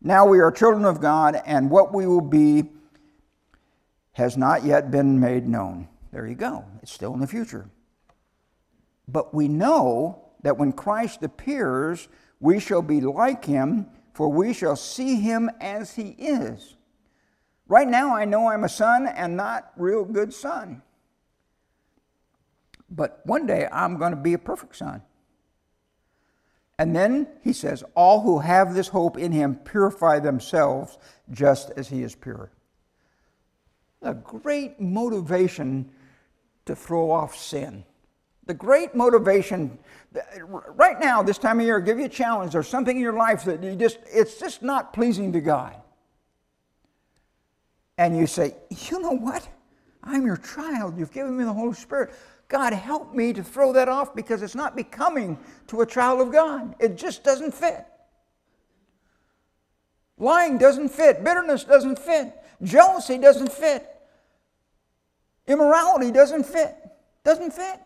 now 0.00 0.26
we 0.26 0.40
are 0.40 0.50
children 0.50 0.84
of 0.84 1.00
God, 1.00 1.40
and 1.46 1.68
what 1.68 1.92
we 1.92 2.06
will 2.06 2.20
be 2.20 2.70
has 4.12 4.36
not 4.36 4.64
yet 4.64 4.90
been 4.90 5.18
made 5.18 5.48
known. 5.48 5.88
There 6.12 6.26
you 6.26 6.34
go. 6.34 6.64
It's 6.82 6.92
still 6.92 7.14
in 7.14 7.20
the 7.20 7.26
future. 7.26 7.68
But 9.08 9.34
we 9.34 9.48
know 9.48 10.21
that 10.42 10.58
when 10.58 10.72
Christ 10.72 11.22
appears, 11.22 12.08
we 12.40 12.58
shall 12.58 12.82
be 12.82 13.00
like 13.00 13.44
him, 13.44 13.86
for 14.12 14.28
we 14.28 14.52
shall 14.52 14.76
see 14.76 15.16
him 15.16 15.50
as 15.60 15.94
he 15.94 16.10
is. 16.18 16.76
Right 17.68 17.88
now, 17.88 18.14
I 18.14 18.24
know 18.24 18.48
I'm 18.48 18.64
a 18.64 18.68
son 18.68 19.06
and 19.06 19.36
not 19.36 19.72
real 19.76 20.04
good 20.04 20.34
son. 20.34 20.82
But 22.90 23.20
one 23.24 23.46
day, 23.46 23.68
I'm 23.72 23.96
going 23.96 24.10
to 24.10 24.16
be 24.16 24.34
a 24.34 24.38
perfect 24.38 24.76
son. 24.76 25.02
And 26.78 26.94
then 26.94 27.28
he 27.42 27.52
says, 27.52 27.84
All 27.94 28.20
who 28.22 28.40
have 28.40 28.74
this 28.74 28.88
hope 28.88 29.16
in 29.16 29.32
him 29.32 29.54
purify 29.54 30.18
themselves 30.18 30.98
just 31.30 31.70
as 31.76 31.88
he 31.88 32.02
is 32.02 32.14
pure. 32.14 32.50
A 34.02 34.14
great 34.14 34.80
motivation 34.80 35.90
to 36.66 36.74
throw 36.74 37.10
off 37.10 37.36
sin. 37.36 37.84
The 38.46 38.54
great 38.54 38.94
motivation, 38.94 39.78
right 40.50 40.98
now, 40.98 41.22
this 41.22 41.38
time 41.38 41.60
of 41.60 41.66
year, 41.66 41.78
i 41.78 41.80
give 41.80 41.98
you 41.98 42.06
a 42.06 42.08
challenge. 42.08 42.52
There's 42.52 42.68
something 42.68 42.96
in 42.96 43.02
your 43.02 43.12
life 43.12 43.44
that 43.44 43.62
you 43.62 43.76
just, 43.76 43.98
it's 44.06 44.38
just 44.38 44.62
not 44.62 44.92
pleasing 44.92 45.32
to 45.32 45.40
God 45.40 45.76
and 47.98 48.16
you 48.16 48.26
say, 48.26 48.56
You 48.70 49.00
know 49.00 49.12
what? 49.12 49.48
I'm 50.02 50.26
your 50.26 50.38
child. 50.38 50.98
You've 50.98 51.12
given 51.12 51.36
me 51.36 51.44
the 51.44 51.52
Holy 51.52 51.74
Spirit. 51.74 52.12
God, 52.48 52.72
help 52.72 53.14
me 53.14 53.32
to 53.32 53.42
throw 53.42 53.72
that 53.72 53.88
off 53.88 54.14
because 54.14 54.42
it's 54.42 54.56
not 54.56 54.76
becoming 54.76 55.38
to 55.68 55.80
a 55.82 55.86
child 55.86 56.20
of 56.20 56.32
God. 56.32 56.74
It 56.80 56.96
just 56.96 57.22
doesn't 57.22 57.54
fit. 57.54 57.86
Lying 60.18 60.58
doesn't 60.58 60.88
fit. 60.88 61.24
Bitterness 61.24 61.64
doesn't 61.64 61.98
fit. 61.98 62.34
Jealousy 62.62 63.18
doesn't 63.18 63.52
fit. 63.52 63.88
Immorality 65.46 66.10
doesn't 66.10 66.44
fit. 66.44 66.76
Doesn't 67.24 67.52
fit. 67.52 67.80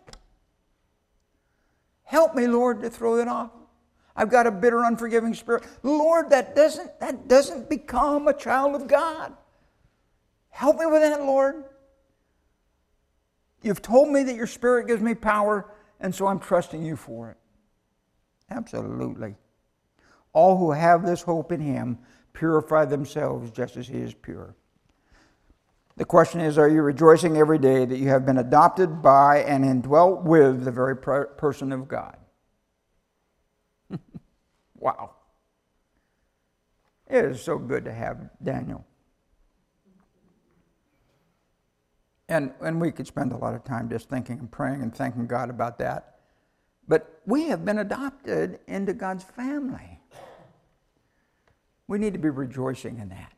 Help 2.07 2.35
me, 2.35 2.47
Lord, 2.47 2.81
to 2.83 2.89
throw 2.89 3.19
it 3.19 3.29
off. 3.29 3.51
I've 4.15 4.31
got 4.31 4.47
a 4.47 4.51
bitter, 4.51 4.83
unforgiving 4.85 5.35
spirit. 5.35 5.65
Lord, 5.83 6.31
that 6.31 6.57
doesn't, 6.57 6.99
that 7.01 7.29
doesn't 7.29 7.69
become 7.69 8.29
a 8.29 8.33
child 8.33 8.75
of 8.75 8.89
God. 8.89 9.35
Help 10.49 10.79
me 10.79 10.87
with 10.87 11.03
that, 11.03 11.21
Lord. 11.21 11.65
You've 13.63 13.83
told 13.83 14.09
me 14.09 14.23
that 14.23 14.37
your 14.37 14.47
Spirit 14.47 14.87
gives 14.87 15.03
me 15.03 15.15
power, 15.15 15.71
and 16.01 16.15
so 16.15 16.29
I'm 16.29 16.39
trusting 16.39 16.83
you 16.83 16.95
for 16.97 17.31
it. 17.31 17.37
Absolutely. 18.51 19.35
All 20.33 20.57
who 20.57 20.71
have 20.71 21.05
this 21.05 21.23
hope 21.23 21.51
in 21.51 21.61
Him 21.61 21.99
purify 22.33 22.85
themselves 22.85 23.51
just 23.51 23.77
as 23.77 23.89
He 23.89 23.99
is 23.99 24.15
pure. 24.15 24.55
The 25.97 26.05
question 26.05 26.41
is 26.41 26.59
Are 26.59 26.69
you 26.69 26.83
rejoicing 26.83 27.37
every 27.37 27.59
day 27.59 27.85
that 27.85 27.99
you 27.99 28.09
have 28.09 28.27
been 28.27 28.39
adopted 28.39 29.03
by 29.03 29.39
and 29.39 29.65
indwelt 29.65 30.23
with 30.23 30.65
the 30.65 30.73
very 30.73 30.97
person 30.97 31.73
of 31.73 31.89
God? 31.89 32.17
wow. 34.77 35.13
It 37.09 37.25
is 37.25 37.41
so 37.41 37.59
good 37.59 37.85
to 37.85 37.93
have 37.93 38.29
Daniel. 38.43 38.85
And, 42.29 42.53
and 42.61 42.81
we 42.81 42.91
could 42.91 43.07
spend 43.07 43.31
a 43.31 43.37
lot 43.37 43.55
of 43.55 43.63
time 43.63 43.89
just 43.89 44.09
thinking 44.09 44.41
and 44.41 44.51
praying 44.51 44.83
and 44.83 44.93
thanking 44.93 45.29
God 45.29 45.49
about 45.49 45.79
that. 45.79 46.19
But 46.89 47.21
we 47.25 47.45
have 47.45 47.65
been 47.65 47.79
adopted 47.79 48.59
into 48.67 48.93
God's 48.93 49.23
family. 49.23 50.01
We 51.87 51.99
need 51.99 52.13
to 52.15 52.19
be 52.19 52.29
rejoicing 52.29 52.99
in 52.99 53.11
that. 53.11 53.36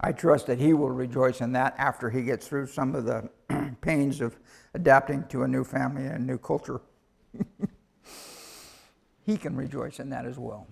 I 0.00 0.12
trust 0.12 0.46
that 0.46 0.58
He 0.58 0.72
will 0.72 0.90
rejoice 0.90 1.40
in 1.40 1.52
that 1.52 1.74
after 1.78 2.10
He 2.10 2.22
gets 2.22 2.46
through 2.46 2.66
some 2.66 2.94
of 2.94 3.04
the 3.04 3.28
pains 3.80 4.20
of 4.20 4.36
adapting 4.74 5.24
to 5.28 5.42
a 5.42 5.48
new 5.48 5.64
family 5.64 6.06
and 6.06 6.14
a 6.16 6.22
new 6.22 6.38
culture. 6.38 6.80
he 9.26 9.36
can 9.36 9.56
rejoice 9.56 10.00
in 10.00 10.10
that 10.10 10.24
as 10.24 10.38
well. 10.38 10.66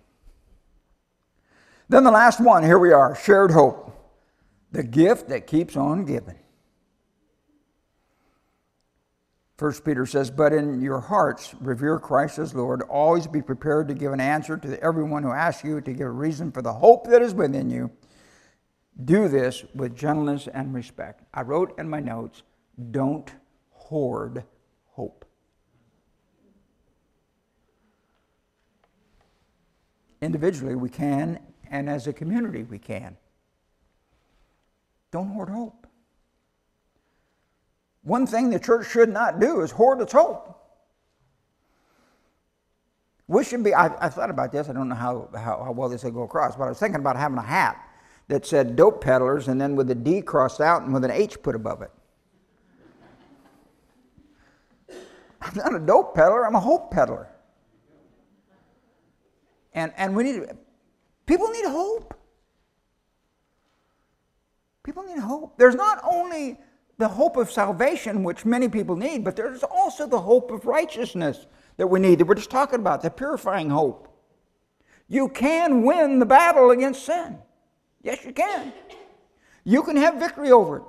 Then 1.88 2.04
the 2.04 2.10
last 2.10 2.40
one, 2.40 2.64
here 2.64 2.78
we 2.78 2.92
are 2.92 3.14
shared 3.14 3.50
hope, 3.50 3.92
the 4.72 4.82
gift 4.82 5.28
that 5.28 5.46
keeps 5.46 5.76
on 5.76 6.04
giving. 6.04 6.38
First 9.56 9.84
Peter 9.84 10.04
says, 10.04 10.30
But 10.30 10.52
in 10.52 10.80
your 10.82 11.00
hearts 11.00 11.54
revere 11.60 11.98
Christ 11.98 12.38
as 12.38 12.54
Lord. 12.54 12.82
Always 12.82 13.26
be 13.26 13.40
prepared 13.40 13.88
to 13.88 13.94
give 13.94 14.12
an 14.12 14.20
answer 14.20 14.56
to 14.56 14.82
everyone 14.82 15.22
who 15.22 15.32
asks 15.32 15.64
you 15.64 15.80
to 15.80 15.92
give 15.92 16.06
a 16.06 16.10
reason 16.10 16.52
for 16.52 16.60
the 16.60 16.72
hope 16.72 17.06
that 17.08 17.22
is 17.22 17.34
within 17.34 17.70
you. 17.70 17.90
Do 19.04 19.28
this 19.28 19.64
with 19.74 19.94
gentleness 19.94 20.48
and 20.48 20.74
respect. 20.74 21.22
I 21.34 21.42
wrote 21.42 21.78
in 21.78 21.88
my 21.88 22.00
notes, 22.00 22.42
don't 22.90 23.30
hoard 23.70 24.44
hope. 24.92 25.24
Individually, 30.22 30.74
we 30.74 30.88
can, 30.88 31.38
and 31.70 31.90
as 31.90 32.06
a 32.06 32.12
community, 32.12 32.62
we 32.62 32.78
can. 32.78 33.16
Don't 35.10 35.28
hoard 35.28 35.50
hope. 35.50 35.86
One 38.02 38.26
thing 38.26 38.50
the 38.50 38.58
church 38.58 38.88
should 38.88 39.10
not 39.10 39.40
do 39.40 39.60
is 39.60 39.70
hoard 39.72 40.00
its 40.00 40.12
hope. 40.12 40.54
We 43.28 43.44
should 43.44 43.62
be, 43.62 43.74
I, 43.74 43.86
I 44.06 44.08
thought 44.08 44.30
about 44.30 44.52
this, 44.52 44.70
I 44.70 44.72
don't 44.72 44.88
know 44.88 44.94
how, 44.94 45.28
how, 45.34 45.62
how 45.64 45.72
well 45.72 45.88
this 45.88 46.04
will 46.04 46.12
go 46.12 46.22
across, 46.22 46.56
but 46.56 46.64
I 46.64 46.68
was 46.68 46.78
thinking 46.78 47.00
about 47.00 47.16
having 47.16 47.36
a 47.36 47.42
hat 47.42 47.85
that 48.28 48.44
said 48.44 48.76
dope 48.76 49.02
peddlers 49.02 49.48
and 49.48 49.60
then 49.60 49.76
with 49.76 49.90
a 49.90 49.94
D 49.94 50.20
crossed 50.20 50.60
out 50.60 50.82
and 50.82 50.92
with 50.92 51.04
an 51.04 51.10
H 51.10 51.40
put 51.42 51.54
above 51.54 51.82
it. 51.82 51.90
I'm 55.40 55.54
not 55.54 55.74
a 55.74 55.78
dope 55.78 56.14
peddler, 56.14 56.46
I'm 56.46 56.54
a 56.54 56.60
hope 56.60 56.90
peddler. 56.90 57.28
And, 59.72 59.92
and 59.96 60.16
we 60.16 60.24
need, 60.24 60.42
people 61.26 61.48
need 61.48 61.66
hope. 61.66 62.14
People 64.82 65.02
need 65.04 65.18
hope. 65.18 65.58
There's 65.58 65.74
not 65.74 66.00
only 66.02 66.58
the 66.98 67.08
hope 67.08 67.36
of 67.36 67.50
salvation, 67.50 68.24
which 68.24 68.44
many 68.44 68.68
people 68.68 68.96
need, 68.96 69.22
but 69.22 69.36
there's 69.36 69.62
also 69.62 70.06
the 70.06 70.20
hope 70.20 70.50
of 70.50 70.64
righteousness 70.64 71.46
that 71.76 71.86
we 71.86 72.00
need, 72.00 72.18
that 72.18 72.24
we're 72.24 72.34
just 72.34 72.50
talking 72.50 72.80
about, 72.80 73.02
the 73.02 73.10
purifying 73.10 73.68
hope. 73.68 74.08
You 75.08 75.28
can 75.28 75.82
win 75.82 76.18
the 76.18 76.26
battle 76.26 76.70
against 76.70 77.04
sin. 77.04 77.38
Yes, 78.06 78.24
you 78.24 78.32
can. 78.32 78.72
You 79.64 79.82
can 79.82 79.96
have 79.96 80.14
victory 80.14 80.52
over 80.52 80.76
it. 80.76 80.82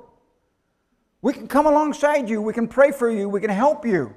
We 1.24 1.34
can 1.34 1.47
come 1.47 1.65
alongside 1.65 2.30
you, 2.30 2.43
we 2.43 2.53
can 2.53 2.68
pray 2.68 2.91
for 2.91 3.09
you, 3.09 3.28
we 3.28 3.41
can 3.41 3.49
help 3.49 3.88
you. 3.88 4.13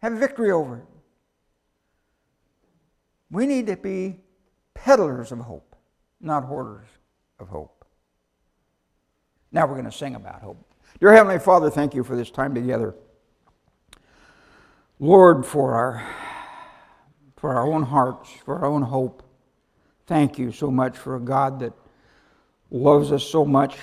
Have 0.00 0.14
victory 0.14 0.50
over 0.50 0.78
it. 0.78 0.86
We 3.30 3.44
need 3.44 3.66
to 3.66 3.76
be 3.76 4.20
peddlers 4.72 5.30
of 5.30 5.40
hope, 5.40 5.76
not 6.22 6.44
hoarders 6.44 6.88
of 7.38 7.48
hope. 7.48 7.84
Now 9.52 9.66
we're 9.66 9.74
going 9.74 9.84
to 9.84 9.92
sing 9.92 10.14
about 10.14 10.40
hope. 10.40 10.64
Dear 11.00 11.12
Heavenly 11.12 11.38
Father, 11.38 11.68
thank 11.68 11.92
you 11.92 12.02
for 12.02 12.16
this 12.16 12.30
time 12.30 12.54
together. 12.54 12.94
Lord, 14.98 15.44
for 15.44 15.74
our, 15.74 16.02
for 17.36 17.54
our 17.54 17.70
own 17.70 17.82
hearts, 17.82 18.30
for 18.46 18.56
our 18.56 18.64
own 18.64 18.80
hope, 18.80 19.27
thank 20.08 20.36
you 20.36 20.50
so 20.50 20.72
much 20.72 20.98
for 20.98 21.14
a 21.14 21.20
God 21.20 21.60
that 21.60 21.72
loves 22.70 23.12
us 23.12 23.22
so 23.22 23.44
much 23.44 23.76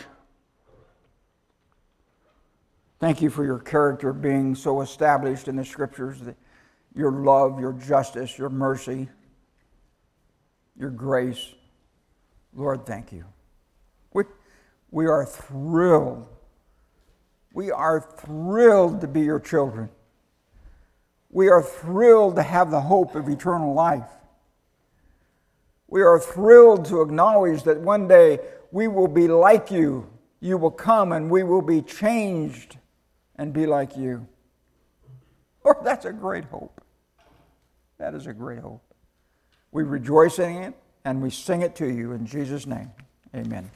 Thank 2.99 3.21
you 3.21 3.29
for 3.29 3.43
your 3.43 3.59
character 3.59 4.13
being 4.13 4.55
so 4.55 4.81
established 4.81 5.47
in 5.47 5.55
the 5.55 5.65
scriptures, 5.65 6.19
that 6.21 6.35
your 6.95 7.11
love, 7.11 7.59
your 7.59 7.73
justice, 7.73 8.37
your 8.37 8.49
mercy, 8.49 9.09
your 10.75 10.89
grace. 10.89 11.53
Lord, 12.53 12.85
thank 12.85 13.11
you. 13.11 13.25
We, 14.13 14.23
we 14.91 15.07
are 15.07 15.25
thrilled. 15.25 16.25
We 17.53 17.69
are 17.69 17.99
thrilled 18.17 19.01
to 19.01 19.07
be 19.07 19.21
your 19.21 19.39
children. 19.39 19.89
We 21.29 21.49
are 21.49 21.61
thrilled 21.61 22.37
to 22.37 22.43
have 22.43 22.71
the 22.71 22.81
hope 22.81 23.13
of 23.15 23.27
eternal 23.27 23.73
life. 23.73 24.09
We 25.95 26.01
are 26.01 26.19
thrilled 26.19 26.83
to 26.87 27.01
acknowledge 27.01 27.63
that 27.63 27.79
one 27.79 28.09
day 28.09 28.39
we 28.73 28.89
will 28.89 29.07
be 29.07 29.29
like 29.29 29.71
you. 29.71 30.09
You 30.41 30.57
will 30.57 30.69
come 30.69 31.13
and 31.13 31.31
we 31.31 31.41
will 31.43 31.61
be 31.61 31.81
changed 31.81 32.77
and 33.37 33.53
be 33.53 33.65
like 33.65 33.95
you. 33.95 34.27
Lord, 35.63 35.77
oh, 35.79 35.83
that's 35.85 36.03
a 36.03 36.11
great 36.11 36.43
hope. 36.43 36.81
That 37.97 38.13
is 38.13 38.27
a 38.27 38.33
great 38.33 38.59
hope. 38.59 38.83
We 39.71 39.83
rejoice 39.83 40.37
in 40.37 40.63
it 40.63 40.73
and 41.05 41.21
we 41.21 41.29
sing 41.29 41.61
it 41.61 41.77
to 41.77 41.87
you 41.87 42.11
in 42.11 42.25
Jesus' 42.25 42.67
name. 42.67 42.91
Amen. 43.33 43.71